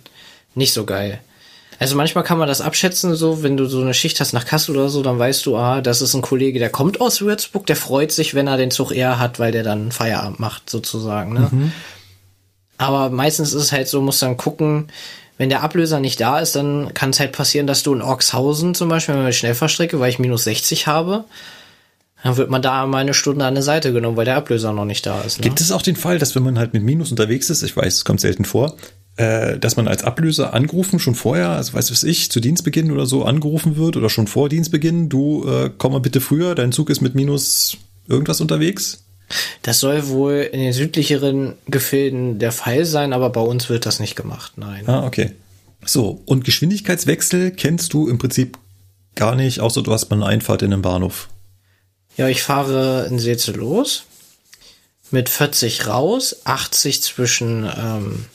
[0.53, 1.19] nicht so geil.
[1.79, 4.75] Also manchmal kann man das abschätzen, so, wenn du so eine Schicht hast nach Kassel
[4.75, 7.75] oder so, dann weißt du, ah, das ist ein Kollege, der kommt aus Würzburg, der
[7.75, 11.47] freut sich, wenn er den Zug eher hat, weil der dann Feierabend macht, sozusagen, ne?
[11.51, 11.71] Mhm.
[12.79, 14.87] Aber meistens ist es halt so, musst dann gucken,
[15.37, 18.73] wenn der Ablöser nicht da ist, dann kann es halt passieren, dass du in Orkshausen
[18.73, 21.25] zum Beispiel mit Schnellfahrstrecke, weil ich minus 60 habe,
[22.23, 24.85] dann wird man da mal eine Stunde an der Seite genommen, weil der Ablöser noch
[24.85, 25.39] nicht da ist.
[25.39, 25.43] Ne?
[25.43, 27.93] Gibt es auch den Fall, dass wenn man halt mit Minus unterwegs ist, ich weiß,
[27.93, 28.75] es kommt selten vor,
[29.17, 33.05] äh, dass man als Ablöser angerufen schon vorher, also weiß was ich, zu Dienstbeginn oder
[33.05, 36.89] so angerufen wird oder schon vor Dienstbeginn, du äh, komm mal bitte früher, dein Zug
[36.89, 37.77] ist mit Minus
[38.07, 39.03] irgendwas unterwegs?
[39.61, 43.99] Das soll wohl in den südlicheren Gefilden der Fall sein, aber bei uns wird das
[43.99, 44.87] nicht gemacht, nein.
[44.87, 45.31] Ah, okay.
[45.85, 48.57] So, und Geschwindigkeitswechsel kennst du im Prinzip
[49.15, 51.27] gar nicht, außer du hast mal eine Einfahrt in den Bahnhof.
[52.17, 54.03] Ja, ich fahre in Seetze los.
[55.09, 58.25] Mit 40 raus, 80 zwischen ähm,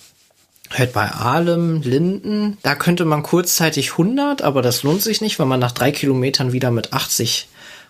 [0.71, 2.57] halt bei Ahlem, Linden.
[2.63, 6.53] Da könnte man kurzzeitig 100, aber das lohnt sich nicht, weil man nach drei Kilometern
[6.53, 7.49] wieder mit 80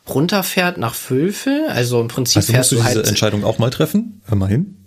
[0.08, 1.68] runterfährt nach Völfel.
[1.68, 4.20] Also im Prinzip also fährst musst du, du diese halt Entscheidung auch mal treffen.
[4.26, 4.78] Hör mal hin.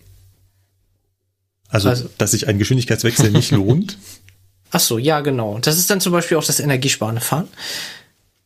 [1.69, 3.97] Also, also dass sich ein Geschwindigkeitswechsel nicht lohnt.
[4.71, 5.57] Ach so, ja, genau.
[5.59, 7.47] Das ist dann zum Beispiel auch das energiesparende Fahren.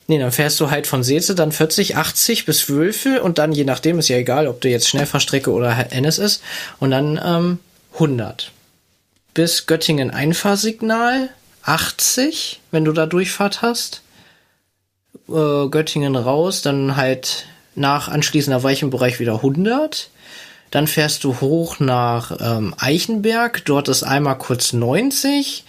[0.09, 3.63] Nee, dann fährst du halt von Seeze dann 40, 80 bis Wülfel und dann, je
[3.63, 6.41] nachdem, ist ja egal, ob du jetzt Schnellfahrstrecke oder NS ist,
[6.79, 7.59] und dann ähm,
[7.93, 8.51] 100.
[9.35, 11.29] Bis Göttingen Einfahrsignal
[11.61, 14.01] 80, wenn du da Durchfahrt hast.
[15.27, 17.45] Äh, Göttingen raus, dann halt
[17.75, 20.09] nach anschließender Weichenbereich wieder 100.
[20.71, 25.65] Dann fährst du hoch nach ähm, Eichenberg, dort ist einmal kurz 90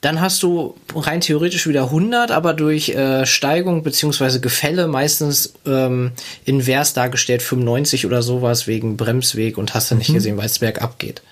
[0.00, 6.12] dann hast du rein theoretisch wieder 100, aber durch äh, Steigung beziehungsweise Gefälle meistens ähm,
[6.44, 10.14] invers dargestellt 95 oder sowas wegen Bremsweg und hast du nicht mhm.
[10.14, 11.22] gesehen, weil es bergab geht.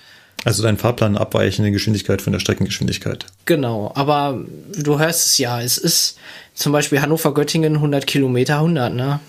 [0.43, 3.25] Also dein Fahrplan abweichende Geschwindigkeit von der Streckengeschwindigkeit.
[3.45, 4.39] Genau, aber
[4.77, 6.17] du hörst es ja, es ist
[6.53, 9.19] zum Beispiel Hannover-Göttingen 100 Kilometer 100, ne?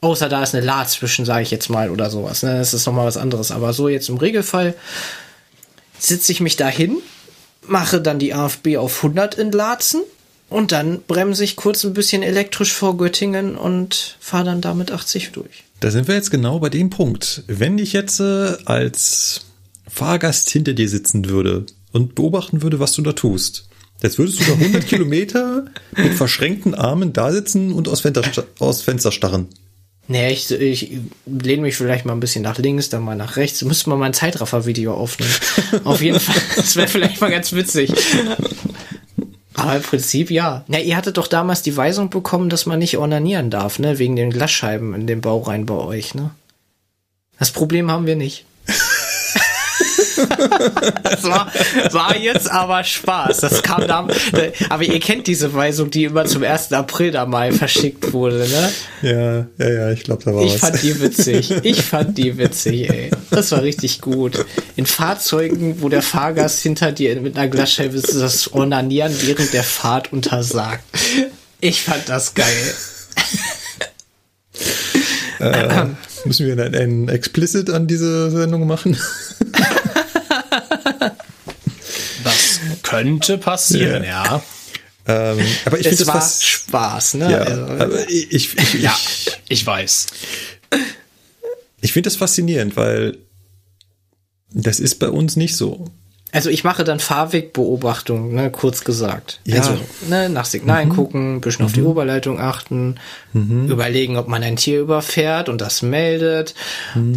[0.00, 2.42] Außer da ist eine La zwischen, sage ich jetzt mal, oder sowas.
[2.42, 2.58] Ne?
[2.58, 3.52] Das ist nochmal was anderes.
[3.52, 4.74] Aber so jetzt im Regelfall
[5.96, 6.98] sitze ich mich da hin
[7.66, 10.02] mache dann die AFB auf 100 in Laatzen
[10.48, 15.32] und dann bremse ich kurz ein bisschen elektrisch vor Göttingen und fahre dann damit 80
[15.32, 15.64] durch.
[15.80, 17.42] Da sind wir jetzt genau bei dem Punkt.
[17.46, 19.40] Wenn ich jetzt äh, als
[19.88, 23.68] Fahrgast hinter dir sitzen würde und beobachten würde, was du da tust,
[24.02, 25.66] jetzt würdest du da 100 Kilometer
[25.96, 29.48] mit verschränkten Armen da sitzen und aus Fenster, aus Fenster starren.
[30.08, 33.62] Nee, ich, ich lehne mich vielleicht mal ein bisschen nach links, dann mal nach rechts.
[33.62, 35.32] Müsste man mal ein Zeitraffer-Video aufnehmen.
[35.84, 36.42] Auf jeden Fall.
[36.56, 37.92] Das wäre vielleicht mal ganz witzig.
[39.54, 40.64] Aber im Prinzip ja.
[40.68, 43.98] Ja, ihr hattet doch damals die Weisung bekommen, dass man nicht ornanieren darf, ne?
[43.98, 46.30] Wegen den Glasscheiben in dem Bau rein bei euch, ne?
[47.38, 48.44] Das Problem haben wir nicht
[51.02, 51.52] das war,
[51.92, 53.38] war jetzt aber Spaß.
[53.38, 54.06] Das kam da,
[54.68, 56.72] aber ihr kennt diese Weisung, die immer zum 1.
[56.72, 58.72] April da mal verschickt wurde, ne?
[59.02, 60.54] Ja, ja, ja, ich glaube, da war ich was.
[60.54, 61.50] Ich fand die witzig.
[61.62, 63.10] Ich fand die witzig, ey.
[63.30, 64.44] Das war richtig gut.
[64.76, 69.64] In Fahrzeugen, wo der Fahrgast hinter dir mit einer Glasscheibe ist, das Ornanieren während der
[69.64, 70.84] Fahrt untersagt.
[71.60, 72.74] Ich fand das geil.
[75.42, 75.86] Äh,
[76.24, 78.96] müssen wir ein, ein Explicit an diese Sendung machen?
[82.92, 84.24] Könnte passieren, ja.
[84.24, 84.42] ja.
[85.04, 87.32] Ähm, aber ich finde das war Spaß, ne?
[87.32, 88.96] Ja, also, ich, ich, ich, ja,
[89.48, 90.06] ich weiß.
[91.80, 93.18] Ich finde das faszinierend, weil
[94.50, 95.86] das ist bei uns nicht so.
[96.30, 99.40] Also ich mache dann Fahrwegbeobachtung, ne, kurz gesagt.
[99.44, 99.56] Ja.
[99.56, 99.78] Also
[100.08, 102.98] ne, nach Signalen gucken, bisschen auf die Oberleitung achten,
[103.34, 106.54] überlegen, ob man ein Tier überfährt und das meldet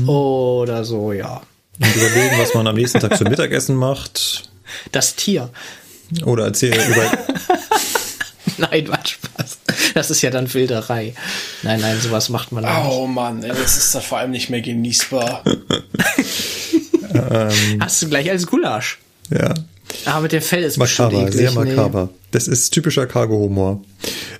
[0.05, 1.41] oder so, ja.
[1.79, 4.49] Und überlegen, was man am nächsten Tag zum Mittagessen macht.
[4.91, 5.49] Das Tier.
[6.25, 7.11] Oder erzählen über.
[8.57, 9.57] Nein, war Spaß.
[9.95, 11.13] Das ist ja dann Wilderei.
[11.63, 14.49] Nein, nein, sowas macht man auch Oh Mann, ey, das ist dann vor allem nicht
[14.49, 15.43] mehr genießbar.
[15.45, 15.59] nicht.
[17.81, 18.99] Hast du gleich als Gulasch.
[19.29, 19.53] ja.
[20.05, 21.49] Aber mit dem Fell ist bestimmt Makaber, eklig.
[21.51, 21.75] sehr nee.
[21.75, 22.09] makaber.
[22.31, 23.83] Das ist typischer Cargo-Humor.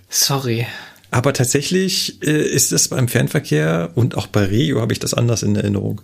[0.10, 0.66] Sorry.
[1.12, 5.44] Aber tatsächlich äh, ist es beim Fernverkehr und auch bei Regio habe ich das anders
[5.44, 6.02] in Erinnerung.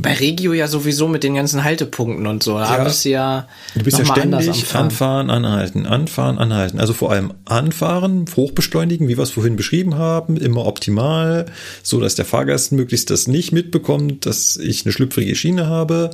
[0.00, 2.58] Bei Regio ja sowieso mit den ganzen Haltepunkten und so.
[2.58, 2.84] Da Ja.
[2.84, 4.84] bist du ja Du bist ja ständig Fahren.
[4.86, 6.78] anfahren, anhalten, anfahren, anhalten.
[6.80, 11.46] Also vor allem anfahren, hochbeschleunigen, wie wir es vorhin beschrieben haben, immer optimal,
[11.82, 16.10] so dass der Fahrgast möglichst das nicht mitbekommt, dass ich eine schlüpfrige Schiene habe,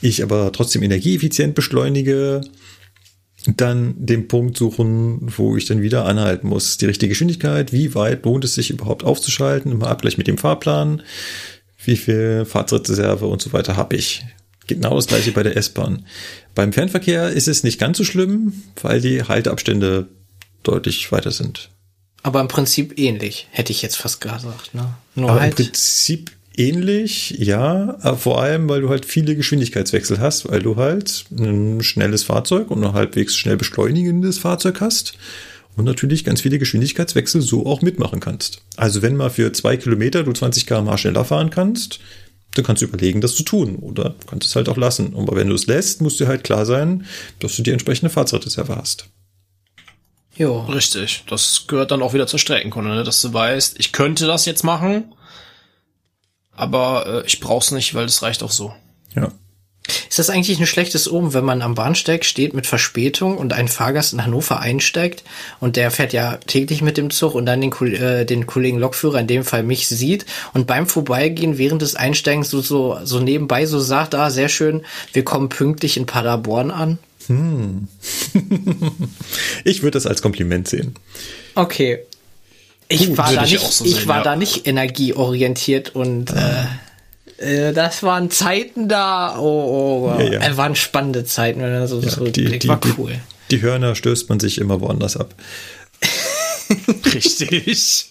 [0.00, 2.40] ich aber trotzdem energieeffizient beschleunige.
[3.56, 6.78] Dann den Punkt suchen, wo ich dann wieder anhalten muss.
[6.78, 11.02] Die richtige Geschwindigkeit, wie weit lohnt es sich überhaupt aufzuschalten, im Abgleich mit dem Fahrplan,
[11.86, 14.24] wie viel Fahrzeitreserve und so weiter habe ich.
[14.66, 16.06] Genau das gleiche bei der S-Bahn.
[16.54, 18.52] Beim Fernverkehr ist es nicht ganz so schlimm,
[18.82, 20.08] weil die Halteabstände
[20.62, 21.70] deutlich weiter sind.
[22.22, 24.74] Aber im Prinzip ähnlich, hätte ich jetzt fast gesagt.
[24.74, 24.94] Ne?
[25.14, 25.54] Nur Aber im halt.
[25.54, 31.26] Prinzip ähnlich, ja, aber vor allem, weil du halt viele Geschwindigkeitswechsel hast, weil du halt
[31.30, 35.14] ein schnelles Fahrzeug und ein halbwegs schnell beschleunigendes Fahrzeug hast
[35.76, 38.62] und natürlich ganz viele Geschwindigkeitswechsel so auch mitmachen kannst.
[38.76, 42.00] Also wenn mal für zwei Kilometer du 20 km schneller fahren kannst,
[42.54, 45.14] dann kannst du überlegen, das zu tun oder kannst es halt auch lassen.
[45.16, 47.06] Aber wenn du es lässt, musst dir halt klar sein,
[47.38, 49.08] dass du die entsprechende Fahrzeitreserve hast.
[50.36, 50.60] Jo.
[50.62, 51.24] Richtig.
[51.28, 53.04] Das gehört dann auch wieder zur Streckenkunde, ne?
[53.04, 55.14] dass du weißt, ich könnte das jetzt machen,
[56.52, 58.74] aber äh, ich brauch's nicht, weil das reicht auch so.
[59.14, 59.32] Ja.
[60.08, 63.68] Ist das eigentlich ein schlechtes Oben, wenn man am Bahnsteig steht mit Verspätung und ein
[63.68, 65.22] Fahrgast in Hannover einsteigt
[65.60, 68.78] und der fährt ja täglich mit dem Zug und dann den, Kol- äh, den Kollegen
[68.78, 73.20] Lokführer, in dem Fall mich, sieht und beim Vorbeigehen während des Einsteigens so, so, so
[73.20, 74.82] nebenbei so sagt, ah, sehr schön,
[75.12, 76.98] wir kommen pünktlich in Paderborn an?
[79.64, 80.94] Ich würde das als Kompliment sehen.
[81.54, 81.98] Okay.
[82.88, 84.22] Ich Gut, war da ich nicht, auch so ich sehen, war ja.
[84.22, 86.64] da nicht energieorientiert und äh,
[87.38, 90.40] äh, das waren Zeiten da, oh, oh, Ja, ja.
[90.42, 92.66] äh, waren spannende Zeiten, wenn man so Ja, zurückblickt.
[92.68, 93.12] war cool.
[93.50, 95.34] Die, die Hörner stößt man sich immer woanders ab.
[97.14, 98.10] Richtig.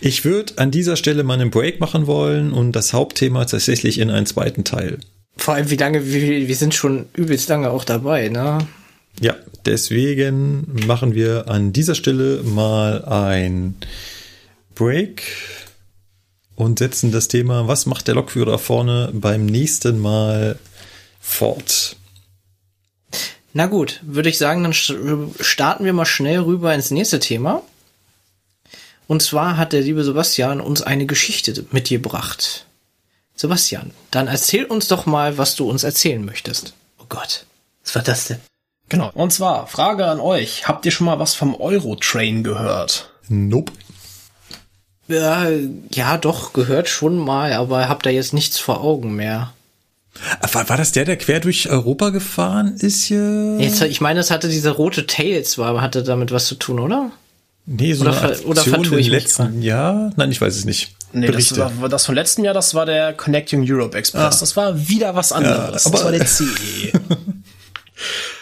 [0.00, 4.10] Ich würde an dieser Stelle mal einen Break machen wollen und das Hauptthema tatsächlich in
[4.10, 4.98] einen zweiten Teil.
[5.36, 8.58] Vor allem, wie lange, wie, wir sind schon übelst lange auch dabei, ne?
[9.20, 9.34] Ja,
[9.66, 13.76] deswegen machen wir an dieser Stelle mal ein
[14.74, 15.22] Break
[16.56, 20.58] und setzen das Thema, was macht der Lokführer vorne beim nächsten Mal
[21.20, 21.96] fort.
[23.52, 27.62] Na gut, würde ich sagen, dann starten wir mal schnell rüber ins nächste Thema.
[29.06, 32.66] Und zwar hat der liebe Sebastian uns eine Geschichte mitgebracht.
[33.36, 36.74] Sebastian, dann erzähl uns doch mal, was du uns erzählen möchtest.
[36.98, 37.46] Oh Gott,
[37.84, 38.40] was war das denn?
[38.88, 39.10] Genau.
[39.14, 40.68] Und zwar, Frage an euch.
[40.68, 43.10] Habt ihr schon mal was vom Eurotrain gehört?
[43.28, 43.72] Nope.
[45.08, 45.48] Ja,
[45.92, 49.52] ja, doch, gehört schon mal, aber hab da jetzt nichts vor Augen mehr.
[50.52, 53.56] War, war das der, der quer durch Europa gefahren ist hier?
[53.58, 57.10] Jetzt, ich meine, es hatte diese rote Tails, war, hatte damit was zu tun, oder?
[57.66, 60.12] Nee, so Oder eine Aktion oder vertue ich im mich letzten Jahr.
[60.16, 60.94] Nein, ich weiß es nicht.
[61.12, 64.40] Nee, das war das von letztem Jahr, das war der Connecting Europe Express.
[64.40, 65.86] Das war wieder was anderes.
[65.86, 66.44] aber- das war der CE.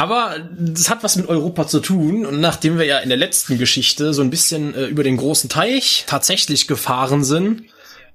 [0.00, 2.24] Aber das hat was mit Europa zu tun.
[2.24, 5.50] Und nachdem wir ja in der letzten Geschichte so ein bisschen äh, über den großen
[5.50, 7.64] Teich tatsächlich gefahren sind,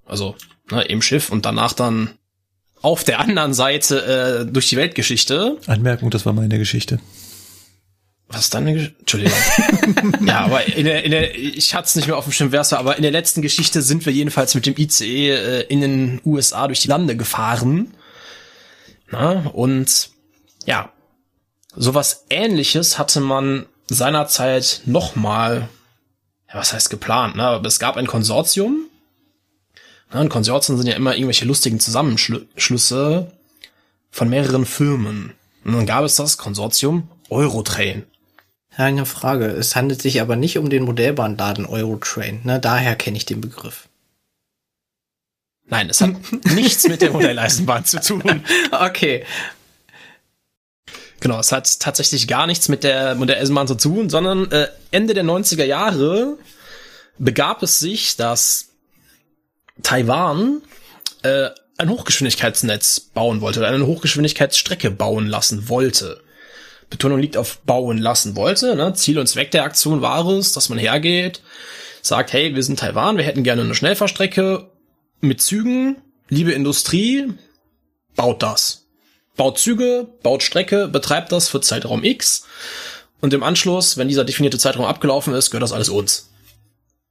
[0.03, 0.35] also
[0.71, 2.09] ne, im Schiff und danach dann
[2.81, 5.59] auf der anderen Seite äh, durch die Weltgeschichte.
[5.67, 6.99] Anmerkung, das war meine Geschichte.
[8.29, 8.95] Was ist deine Geschichte?
[9.01, 9.37] Entschuldigung.
[10.25, 12.61] ja, aber in der, in der, ich hatte es nicht mehr auf dem Schirm, wer
[12.61, 15.81] es war, aber in der letzten Geschichte sind wir jedenfalls mit dem ICE äh, in
[15.81, 17.93] den USA durch die Lande gefahren.
[19.11, 20.09] Na, und
[20.65, 20.91] ja,
[21.75, 25.69] sowas ähnliches hatte man seinerzeit nochmal,
[26.49, 27.43] ja, was heißt geplant, ne?
[27.43, 28.87] Aber es gab ein Konsortium.
[30.11, 33.31] Na, und Konsortien sind ja immer irgendwelche lustigen Zusammenschlüsse
[34.11, 35.33] von mehreren Firmen.
[35.63, 38.03] Und dann gab es das Konsortium Eurotrain.
[38.77, 39.45] Eine Frage.
[39.45, 42.41] Es handelt sich aber nicht um den Modellbahnladen Eurotrain.
[42.43, 42.59] Ne?
[42.59, 43.87] Daher kenne ich den Begriff.
[45.67, 46.11] Nein, es hat
[46.53, 48.43] nichts mit der Modelleisenbahn zu tun.
[48.71, 49.25] Okay.
[51.25, 55.23] Genau, es hat tatsächlich gar nichts mit der Modelleisenbahn zu tun, sondern äh, Ende der
[55.23, 56.37] 90er Jahre
[57.17, 58.67] begab es sich, dass
[59.81, 60.61] Taiwan
[61.23, 61.49] äh,
[61.79, 66.21] ein Hochgeschwindigkeitsnetz bauen wollte oder eine Hochgeschwindigkeitsstrecke bauen lassen wollte.
[66.91, 68.75] Betonung liegt auf bauen lassen wollte.
[68.75, 68.93] Ne?
[68.93, 71.41] Ziel und Zweck der Aktion war es, dass man hergeht,
[72.03, 74.69] sagt, hey, wir sind Taiwan, wir hätten gerne eine Schnellfahrstrecke
[75.21, 77.33] mit Zügen, liebe Industrie,
[78.15, 78.84] baut das.
[79.35, 82.45] Baut Züge, baut Strecke, betreibt das für Zeitraum X
[83.21, 86.29] und im Anschluss, wenn dieser definierte Zeitraum abgelaufen ist, gehört das alles uns.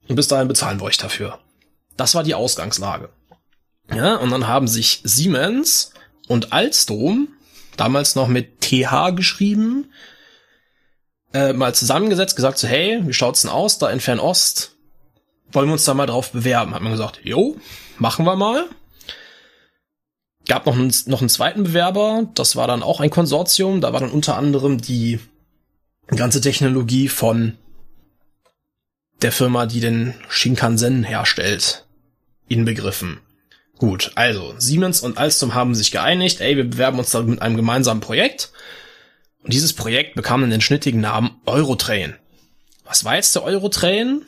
[0.09, 1.39] Und bis dahin bezahlen wir euch dafür.
[1.97, 3.09] Das war die Ausgangslage.
[3.93, 5.93] Ja, und dann haben sich Siemens
[6.29, 7.29] und Alstom,
[7.77, 9.93] damals noch mit TH geschrieben,
[11.33, 14.77] äh, mal zusammengesetzt, gesagt so, hey, wie schaut's denn aus, da in Fernost?
[15.53, 16.75] Wollen wir uns da mal drauf bewerben?
[16.75, 17.57] Hat man gesagt, jo,
[17.99, 18.67] machen wir mal.
[20.47, 24.01] Gab noch einen, noch einen zweiten Bewerber, das war dann auch ein Konsortium, da war
[24.01, 25.19] dann unter anderem die
[26.09, 27.57] ganze Technologie von
[29.23, 31.87] der Firma, die den Shinkansen herstellt,
[32.49, 33.21] inbegriffen.
[33.79, 37.57] Gut, also Siemens und Alstom haben sich geeinigt, ey, wir bewerben uns da mit einem
[37.57, 38.53] gemeinsamen Projekt.
[39.43, 42.17] Und dieses Projekt bekam dann den schnittigen Namen Eurotrain.
[42.85, 44.23] Was war jetzt der Eurotrain?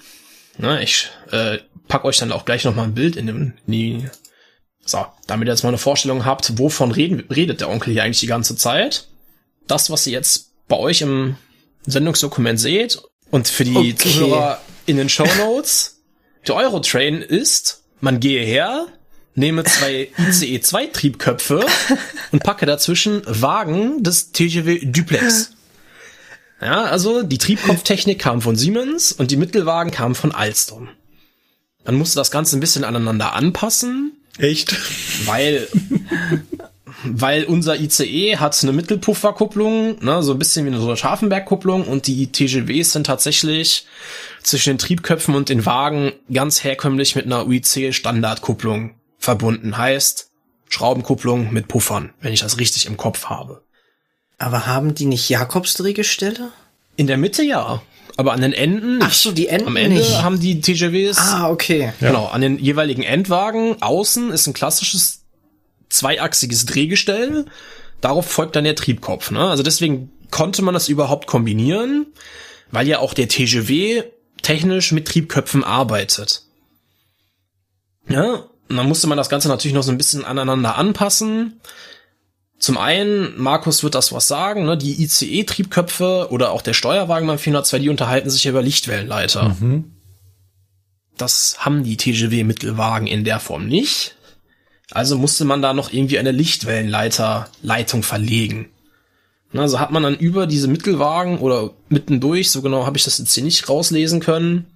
[0.58, 3.72] Na, ich äh, pack euch dann auch gleich noch mal ein Bild in, dem, in
[3.72, 4.08] die
[4.86, 8.20] so, damit ihr jetzt mal eine Vorstellung habt, wovon reden, redet der Onkel hier eigentlich
[8.20, 9.08] die ganze Zeit.
[9.66, 11.36] Das, was ihr jetzt bei euch im
[11.86, 13.94] Sendungsdokument seht und für die okay.
[13.96, 16.00] Zuhörer in den Show Notes,
[16.46, 18.86] der Eurotrain ist, man gehe her,
[19.34, 21.66] nehme zwei ICE 2 Triebköpfe
[22.32, 25.50] und packe dazwischen Wagen des TGW Duplex.
[26.60, 30.88] Ja, also die Triebkopftechnik kam von Siemens und die Mittelwagen kamen von Alstom.
[31.84, 34.12] Man musste das Ganze ein bisschen aneinander anpassen.
[34.38, 34.76] Echt?
[35.26, 35.66] Weil,
[37.04, 41.84] weil unser ICE hat eine Mittelpufferkupplung, ne, so ein bisschen wie eine so eine Scharfenbergkupplung
[41.84, 43.86] und die TGWs sind tatsächlich
[44.42, 49.76] zwischen den Triebköpfen und den Wagen ganz herkömmlich mit einer UIC Standardkupplung verbunden.
[49.76, 50.30] Heißt,
[50.68, 53.62] Schraubenkupplung mit Puffern, wenn ich das richtig im Kopf habe.
[54.38, 56.52] Aber haben die nicht Jakobsdrehgestelle?
[56.96, 57.82] In der Mitte ja.
[58.16, 59.06] Aber an den Enden nicht.
[59.06, 60.22] Ach so, die Enden Am Ende nicht.
[60.22, 61.18] haben die TGWs.
[61.18, 61.92] Ah, okay.
[62.00, 65.22] Genau, an den jeweiligen Endwagen außen ist ein klassisches
[65.90, 67.44] zweiachsiges Drehgestell.
[68.00, 69.30] Darauf folgt dann der Triebkopf.
[69.30, 69.46] Ne?
[69.48, 72.06] Also deswegen konnte man das überhaupt kombinieren,
[72.70, 74.02] weil ja auch der TGW
[74.42, 76.42] technisch mit Triebköpfen arbeitet.
[78.08, 81.60] Ja, und dann musste man das Ganze natürlich noch so ein bisschen aneinander anpassen.
[82.58, 84.78] Zum einen, Markus wird das was sagen, ne?
[84.78, 89.50] die ICE-Triebköpfe oder auch der Steuerwagen beim 402, die unterhalten sich über Lichtwellenleiter.
[89.60, 89.92] Mhm.
[91.18, 94.16] Das haben die TGW-Mittelwagen in der Form nicht.
[94.90, 98.70] Also musste man da noch irgendwie eine Lichtwellenleiter-Leitung verlegen.
[99.52, 103.34] Also hat man dann über diese Mittelwagen oder mittendurch, so genau habe ich das jetzt
[103.34, 104.66] hier nicht rauslesen können,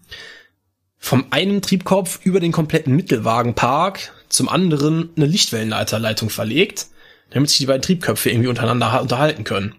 [0.98, 6.86] vom einen Triebkopf über den kompletten Mittelwagenpark zum anderen eine Lichtwellenleiterleitung verlegt
[7.31, 9.74] damit sich die beiden Triebköpfe irgendwie untereinander unterhalten können.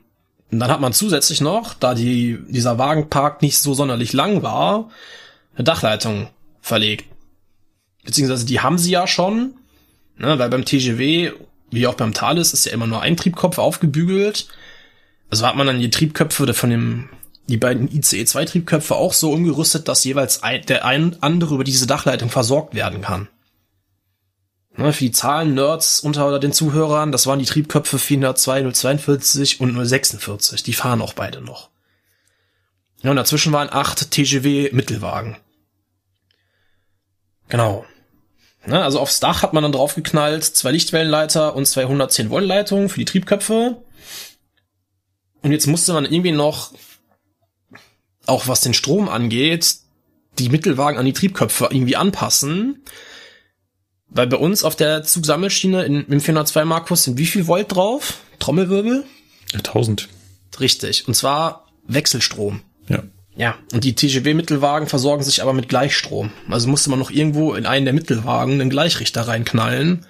[0.51, 4.89] Und dann hat man zusätzlich noch, da die, dieser Wagenpark nicht so sonderlich lang war,
[5.55, 6.29] eine Dachleitung
[6.61, 7.05] verlegt.
[8.03, 9.53] Beziehungsweise die haben sie ja schon,
[10.17, 11.31] ne, weil beim TGW,
[11.69, 14.47] wie auch beim Thales, ist ja immer nur ein Triebkopf aufgebügelt.
[15.29, 17.09] Also hat man dann die Triebköpfe von dem,
[17.47, 22.29] die beiden ICE-2-Triebköpfe auch so umgerüstet, dass jeweils ein, der ein andere über diese Dachleitung
[22.29, 23.29] versorgt werden kann.
[24.77, 30.63] Ne, für die Zahlen-Nerds unter den Zuhörern, das waren die Triebköpfe 402, 042 und 046.
[30.63, 31.69] Die fahren auch beide noch.
[33.01, 35.37] Ja, und dazwischen waren acht TGW-Mittelwagen.
[37.49, 37.85] Genau.
[38.65, 42.89] Ne, also aufs Dach hat man dann draufgeknallt, zwei Lichtwellenleiter und zwei 110 Volt Leitungen
[42.89, 43.81] für die Triebköpfe.
[45.41, 46.71] Und jetzt musste man irgendwie noch,
[48.27, 49.77] auch was den Strom angeht,
[50.37, 52.83] die Mittelwagen an die Triebköpfe irgendwie anpassen.
[54.13, 58.19] Weil bei uns auf der Zugsammelschiene in, im 402 Markus sind wie viel Volt drauf?
[58.39, 59.05] Trommelwirbel?
[59.53, 60.09] 1000.
[60.59, 61.07] Richtig.
[61.07, 62.61] Und zwar Wechselstrom.
[62.89, 63.03] Ja.
[63.35, 63.55] Ja.
[63.71, 66.31] Und die TGW-Mittelwagen versorgen sich aber mit Gleichstrom.
[66.49, 70.05] Also musste man noch irgendwo in einen der Mittelwagen einen Gleichrichter reinknallen,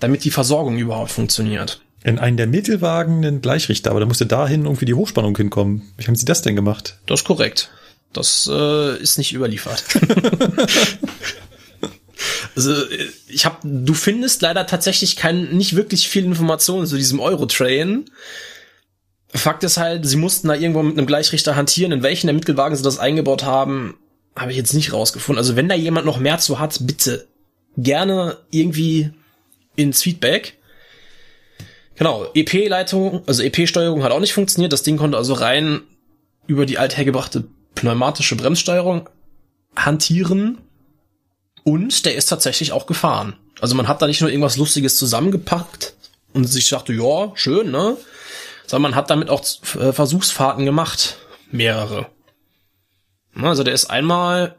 [0.00, 1.80] damit die Versorgung überhaupt funktioniert.
[2.04, 5.90] In einen der Mittelwagen einen Gleichrichter, aber da musste dahin irgendwie die Hochspannung hinkommen.
[5.96, 6.98] Wie haben Sie das denn gemacht?
[7.06, 7.70] Das ist korrekt.
[8.12, 9.82] Das äh, ist nicht überliefert.
[12.54, 12.74] Also
[13.28, 18.06] ich habe, du findest leider tatsächlich kein, nicht wirklich viel Informationen zu diesem Euro-Train.
[19.34, 21.92] Fakt ist halt, sie mussten da irgendwo mit einem Gleichrichter hantieren.
[21.92, 23.98] In welchen der Mittelwagen sie das eingebaut haben,
[24.34, 25.38] habe ich jetzt nicht rausgefunden.
[25.38, 27.26] Also wenn da jemand noch mehr zu hat, bitte
[27.76, 29.10] gerne irgendwie
[29.76, 30.58] ins Feedback.
[31.96, 34.72] Genau, EP-Leitung, also EP-Steuerung hat auch nicht funktioniert.
[34.72, 35.82] Das Ding konnte also rein
[36.46, 37.44] über die althergebrachte
[37.74, 39.08] pneumatische Bremssteuerung
[39.74, 40.58] hantieren.
[41.66, 43.34] Und der ist tatsächlich auch gefahren.
[43.60, 45.94] Also man hat da nicht nur irgendwas Lustiges zusammengepackt
[46.32, 47.96] und sich dachte, ja, schön, ne?
[48.68, 49.44] Sondern man hat damit auch
[49.74, 51.16] äh, Versuchsfahrten gemacht.
[51.50, 52.06] Mehrere.
[53.34, 54.54] Also der ist einmal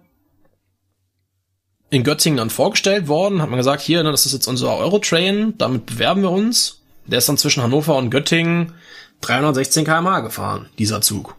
[1.90, 5.58] in Göttingen dann vorgestellt worden, hat man gesagt, hier, ne, das ist jetzt unser Eurotrain,
[5.58, 6.82] damit bewerben wir uns.
[7.06, 8.74] Der ist dann zwischen Hannover und Göttingen
[9.22, 11.37] 316 km/h gefahren, dieser Zug.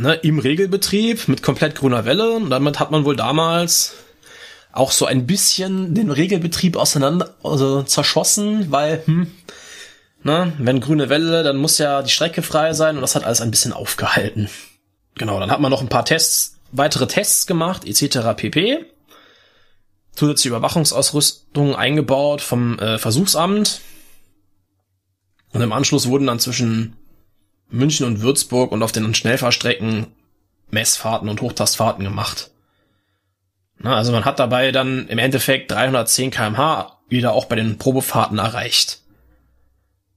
[0.00, 2.32] Ne, Im Regelbetrieb mit komplett grüner Welle.
[2.32, 3.96] Und damit hat man wohl damals
[4.72, 9.30] auch so ein bisschen den Regelbetrieb auseinander, also zerschossen, weil, hm,
[10.22, 13.42] ne, wenn grüne Welle, dann muss ja die Strecke frei sein und das hat alles
[13.42, 14.48] ein bisschen aufgehalten.
[15.16, 18.20] Genau, dann hat man noch ein paar Tests, weitere Tests gemacht, etc.
[18.34, 18.86] pp.
[20.14, 23.82] Zusätzliche Überwachungsausrüstung eingebaut vom äh, Versuchsamt.
[25.52, 26.96] Und im Anschluss wurden dann zwischen
[27.70, 30.08] München und Würzburg und auf den Schnellfahrstrecken
[30.70, 32.50] Messfahrten und Hochtastfahrten gemacht.
[33.78, 38.38] Na, also man hat dabei dann im Endeffekt 310 kmh wieder auch bei den Probefahrten
[38.38, 39.00] erreicht.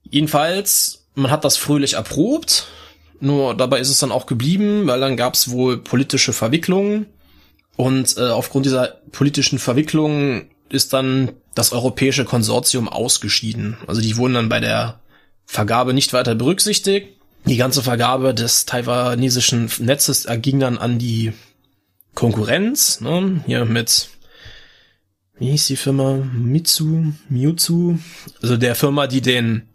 [0.04, 2.68] Jedenfalls, man hat das fröhlich erprobt,
[3.20, 7.08] nur dabei ist es dann auch geblieben, weil dann gab es wohl politische Verwicklungen
[7.78, 13.78] und äh, aufgrund dieser politischen Verwicklungen ist dann das europäische Konsortium ausgeschieden.
[13.88, 15.00] Also die wurden dann bei der
[15.46, 17.20] Vergabe nicht weiter berücksichtigt.
[17.46, 21.34] Die ganze Vergabe des taiwanesischen Netzes erging dann an die
[22.16, 23.44] Konkurrenz, ne?
[23.46, 24.10] hier mit,
[25.40, 26.24] wie hieß die Firma?
[26.34, 27.98] Mitsu, Miutsu,
[28.42, 29.68] also der Firma, die den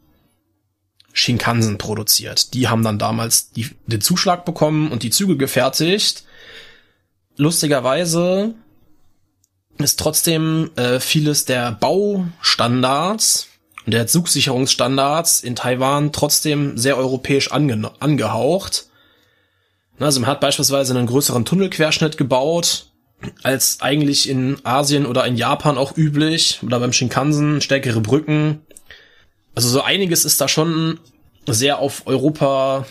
[1.12, 2.54] Shinkansen produziert.
[2.54, 6.24] Die haben dann damals die, den Zuschlag bekommen und die Züge gefertigt.
[7.36, 8.54] Lustigerweise
[9.78, 13.47] ist trotzdem äh, vieles der Baustandards
[13.88, 18.88] und der Zugsicherungsstandards in Taiwan trotzdem sehr europäisch ange angehaucht.
[19.98, 22.88] Also man hat beispielsweise einen größeren Tunnelquerschnitt gebaut,
[23.42, 28.60] als eigentlich in Asien oder in Japan auch üblich, oder beim Shinkansen stärkere Brücken.
[29.54, 31.00] Also so einiges ist da schon
[31.46, 32.84] sehr auf Europa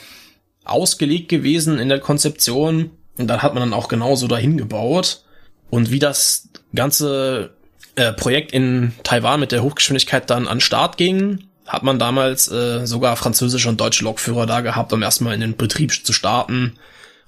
[0.65, 2.89] ausgelegt gewesen in der Konzeption.
[3.19, 5.21] Und dann hat man dann auch genauso dahin gebaut.
[5.69, 7.55] Und wie das ganze
[7.97, 12.85] äh, Projekt in Taiwan mit der Hochgeschwindigkeit dann an Start ging, hat man damals äh,
[12.85, 16.77] sogar französische und deutsche Lokführer da gehabt, um erstmal in den Betrieb zu starten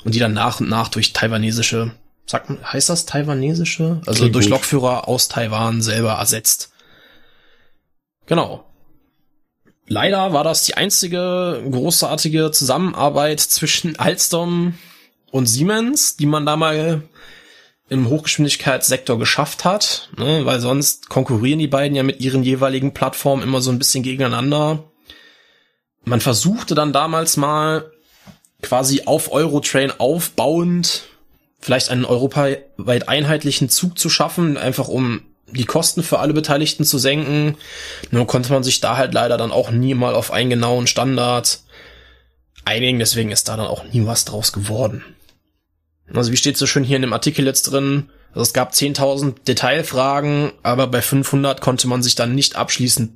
[0.06, 1.92] und die dann nach und nach durch taiwanesische,
[2.26, 4.02] sagt man, heißt das taiwanesische?
[4.06, 4.52] Also Klingt durch gut.
[4.52, 6.72] Lokführer aus Taiwan selber ersetzt.
[8.28, 8.64] Genau.
[9.88, 14.76] Leider war das die einzige großartige Zusammenarbeit zwischen Alstom
[15.32, 17.02] und Siemens, die man da mal
[17.90, 23.44] im Hochgeschwindigkeitssektor geschafft hat, ne, weil sonst konkurrieren die beiden ja mit ihren jeweiligen Plattformen
[23.44, 24.84] immer so ein bisschen gegeneinander.
[26.06, 27.92] Man versuchte dann damals mal
[28.62, 31.04] quasi auf Eurotrain aufbauend
[31.60, 36.98] vielleicht einen europaweit einheitlichen Zug zu schaffen, einfach um die Kosten für alle Beteiligten zu
[36.98, 37.58] senken.
[38.12, 41.60] Nur konnte man sich da halt leider dann auch nie mal auf einen genauen Standard
[42.66, 45.04] einigen, deswegen ist da dann auch nie was draus geworden.
[46.14, 49.44] Also wie steht so schön hier in dem Artikel jetzt drin, also es gab 10.000
[49.48, 53.12] Detailfragen, aber bei 500 konnte man sich dann nicht abschließend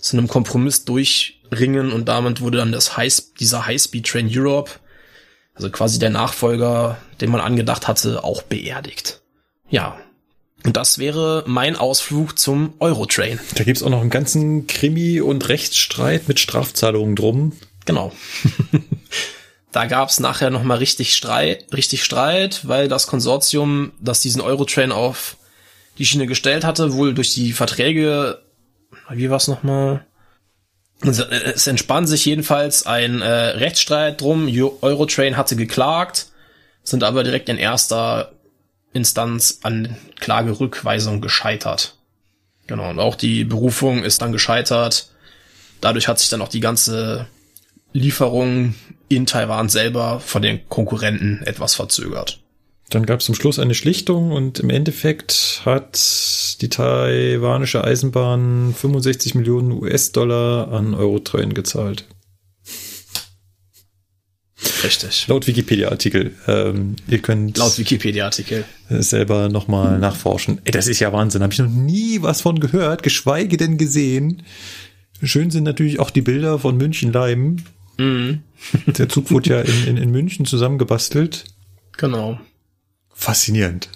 [0.00, 4.70] zu einem Kompromiss durchringen und damit wurde dann das High, dieser High-Speed Train Europe,
[5.54, 9.20] also quasi der Nachfolger, den man angedacht hatte, auch beerdigt.
[9.68, 9.98] Ja.
[10.64, 13.38] Und das wäre mein Ausflug zum Eurotrain.
[13.54, 17.52] Da gibt's auch noch einen ganzen Krimi- und Rechtsstreit mit Strafzahlungen drum.
[17.84, 18.12] Genau.
[19.76, 24.90] da gab's nachher noch mal richtig Streit, richtig Streit, weil das Konsortium, das diesen Eurotrain
[24.90, 25.36] auf
[25.98, 28.38] die Schiene gestellt hatte, wohl durch die Verträge
[29.10, 30.06] wie war's nochmal?
[31.02, 34.48] Es entspann sich jedenfalls ein äh, Rechtsstreit drum.
[34.80, 36.28] Eurotrain hatte geklagt,
[36.82, 38.32] sind aber direkt in erster
[38.94, 41.98] Instanz an Klagerückweisung gescheitert.
[42.66, 45.10] Genau, und auch die Berufung ist dann gescheitert.
[45.82, 47.26] Dadurch hat sich dann auch die ganze
[47.92, 48.74] Lieferung
[49.08, 52.40] in Taiwan selber von den Konkurrenten etwas verzögert.
[52.90, 55.98] Dann gab es zum Schluss eine Schlichtung und im Endeffekt hat
[56.60, 62.04] die taiwanische Eisenbahn 65 Millionen US-Dollar an Eurotrain gezahlt.
[64.84, 65.26] Richtig.
[65.28, 66.34] Laut Wikipedia-Artikel.
[66.46, 70.00] Ähm, ihr könnt laut Wikipedia-Artikel selber nochmal hm.
[70.00, 70.60] nachforschen.
[70.64, 71.42] Ey, das ist ja Wahnsinn.
[71.42, 74.42] Habe ich noch nie was von gehört, geschweige denn gesehen.
[75.22, 77.56] Schön sind natürlich auch die Bilder von München Leim.
[77.96, 78.42] Mhm.
[78.86, 81.44] Der Zug wurde ja in, in, in München zusammengebastelt.
[81.96, 82.38] Genau.
[83.12, 83.88] Faszinierend.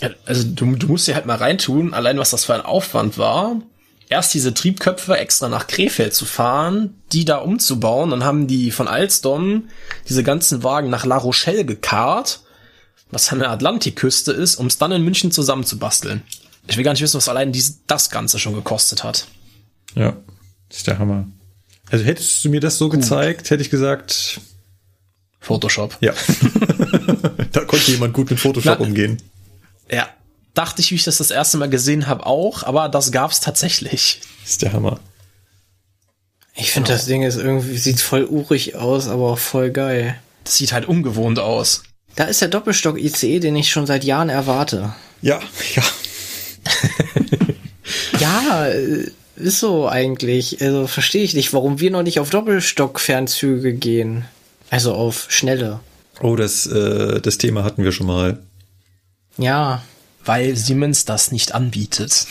[0.00, 3.18] Ja, also du, du musst dir halt mal reintun, allein was das für ein Aufwand
[3.18, 3.60] war.
[4.08, 8.86] Erst diese Triebköpfe extra nach Krefeld zu fahren, die da umzubauen, dann haben die von
[8.86, 9.68] Alstom
[10.08, 12.42] diese ganzen Wagen nach La Rochelle gekarrt,
[13.10, 16.22] was an der Atlantikküste ist, um es dann in München zusammenzubasteln.
[16.66, 19.26] Ich will gar nicht wissen, was allein dies, das Ganze schon gekostet hat.
[19.94, 20.16] Ja,
[20.68, 21.26] ist der Hammer.
[21.90, 24.40] Also hättest du mir das so gezeigt, hätte ich gesagt,
[25.40, 25.96] Photoshop.
[26.00, 26.12] ja.
[27.52, 29.20] da konnte jemand gut mit Photoshop Na- umgehen.
[29.90, 30.08] Ja.
[30.54, 34.20] Dachte ich, wie ich das das erste Mal gesehen habe, auch, aber das gab's tatsächlich.
[34.44, 35.00] Ist der Hammer.
[36.54, 40.16] Ich finde, das Ding ist irgendwie, sieht voll urig aus, aber auch voll geil.
[40.44, 41.82] Das sieht halt ungewohnt aus.
[42.14, 44.94] Da ist der Doppelstock ICE, den ich schon seit Jahren erwarte.
[45.20, 45.40] Ja,
[45.74, 45.82] ja.
[48.20, 50.60] Ja, äh, ist so eigentlich.
[50.60, 54.24] Also verstehe ich nicht, warum wir noch nicht auf Doppelstock-Fernzüge gehen.
[54.70, 55.80] Also auf schnelle.
[56.20, 58.38] Oh, das, äh, das Thema hatten wir schon mal.
[59.36, 59.82] Ja,
[60.24, 62.26] Weil Siemens das nicht anbietet.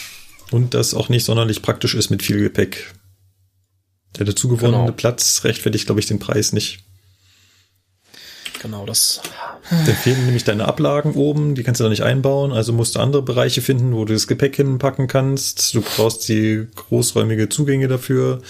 [0.52, 2.94] Und das auch nicht sonderlich praktisch ist mit viel Gepäck.
[4.18, 4.92] Der dazu gewonnene Genau.
[4.96, 6.80] Platz rechtfertigt, glaube ich, den Preis nicht.
[8.64, 9.22] Genau, das.
[9.70, 13.02] Da fehlen nämlich deine Ablagen oben, die kannst du da nicht einbauen, also musst du
[13.02, 15.76] andere Bereiche finden, wo du das Gepäck hinpacken kannst.
[15.76, 18.42] Du brauchst die großräumige Zugänge dafür.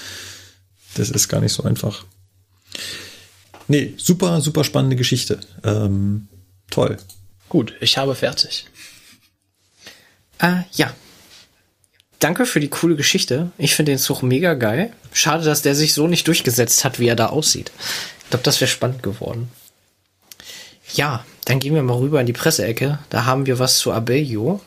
[0.94, 2.06] Das ist gar nicht so einfach.
[3.68, 5.40] Nee, super, super spannende Geschichte.
[5.64, 6.28] Ähm,
[6.70, 6.98] toll.
[7.50, 8.68] Gut, ich habe fertig.
[10.38, 10.94] Äh, ja.
[12.20, 13.52] Danke für die coole Geschichte.
[13.58, 14.94] Ich finde den Zug mega geil.
[15.12, 17.72] Schade, dass der sich so nicht durchgesetzt hat, wie er da aussieht.
[18.24, 19.50] Ich glaube, das wäre spannend geworden.
[20.94, 23.00] Ja, dann gehen wir mal rüber in die Presseecke.
[23.10, 24.62] Da haben wir was zu Abellio.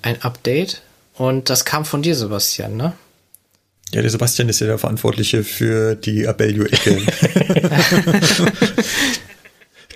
[0.00, 0.82] Ein Update.
[1.14, 2.94] Und das kam von dir, Sebastian, ne?
[3.92, 7.02] Ja, der Sebastian ist ja der Verantwortliche für die Abellio-Ecke.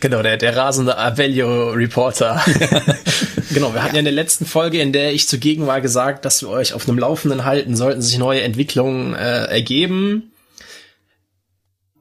[0.00, 2.44] Genau, der, der rasende Avelio-Reporter.
[3.52, 6.42] genau, wir hatten ja in der letzten Folge, in der ich zugegen war, gesagt, dass
[6.42, 10.32] wir euch auf einem Laufenden halten, sollten sich neue Entwicklungen äh, ergeben.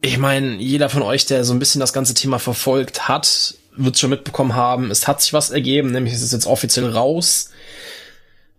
[0.01, 3.97] Ich meine, jeder von euch, der so ein bisschen das ganze Thema verfolgt hat, wird
[3.97, 7.49] schon mitbekommen haben, es hat sich was ergeben, nämlich es ist jetzt offiziell raus,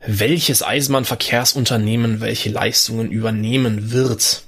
[0.06, 4.42] welches Eisenbahnverkehrsunternehmen welche Leistungen übernehmen wird.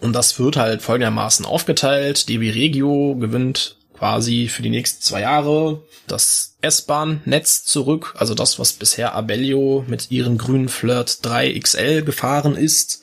[0.00, 2.28] Und das wird halt folgendermaßen aufgeteilt.
[2.28, 8.74] DB Regio gewinnt quasi für die nächsten zwei Jahre das S-Bahn-Netz zurück, also das, was
[8.74, 13.02] bisher Abellio mit ihren grünen Flirt 3 XL gefahren ist.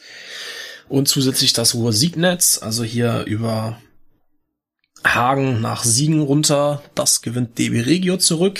[0.89, 3.79] Und zusätzlich das Ruhr-Sieg-Netz, also hier über
[5.03, 8.59] Hagen nach Siegen runter, das gewinnt DB Regio zurück.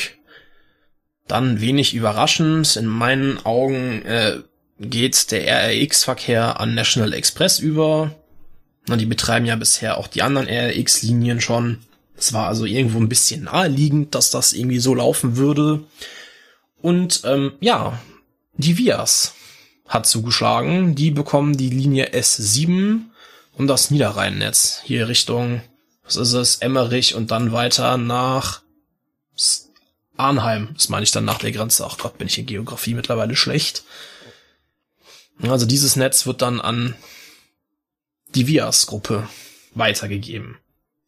[1.28, 4.40] Dann wenig überraschend, in meinen Augen äh,
[4.80, 8.14] geht der RRX-Verkehr an National Express über.
[8.88, 11.80] Na, die betreiben ja bisher auch die anderen RRX-Linien schon.
[12.18, 15.84] Es war also irgendwo ein bisschen naheliegend, dass das irgendwie so laufen würde.
[16.82, 17.99] Und ähm, ja,
[18.56, 19.34] die Vias
[19.88, 20.95] hat zugeschlagen.
[20.95, 23.02] Die bekommen die Linie S7
[23.57, 24.82] und das Niederrheinnetz.
[24.84, 25.61] Hier Richtung,
[26.04, 28.62] was ist es, Emmerich und dann weiter nach
[30.18, 30.70] Arnheim.
[30.74, 31.86] Das meine ich dann nach der Grenze.
[31.86, 33.84] Ach Gott, bin ich in Geografie mittlerweile schlecht.
[35.42, 36.96] Also dieses Netz wird dann an
[38.36, 39.28] die Vias-Gruppe
[39.74, 40.58] weitergegeben.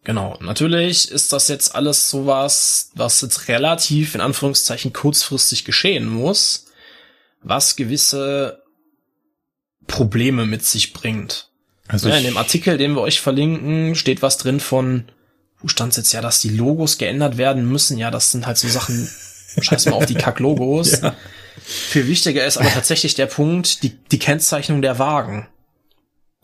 [0.03, 0.37] Genau.
[0.39, 6.67] Natürlich ist das jetzt alles sowas, was jetzt relativ in Anführungszeichen kurzfristig geschehen muss,
[7.41, 8.63] was gewisse
[9.87, 11.49] Probleme mit sich bringt.
[11.87, 15.05] Also Ja, in dem Artikel, den wir euch verlinken, steht was drin von,
[15.59, 17.97] wo stand jetzt ja, dass die Logos geändert werden müssen.
[17.97, 19.09] Ja, das sind halt so Sachen,
[19.59, 21.01] scheiß mal auf die Kack-Logos.
[21.01, 21.15] Ja.
[21.67, 25.47] Viel wichtiger ist aber tatsächlich der Punkt, die, die Kennzeichnung der Wagen.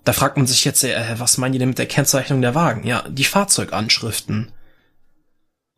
[0.04, 2.88] Da fragt man sich jetzt, äh, was meinen die denn mit der Kennzeichnung der Wagen?
[2.88, 4.52] Ja, die Fahrzeuganschriften.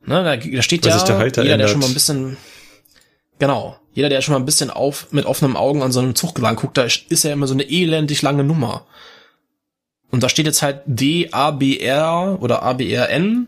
[0.06, 1.70] Ne, da, da steht Weil ja, der jeder, der ändert.
[1.72, 2.38] schon mal ein bisschen,
[3.40, 6.38] genau, jeder, der schon mal ein bisschen auf, mit offenen Augen an so einem Zug
[6.40, 8.86] lang guckt, da ist ja immer so eine elendig lange Nummer.
[10.14, 13.48] Und da steht jetzt halt DABR oder ABRN.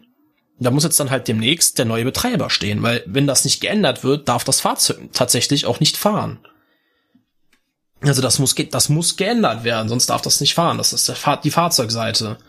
[0.57, 4.03] Da muss jetzt dann halt demnächst der neue Betreiber stehen, weil wenn das nicht geändert
[4.03, 6.39] wird, darf das Fahrzeug tatsächlich auch nicht fahren.
[8.01, 10.79] Also das muss, das muss geändert werden, sonst darf das nicht fahren.
[10.79, 12.39] Das ist Fahr die Fahrzeugseite.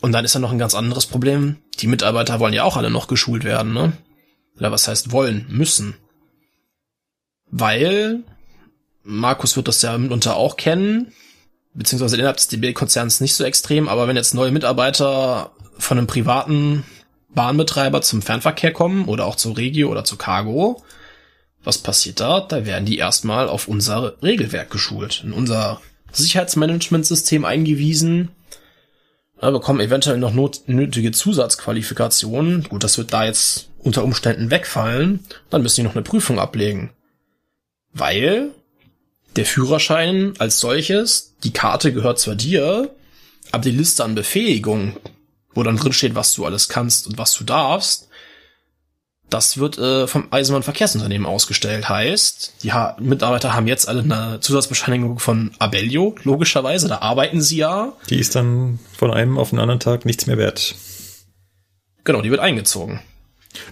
[0.00, 1.58] Und dann ist ja noch ein ganz anderes Problem.
[1.78, 3.92] Die Mitarbeiter wollen ja auch alle noch geschult werden, ne?
[4.56, 5.94] Oder was heißt wollen, müssen.
[7.52, 8.24] Weil,
[9.04, 11.12] Markus wird das ja mitunter auch kennen,
[11.76, 16.84] beziehungsweise innerhalb des DB-Konzerns nicht so extrem, aber wenn jetzt neue Mitarbeiter von einem privaten
[17.34, 20.82] Bahnbetreiber zum Fernverkehr kommen oder auch zu Regio oder zu Cargo,
[21.62, 22.40] was passiert da?
[22.40, 25.80] Da werden die erstmal auf unser Regelwerk geschult, in unser
[26.12, 28.30] Sicherheitsmanagementsystem eingewiesen,
[29.42, 32.64] ja, bekommen eventuell noch not nötige Zusatzqualifikationen.
[32.64, 35.20] Gut, das wird da jetzt unter Umständen wegfallen.
[35.50, 36.90] Dann müssen die noch eine Prüfung ablegen.
[37.92, 38.50] Weil
[39.36, 42.94] der Führerschein als solches, die Karte gehört zwar dir,
[43.52, 44.96] aber die Liste an Befähigungen,
[45.54, 48.08] wo dann drin steht, was du alles kannst und was du darfst,
[49.28, 51.88] Das wird äh, vom Eisenbahnverkehrsunternehmen ausgestellt.
[51.88, 57.56] Heißt, die ha Mitarbeiter haben jetzt alle eine Zusatzbescheinigung von Abellio, logischerweise, da arbeiten sie
[57.56, 57.92] ja.
[58.08, 60.76] Die ist dann von einem auf den anderen Tag nichts mehr wert.
[62.04, 63.00] Genau, die wird eingezogen.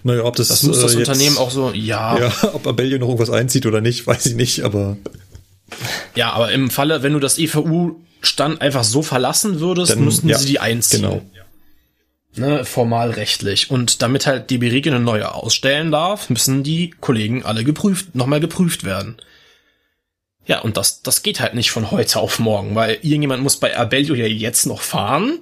[0.03, 3.07] Naja, ob das, Das muss das äh, Unternehmen auch so, ja, Ja, ob Abellio noch
[3.07, 4.97] irgendwas einzieht oder nicht, weiß ich nicht, aber
[6.31, 10.47] aber im Falle, wenn du das EVU-Stand einfach so verlassen würdest, Dann, müssten ja, sie
[10.47, 11.01] die einziehen.
[11.01, 11.21] genau.
[12.37, 13.71] Ne, formal rechtlich.
[13.71, 18.41] Und damit halt die Berege eine neue ausstellen darf, müssen die Kollegen alle geprüft, nochmal
[18.41, 19.17] geprüft werden.
[20.45, 23.75] Ja, und das, das geht halt nicht von heute auf morgen, weil irgendjemand muss bei
[23.75, 25.39] Abellio ja jetzt noch fahren.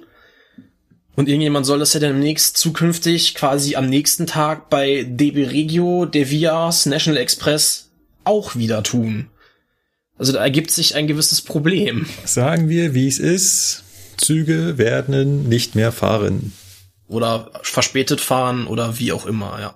[1.16, 6.86] Und irgendjemand soll das ja demnächst zukünftig quasi am nächsten Tag bei DB Regio, Devias,
[6.86, 7.90] National Express
[8.24, 9.28] auch wieder tun.
[10.16, 12.06] Also da ergibt sich ein gewisses Problem.
[12.24, 13.84] sagen wir, wie es ist.
[14.16, 16.52] Züge werden nicht mehr fahren.
[17.08, 19.74] Oder verspätet fahren oder wie auch immer, ja.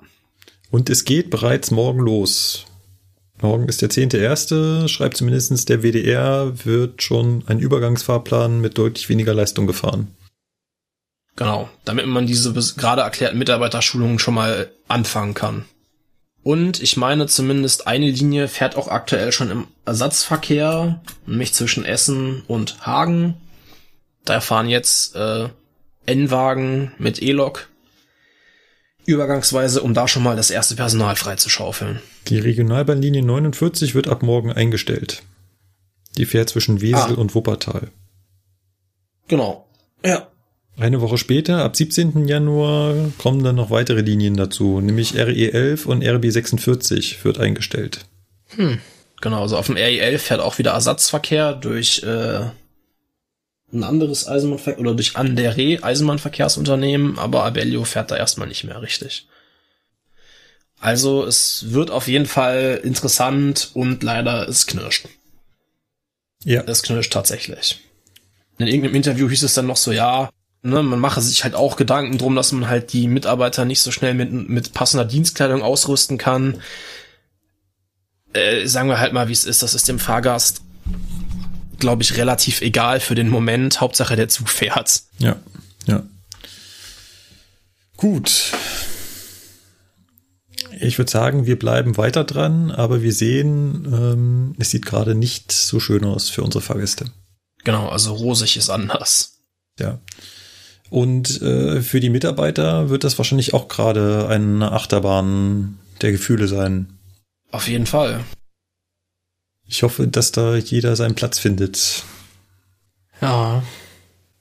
[0.71, 2.67] Und es geht bereits morgen los.
[3.41, 9.33] Morgen ist der 10.1., schreibt zumindestens der WDR, wird schon ein Übergangsfahrplan mit deutlich weniger
[9.33, 10.09] Leistung gefahren.
[11.37, 15.67] Genau, damit man diese gerade erklärten Mitarbeiterschulungen schon mal anfangen kann.
[16.49, 22.43] Und ich meine zumindest eine Linie fährt auch aktuell schon im Ersatzverkehr, nämlich zwischen Essen
[22.49, 23.35] und Hagen.
[24.25, 25.51] Da fahren jetzt äh,
[26.07, 27.69] N-Wagen mit E-Lok
[29.05, 32.01] übergangsweise, um da schon mal das erste Personal freizuschaufeln.
[32.29, 35.23] Die Regionalbahnlinie 49 wird ab morgen eingestellt.
[36.17, 37.21] Die fährt zwischen Wesel Ah.
[37.21, 37.91] und Wuppertal.
[39.29, 39.69] Genau.
[40.03, 40.29] Ja.
[40.79, 42.29] Eine Woche später, ab 17.
[42.29, 48.07] Januar, kommen dann noch weitere Linien dazu, nämlich RE11 und RB46 wird eingestellt.
[49.21, 52.51] Genau, also auf dem RE11 fährt auch wieder Ersatzverkehr durch äh,
[53.73, 59.27] ein anderes Eisenbahnverkehr oder durch Andere Eisenbahnverkehrsunternehmen, aber Abellio fährt da erstmal nicht mehr richtig.
[60.79, 65.09] Also es wird auf jeden Fall interessant und leider es knirscht.
[66.45, 67.81] Ja, Es knirscht tatsächlich.
[68.59, 70.31] In irgendeinem Interview hieß es dann noch so, ja,
[70.63, 73.91] ne, man mache sich halt auch Gedanken drum, dass man halt die Mitarbeiter nicht so
[73.91, 76.61] schnell mit, mit passender Dienstkleidung ausrüsten kann.
[78.33, 79.63] Äh, sagen wir halt mal, wie es ist.
[79.63, 80.63] Das ist dem Fahrgast,
[81.79, 83.81] glaube ich, relativ egal für den Moment.
[83.81, 85.03] Hauptsache der Zug fährt.
[85.19, 85.37] ja,
[85.87, 86.03] ja.
[87.97, 88.53] Gut.
[90.81, 95.51] Ich würde sagen, wir bleiben weiter dran, aber wir sehen, ähm, es sieht gerade nicht
[95.51, 97.11] so schön aus für unsere Fahrgäste.
[97.65, 99.41] Genau, also rosig ist anders.
[99.81, 99.99] Ja.
[100.91, 106.89] Und äh, für die Mitarbeiter wird das wahrscheinlich auch gerade eine Achterbahn der Gefühle sein.
[107.51, 108.25] Auf jeden Fall.
[109.67, 112.05] Ich hoffe, dass da jeder seinen Platz findet.
[113.21, 113.63] Ja.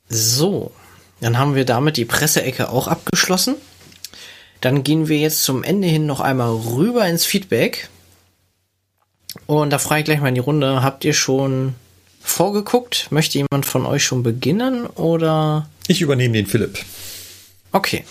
[0.08, 0.72] So.
[1.20, 3.56] Dann haben wir damit die Presseecke auch abgeschlossen.
[4.62, 7.90] Dann gehen wir jetzt zum Ende hin noch einmal rüber ins Feedback.
[9.46, 11.76] Und da frage ich gleich mal in die Runde, habt ihr schon
[12.22, 13.08] vorgeguckt?
[13.12, 15.68] Möchte jemand von euch schon beginnen oder?
[15.88, 16.78] Ich übernehme den Philipp.
[17.72, 18.04] Okay.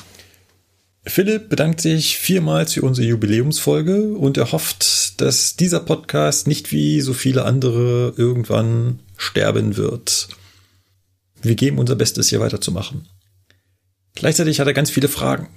[1.05, 7.01] Philipp bedankt sich vielmals für unsere Jubiläumsfolge und er hofft, dass dieser Podcast nicht wie
[7.01, 10.29] so viele andere irgendwann sterben wird.
[11.43, 13.07] Wir geben unser Bestes, hier weiterzumachen.
[14.17, 15.49] Gleichzeitig hat er ganz viele Fragen.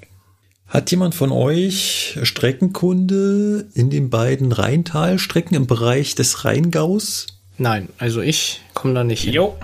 [0.67, 7.25] Hat jemand von euch Streckenkunde in den beiden Rheintalstrecken im Bereich des Rheingaus?
[7.57, 9.33] Nein, also ich komme da nicht hin.
[9.33, 9.57] Jo,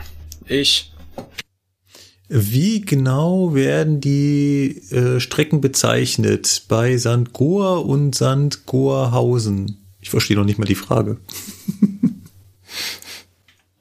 [0.48, 0.92] ich.
[2.38, 7.32] Wie genau werden die äh, Strecken bezeichnet bei St.
[7.32, 8.66] Goar und St.
[8.66, 9.86] Goarhausen?
[10.02, 11.18] Ich verstehe noch nicht mal die Frage.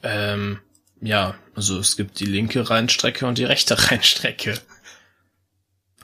[0.05, 0.59] Ähm,
[1.01, 4.55] ja, also es gibt die linke Rheinstrecke und die rechte Rheinstrecke.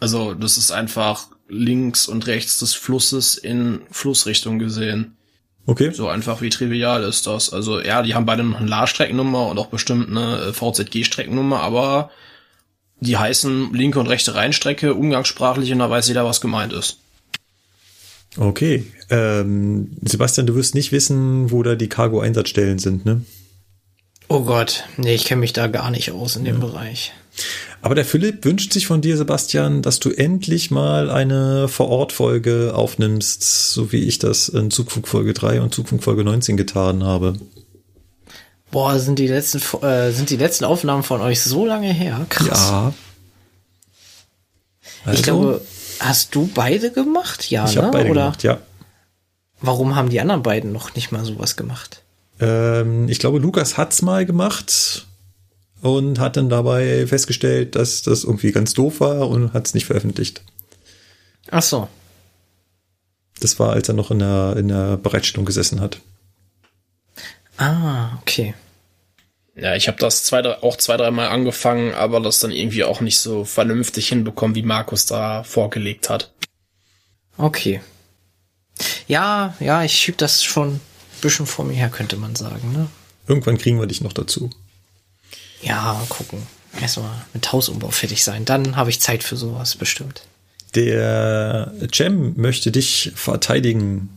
[0.00, 5.18] Also das ist einfach links und rechts des Flusses in Flussrichtung gesehen.
[5.66, 5.90] Okay.
[5.92, 7.52] So einfach wie trivial ist das.
[7.52, 12.10] Also ja, die haben beide noch eine La-Streckennummer und auch bestimmt eine VZG-Streckennummer, aber
[13.00, 16.98] die heißen linke und rechte Rheinstrecke umgangssprachlich und da weiß jeder, was gemeint ist.
[18.36, 18.84] Okay.
[19.08, 23.22] Ähm, Sebastian, du wirst nicht wissen, wo da die Cargo-Einsatzstellen sind, ne?
[24.28, 27.12] Oh Gott, nee, ich kenne mich da gar nicht aus in dem Bereich.
[27.82, 33.72] Aber der Philipp wünscht sich von dir, Sebastian, dass du endlich mal eine Vor-Ort-Folge aufnimmst,
[33.72, 37.34] so wie ich das in Zugfunk Folge 3 und Zugfunk Folge 19 getan habe.
[38.70, 42.26] Boah, sind die letzten äh, sind die letzten Aufnahmen von euch so lange her?
[42.28, 42.70] Krass.
[42.70, 42.94] Ja.
[45.04, 45.60] Also, ich glaube,
[45.98, 47.50] hast du beide gemacht?
[47.50, 47.82] Ja, ich ne?
[47.82, 48.58] habe beide Oder gemacht, ja.
[49.60, 52.02] warum haben die anderen beiden noch nicht mal sowas gemacht?
[52.38, 55.06] Ähm, ich glaube, Lukas hat's mal gemacht
[55.82, 60.42] und hat dann dabei festgestellt, dass das irgendwie ganz doof war und hat's nicht veröffentlicht.
[61.50, 61.88] Ach so.
[63.40, 66.00] Das war, als er noch in der, in der Bereitstellung gesessen hat.
[67.60, 68.54] Ah, okay.
[69.54, 73.02] Ja, ich habe das zwei, drei, auch zwei, dreimal angefangen, aber das dann irgendwie auch
[73.02, 76.32] nicht so vernünftig hinbekommen, wie Markus da vorgelegt hat.
[77.36, 77.82] Okay.
[79.06, 80.80] Ja, ja, ich schieb das schon ein
[81.20, 82.88] bisschen vor mir her, könnte man sagen, ne?
[83.28, 84.48] Irgendwann kriegen wir dich noch dazu.
[85.60, 86.46] Ja, mal gucken.
[86.80, 88.46] Erstmal mit Hausumbau fertig sein.
[88.46, 90.22] Dann habe ich Zeit für sowas, bestimmt.
[90.74, 94.08] Der Cem möchte dich verteidigen,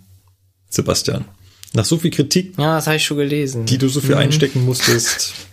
[0.70, 1.26] Sebastian.
[1.74, 3.66] Nach so viel Kritik, Ja, das habe ich schon gelesen.
[3.66, 5.34] die du so viel einstecken musstest.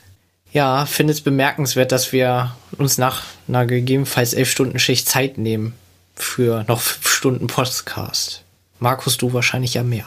[0.52, 5.74] Ja, finde es bemerkenswert, dass wir uns nach einer gegebenenfalls elf Stunden Schicht Zeit nehmen
[6.16, 8.42] für noch fünf Stunden Podcast.
[8.80, 10.06] Markus, du wahrscheinlich ja mehr.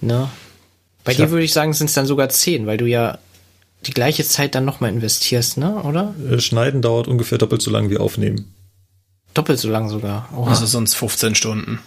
[0.00, 0.30] Ne?
[1.04, 1.26] Bei Tja.
[1.26, 3.18] dir würde ich sagen, sind es dann sogar zehn, weil du ja
[3.84, 5.74] die gleiche Zeit dann nochmal investierst, ne?
[5.82, 6.14] Oder?
[6.30, 8.54] Äh, Schneiden dauert ungefähr doppelt so lang wie aufnehmen.
[9.34, 10.30] Doppelt so lang sogar.
[10.34, 10.44] Oh.
[10.46, 11.78] Also sonst 15 Stunden.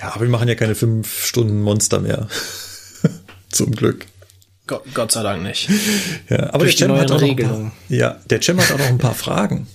[0.00, 2.28] Ja, aber wir machen ja keine fünf Stunden Monster mehr.
[3.50, 4.06] Zum Glück.
[4.66, 5.68] Gott, Gott sei Dank nicht.
[6.28, 8.86] Ja, aber Durch der Cem hat auch noch paar, ja, der Cem hat auch noch
[8.86, 9.66] ein paar Fragen.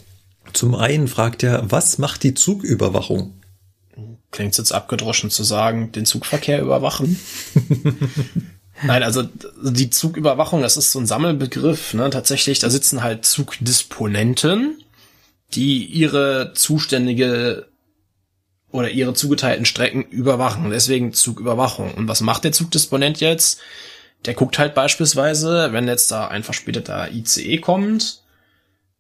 [0.54, 3.42] Zum einen fragt er, was macht die Zugüberwachung?
[4.32, 7.20] Klingt jetzt abgedroschen zu sagen, den Zugverkehr überwachen.
[8.84, 9.24] Nein, also
[9.64, 11.94] die Zugüberwachung, das ist so ein Sammelbegriff.
[11.94, 12.10] Ne?
[12.10, 14.82] Tatsächlich, da sitzen halt Zugdisponenten,
[15.54, 17.68] die ihre zuständige
[18.76, 20.70] oder ihre zugeteilten Strecken überwachen.
[20.70, 21.94] Deswegen Zugüberwachung.
[21.94, 23.60] Und was macht der Zugdisponent jetzt?
[24.26, 28.22] Der guckt halt beispielsweise, wenn jetzt da ein verspäteter ICE kommt,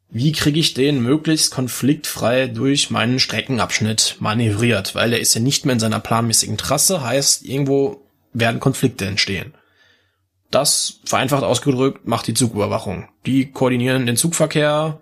[0.09, 5.65] wie kriege ich den möglichst konfliktfrei durch meinen Streckenabschnitt manövriert, weil er ist ja nicht
[5.65, 9.53] mehr in seiner planmäßigen Trasse, heißt, irgendwo werden Konflikte entstehen.
[10.51, 13.09] Das, vereinfacht ausgedrückt, macht die Zugüberwachung.
[13.25, 15.01] Die koordinieren den Zugverkehr,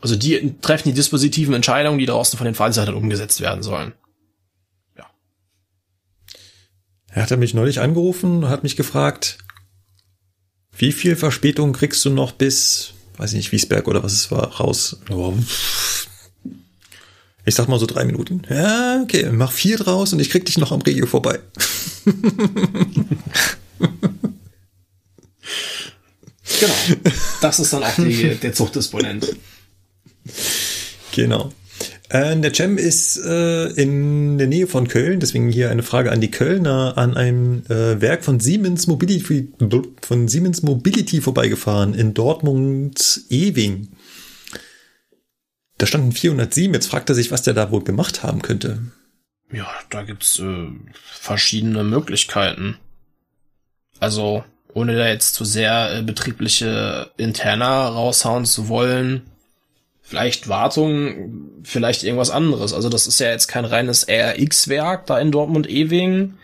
[0.00, 3.92] also die treffen die dispositiven Entscheidungen, die draußen von den Veranstaltern umgesetzt werden sollen.
[7.10, 9.38] Er hat mich neulich angerufen und hat mich gefragt,
[10.76, 14.60] wie viel Verspätung kriegst du noch bis, weiß ich nicht, Wiesberg oder was es war,
[14.60, 15.00] raus?
[15.10, 15.34] Oh.
[17.44, 18.42] Ich sag mal so drei Minuten.
[18.48, 21.40] Ja, okay, mach vier draus und ich krieg dich noch am Regio vorbei.
[26.60, 26.74] Genau.
[27.40, 29.36] Das ist dann auch die, der Zugdisponent.
[31.12, 31.52] Genau.
[32.10, 36.20] Äh, der Cem ist äh, in der Nähe von Köln, deswegen hier eine Frage an
[36.20, 39.48] die Kölner, an einem äh, Werk von Siemens Mobility
[40.02, 43.88] von Siemens Mobility vorbeigefahren in Dortmund Ewing.
[45.76, 46.74] Da standen 407.
[46.74, 48.80] Jetzt fragt er sich, was der da wohl gemacht haben könnte.
[49.52, 52.76] Ja, da gibt's äh, verschiedene Möglichkeiten.
[54.00, 54.44] Also,
[54.74, 59.22] ohne da jetzt zu sehr äh, betriebliche Interna raushauen zu wollen,
[60.08, 62.72] vielleicht Wartung, vielleicht irgendwas anderes.
[62.72, 66.34] Also das ist ja jetzt kein reines RX-Werk da in Dortmund-Ewing,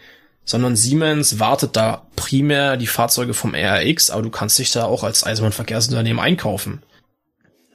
[0.44, 5.02] sondern Siemens wartet da primär die Fahrzeuge vom RX, aber du kannst dich da auch
[5.02, 6.82] als Eisenbahnverkehrsunternehmen einkaufen.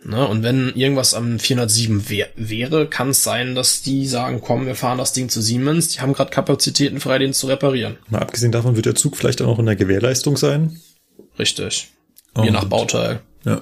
[0.03, 0.25] Ne?
[0.27, 4.75] Und wenn irgendwas am 407 wär, wäre, kann es sein, dass die sagen, komm, wir
[4.75, 7.97] fahren das Ding zu Siemens, die haben gerade Kapazitäten frei, den zu reparieren.
[8.09, 10.79] Mal abgesehen davon wird der Zug vielleicht auch noch in der Gewährleistung sein.
[11.37, 11.89] Richtig.
[12.37, 13.21] Je Und- nach Bauteil.
[13.43, 13.61] Ja.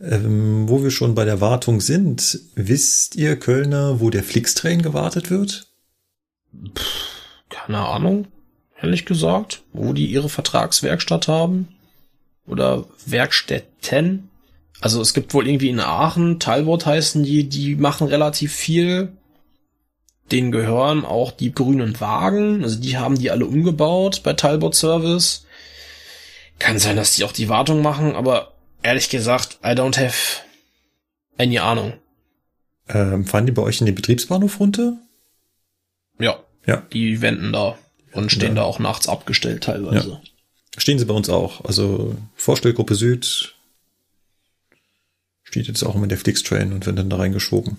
[0.00, 5.30] Ähm, wo wir schon bei der Wartung sind, wisst ihr Kölner, wo der Flixtrain gewartet
[5.30, 5.66] wird?
[7.50, 8.26] Keine Ahnung,
[8.80, 11.68] ehrlich gesagt, wo die ihre Vertragswerkstatt haben.
[12.46, 14.30] Oder Werkstätten.
[14.80, 19.12] Also es gibt wohl irgendwie in Aachen, Talbot heißen die, die machen relativ viel.
[20.32, 22.64] Denen gehören auch die grünen Wagen.
[22.64, 25.44] Also die haben die alle umgebaut bei Talbot Service.
[26.58, 30.42] Kann sein, dass die auch die Wartung machen, aber ehrlich gesagt, I don't have
[31.38, 31.94] any Ahnung.
[32.88, 34.98] Ähm, fahren die bei euch in den Betriebsbahnhof runter?
[36.18, 36.78] Ja, Ja.
[36.92, 37.78] die wenden da
[38.12, 38.54] und stehen Ja.
[38.56, 40.20] da auch nachts abgestellt teilweise.
[40.76, 41.64] Stehen sie bei uns auch.
[41.64, 43.54] Also Vorstellgruppe Süd
[45.42, 47.76] steht jetzt auch immer der Flixtrain und wird dann da reingeschoben.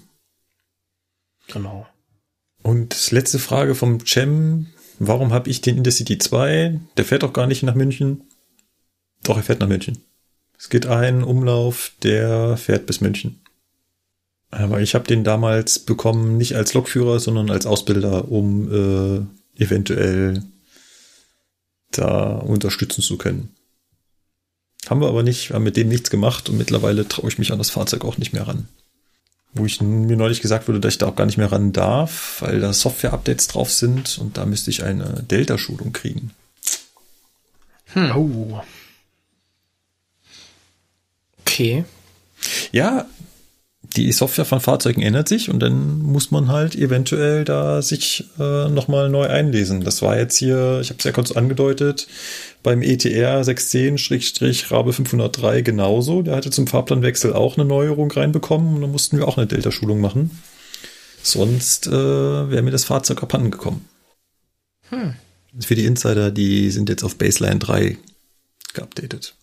[1.48, 1.88] Genau.
[2.64, 4.68] Und letzte Frage vom Cem.
[5.00, 6.80] Warum habe ich den Intercity 2?
[6.98, 8.24] Der fährt doch gar nicht nach München.
[9.24, 10.04] Doch, er fährt nach München.
[10.62, 13.42] Es geht ein Umlauf, der fährt bis München.
[14.52, 18.72] Aber ich habe den damals bekommen, nicht als Lokführer, sondern als Ausbilder, um
[19.58, 20.44] äh, eventuell
[21.90, 23.56] da unterstützen zu können.
[24.88, 27.58] Haben wir aber nicht, haben mit dem nichts gemacht und mittlerweile traue ich mich an
[27.58, 28.68] das Fahrzeug auch nicht mehr ran.
[29.56, 32.40] Wo ich mir neulich gesagt wurde, dass ich da auch gar nicht mehr ran darf,
[32.42, 36.32] weil da Software-Updates drauf sind und da müsste ich eine Delta-Schulung kriegen.
[38.16, 38.62] Oh.
[41.62, 41.86] Okay.
[42.72, 43.06] Ja,
[43.96, 48.70] die Software von Fahrzeugen ändert sich und dann muss man halt eventuell da sich äh,
[48.70, 49.84] nochmal neu einlesen.
[49.84, 52.08] Das war jetzt hier, ich habe es ja kurz angedeutet,
[52.64, 56.22] beim ETR 610-Rabe 503 genauso.
[56.22, 60.00] Der hatte zum Fahrplanwechsel auch eine Neuerung reinbekommen und dann mussten wir auch eine Delta-Schulung
[60.00, 60.32] machen.
[61.22, 63.88] Sonst äh, wäre mir das Fahrzeug abhanden gekommen.
[64.90, 65.16] Hm.
[65.60, 67.98] Für die Insider, die sind jetzt auf Baseline 3
[68.74, 69.36] geupdatet.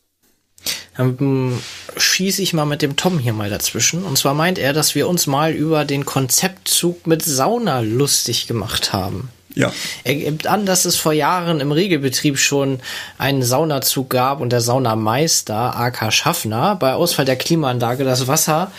[0.97, 1.59] Dann
[1.97, 4.05] schieße ich mal mit dem Tom hier mal dazwischen.
[4.05, 8.93] Und zwar meint er, dass wir uns mal über den Konzeptzug mit Sauna lustig gemacht
[8.93, 9.31] haben.
[9.55, 9.73] Ja.
[10.05, 12.79] Er gibt an, dass es vor Jahren im Regelbetrieb schon
[13.19, 18.71] einen Saunazug gab und der Saunameister, AK Schaffner, bei Ausfall der Klimaanlage das Wasser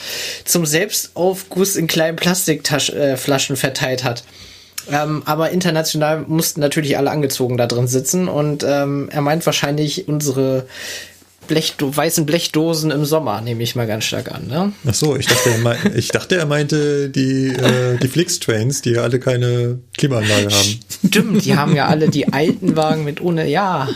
[0.45, 4.23] zum Selbstaufguss in kleinen Plastikflaschen äh, verteilt hat.
[4.89, 10.07] Ähm, aber international mussten natürlich alle angezogen da drin sitzen und ähm, er meint wahrscheinlich
[10.07, 10.65] unsere
[11.49, 14.47] Blechdo weißen Blechdosen im Sommer, nehme ich mal ganz stark an.
[14.47, 14.71] Ne?
[14.87, 18.91] Ach so, ich dachte, er, meinte, ich dachte, er meinte die, äh, die Flix-Trains, die
[18.91, 20.79] ja alle keine Klimaanlage haben.
[21.05, 23.89] Stimmt, die haben ja alle die alten Wagen mit ohne, ja.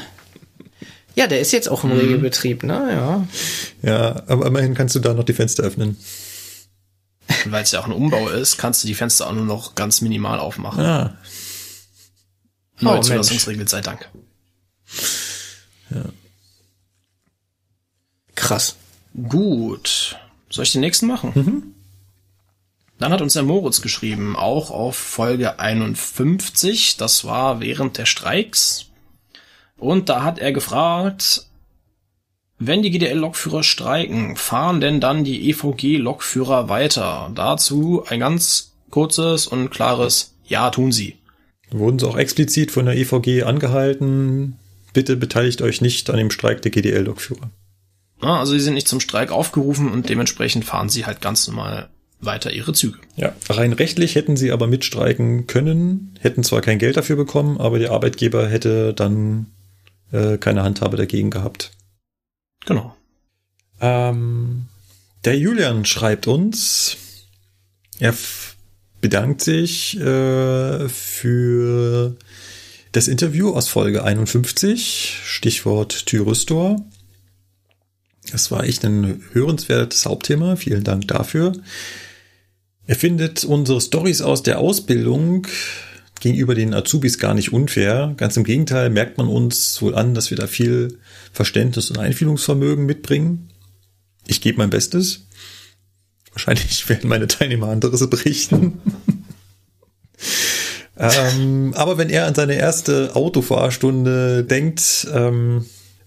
[1.16, 2.00] Ja, der ist jetzt auch im mhm.
[2.00, 2.90] Regelbetrieb, ne?
[2.92, 3.28] Ja.
[3.90, 5.98] Ja, aber immerhin kannst du da noch die Fenster öffnen.
[7.46, 10.02] Weil es ja auch ein Umbau ist, kannst du die Fenster auch nur noch ganz
[10.02, 10.84] minimal aufmachen.
[10.84, 11.18] Ah.
[12.82, 14.10] Neue oh, Zulassungsregel, sei Dank.
[15.92, 16.06] Ja.
[18.36, 18.76] Krass.
[19.28, 20.18] Gut.
[20.50, 21.32] Soll ich den nächsten machen?
[21.36, 21.64] Mhm.
[23.00, 26.98] Dann hat uns der Moritz geschrieben, auch auf Folge 51.
[26.98, 28.86] Das war während der Streiks.
[29.78, 31.48] Und da hat er gefragt,
[32.60, 37.32] wenn die GDL-Lokführer streiken, fahren denn dann die EVG-Lokführer weiter?
[37.36, 41.18] Dazu ein ganz kurzes und klares Ja tun sie.
[41.72, 44.60] Wurden sie auch explizit von der EVG angehalten,
[44.94, 47.50] bitte beteiligt euch nicht an dem Streik der GDL-Lokführer.
[48.24, 51.90] Ja, also sie sind nicht zum Streik aufgerufen und dementsprechend fahren sie halt ganz normal
[52.20, 53.00] weiter ihre Züge.
[53.16, 57.80] Ja, rein rechtlich hätten sie aber mitstreiken können, hätten zwar kein Geld dafür bekommen, aber
[57.80, 59.48] der Arbeitgeber hätte dann
[60.12, 61.72] äh, keine Handhabe dagegen gehabt.
[62.66, 62.96] Genau.
[63.82, 64.66] Ähm,
[65.26, 66.98] der Julian schreibt uns,
[68.00, 68.14] er
[69.02, 72.16] bedankt sich äh, für
[72.94, 76.78] das Interview aus Folge 51, Stichwort Thyristor.
[78.32, 80.56] Das war echt ein hörenswertes Hauptthema.
[80.56, 81.54] Vielen Dank dafür.
[82.86, 85.48] Er findet unsere Stories aus der Ausbildung
[86.20, 88.14] gegenüber den Azubis gar nicht unfair.
[88.18, 91.00] Ganz im Gegenteil merkt man uns wohl an, dass wir da viel
[91.32, 93.50] Verständnis und Einfühlungsvermögen mitbringen.
[94.26, 95.28] Ich gebe mein Bestes.
[96.32, 98.82] Wahrscheinlich werden meine Teilnehmer anderes berichten.
[100.98, 105.66] ähm, aber wenn er an seine erste Autofahrstunde denkt, ähm,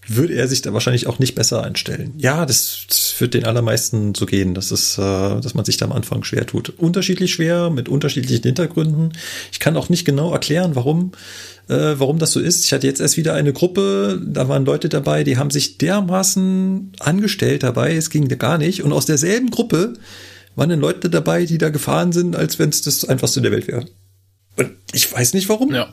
[0.09, 2.15] würde er sich da wahrscheinlich auch nicht besser einstellen.
[2.17, 5.87] Ja, das, das wird den allermeisten so gehen, dass es, äh, dass man sich da
[5.87, 6.71] am Anfang schwer tut.
[6.79, 9.13] Unterschiedlich schwer, mit unterschiedlichen Hintergründen.
[9.53, 11.13] Ich kann auch nicht genau erklären, warum,
[11.69, 12.65] äh, warum das so ist.
[12.65, 16.93] Ich hatte jetzt erst wieder eine Gruppe, da waren Leute dabei, die haben sich dermaßen
[17.01, 18.83] angestellt dabei, es ging gar nicht.
[18.83, 19.95] Und aus derselben Gruppe
[20.55, 23.67] waren dann Leute dabei, die da gefahren sind, als wenn es das einfachste der Welt
[23.67, 23.87] wäre.
[24.57, 25.75] Und ich weiß nicht warum.
[25.75, 25.93] Ja.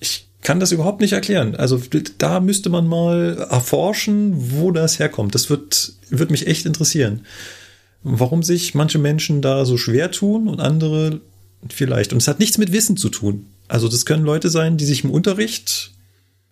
[0.00, 1.54] Ich kann das überhaupt nicht erklären.
[1.54, 1.80] Also
[2.18, 5.34] da müsste man mal erforschen, wo das herkommt.
[5.34, 7.24] Das wird, wird mich echt interessieren.
[8.02, 11.20] Warum sich manche Menschen da so schwer tun und andere
[11.70, 12.12] vielleicht.
[12.12, 13.46] Und es hat nichts mit Wissen zu tun.
[13.68, 15.92] Also das können Leute sein, die sich im Unterricht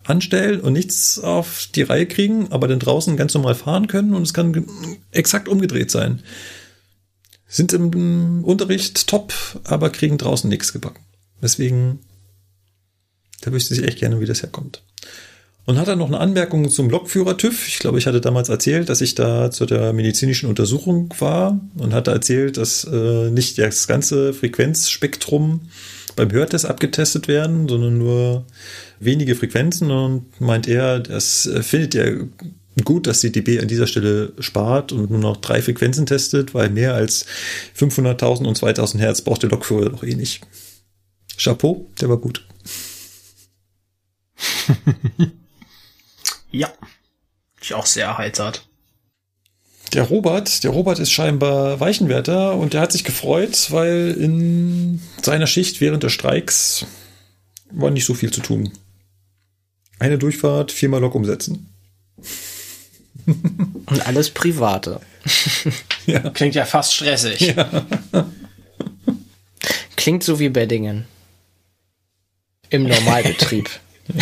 [0.05, 4.23] anstellen und nichts auf die Reihe kriegen, aber dann draußen ganz normal fahren können und
[4.23, 4.67] es kann
[5.11, 6.23] exakt umgedreht sein.
[7.47, 11.05] Sind im Unterricht top, aber kriegen draußen nichts gebacken.
[11.43, 11.99] Deswegen
[13.41, 14.83] da wüsste ich echt gerne, wie das herkommt.
[15.67, 17.69] Und hat er noch eine Anmerkung zum Lokführer TÜV.
[17.69, 21.93] Ich glaube, ich hatte damals erzählt, dass ich da zu der medizinischen Untersuchung war und
[21.93, 25.61] hatte erzählt, dass äh, nicht das ganze Frequenzspektrum
[26.17, 28.45] beim Hörtest abgetestet werden, sondern nur
[28.99, 29.91] wenige Frequenzen.
[29.91, 32.17] Und meint er, das findet er
[32.85, 36.71] gut, dass die DB an dieser Stelle spart und nur noch drei Frequenzen testet, weil
[36.71, 37.27] mehr als
[37.79, 40.41] 500.000 und 2.000 Hertz braucht der Lokführer doch eh nicht.
[41.37, 42.45] Chapeau, der war gut.
[46.51, 46.73] ja.
[47.61, 48.67] Ich auch sehr erheitert.
[49.93, 55.49] Der Robert, der Robert ist scheinbar Weichenwärter und der hat sich gefreut, weil in seiner
[55.49, 56.87] Schicht während des Streiks
[57.71, 58.73] war nicht so viel zu tun.
[59.99, 61.69] Eine Durchfahrt, viermal Lok umsetzen.
[63.27, 65.01] Und alles Private.
[66.07, 66.31] ja.
[66.31, 67.41] Klingt ja fast stressig.
[67.41, 67.85] Ja.
[69.97, 71.07] Klingt so wie Beddingen.
[72.71, 73.69] Im Normalbetrieb.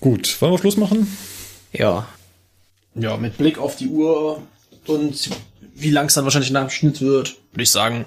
[0.00, 1.16] Gut, wollen wir Schluss machen?
[1.72, 2.06] Ja.
[2.94, 4.42] Ja, mit Blick auf die Uhr
[4.86, 5.30] und
[5.74, 8.04] wie lang es dann wahrscheinlich nach dem Schnitt wird, würde ich sagen,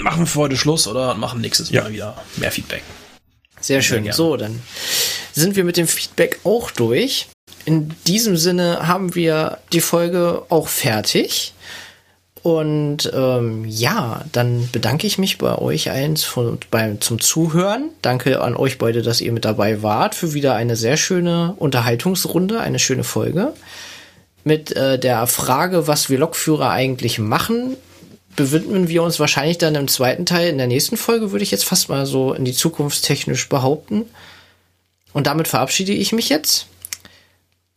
[0.00, 1.90] machen wir für heute Schluss oder machen nächstes Mal Ja.
[1.90, 2.82] wieder mehr Feedback.
[3.60, 4.04] Sehr schön.
[4.04, 4.16] gerne.
[4.16, 4.62] So, dann
[5.32, 7.26] sind wir mit dem Feedback auch durch.
[7.64, 11.54] In diesem Sinne haben wir die Folge auch fertig.
[12.44, 17.88] Und ähm, ja, dann bedanke ich mich bei euch eins von, beim, zum Zuhören.
[18.02, 22.60] Danke an euch beide, dass ihr mit dabei wart für wieder eine sehr schöne Unterhaltungsrunde,
[22.60, 23.54] eine schöne Folge.
[24.44, 27.78] Mit äh, der Frage, was wir Lokführer eigentlich machen,
[28.36, 31.64] bewidmen wir uns wahrscheinlich dann im zweiten Teil in der nächsten Folge, würde ich jetzt
[31.64, 34.04] fast mal so in die zukunftstechnisch behaupten.
[35.14, 36.66] Und damit verabschiede ich mich jetzt.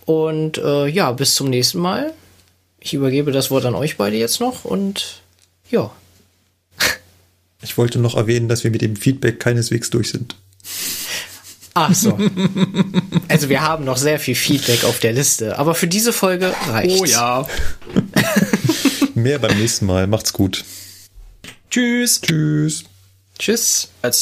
[0.04, 2.14] Und äh, ja, bis zum nächsten Mal.
[2.80, 5.22] Ich übergebe das Wort an euch beide jetzt noch und
[5.70, 5.92] ja.
[7.62, 10.36] Ich wollte noch erwähnen, dass wir mit dem Feedback keineswegs durch sind.
[11.74, 12.18] Ach so.
[13.28, 17.00] also wir haben noch sehr viel Feedback auf der Liste, aber für diese Folge reicht's.
[17.00, 17.48] Oh ja.
[19.16, 20.08] Mehr beim nächsten Mal.
[20.08, 20.66] Macht's gut.
[21.70, 22.22] Tschüss.
[22.22, 22.84] Tschüss.
[23.38, 23.90] Tschüss.
[24.02, 24.16] Als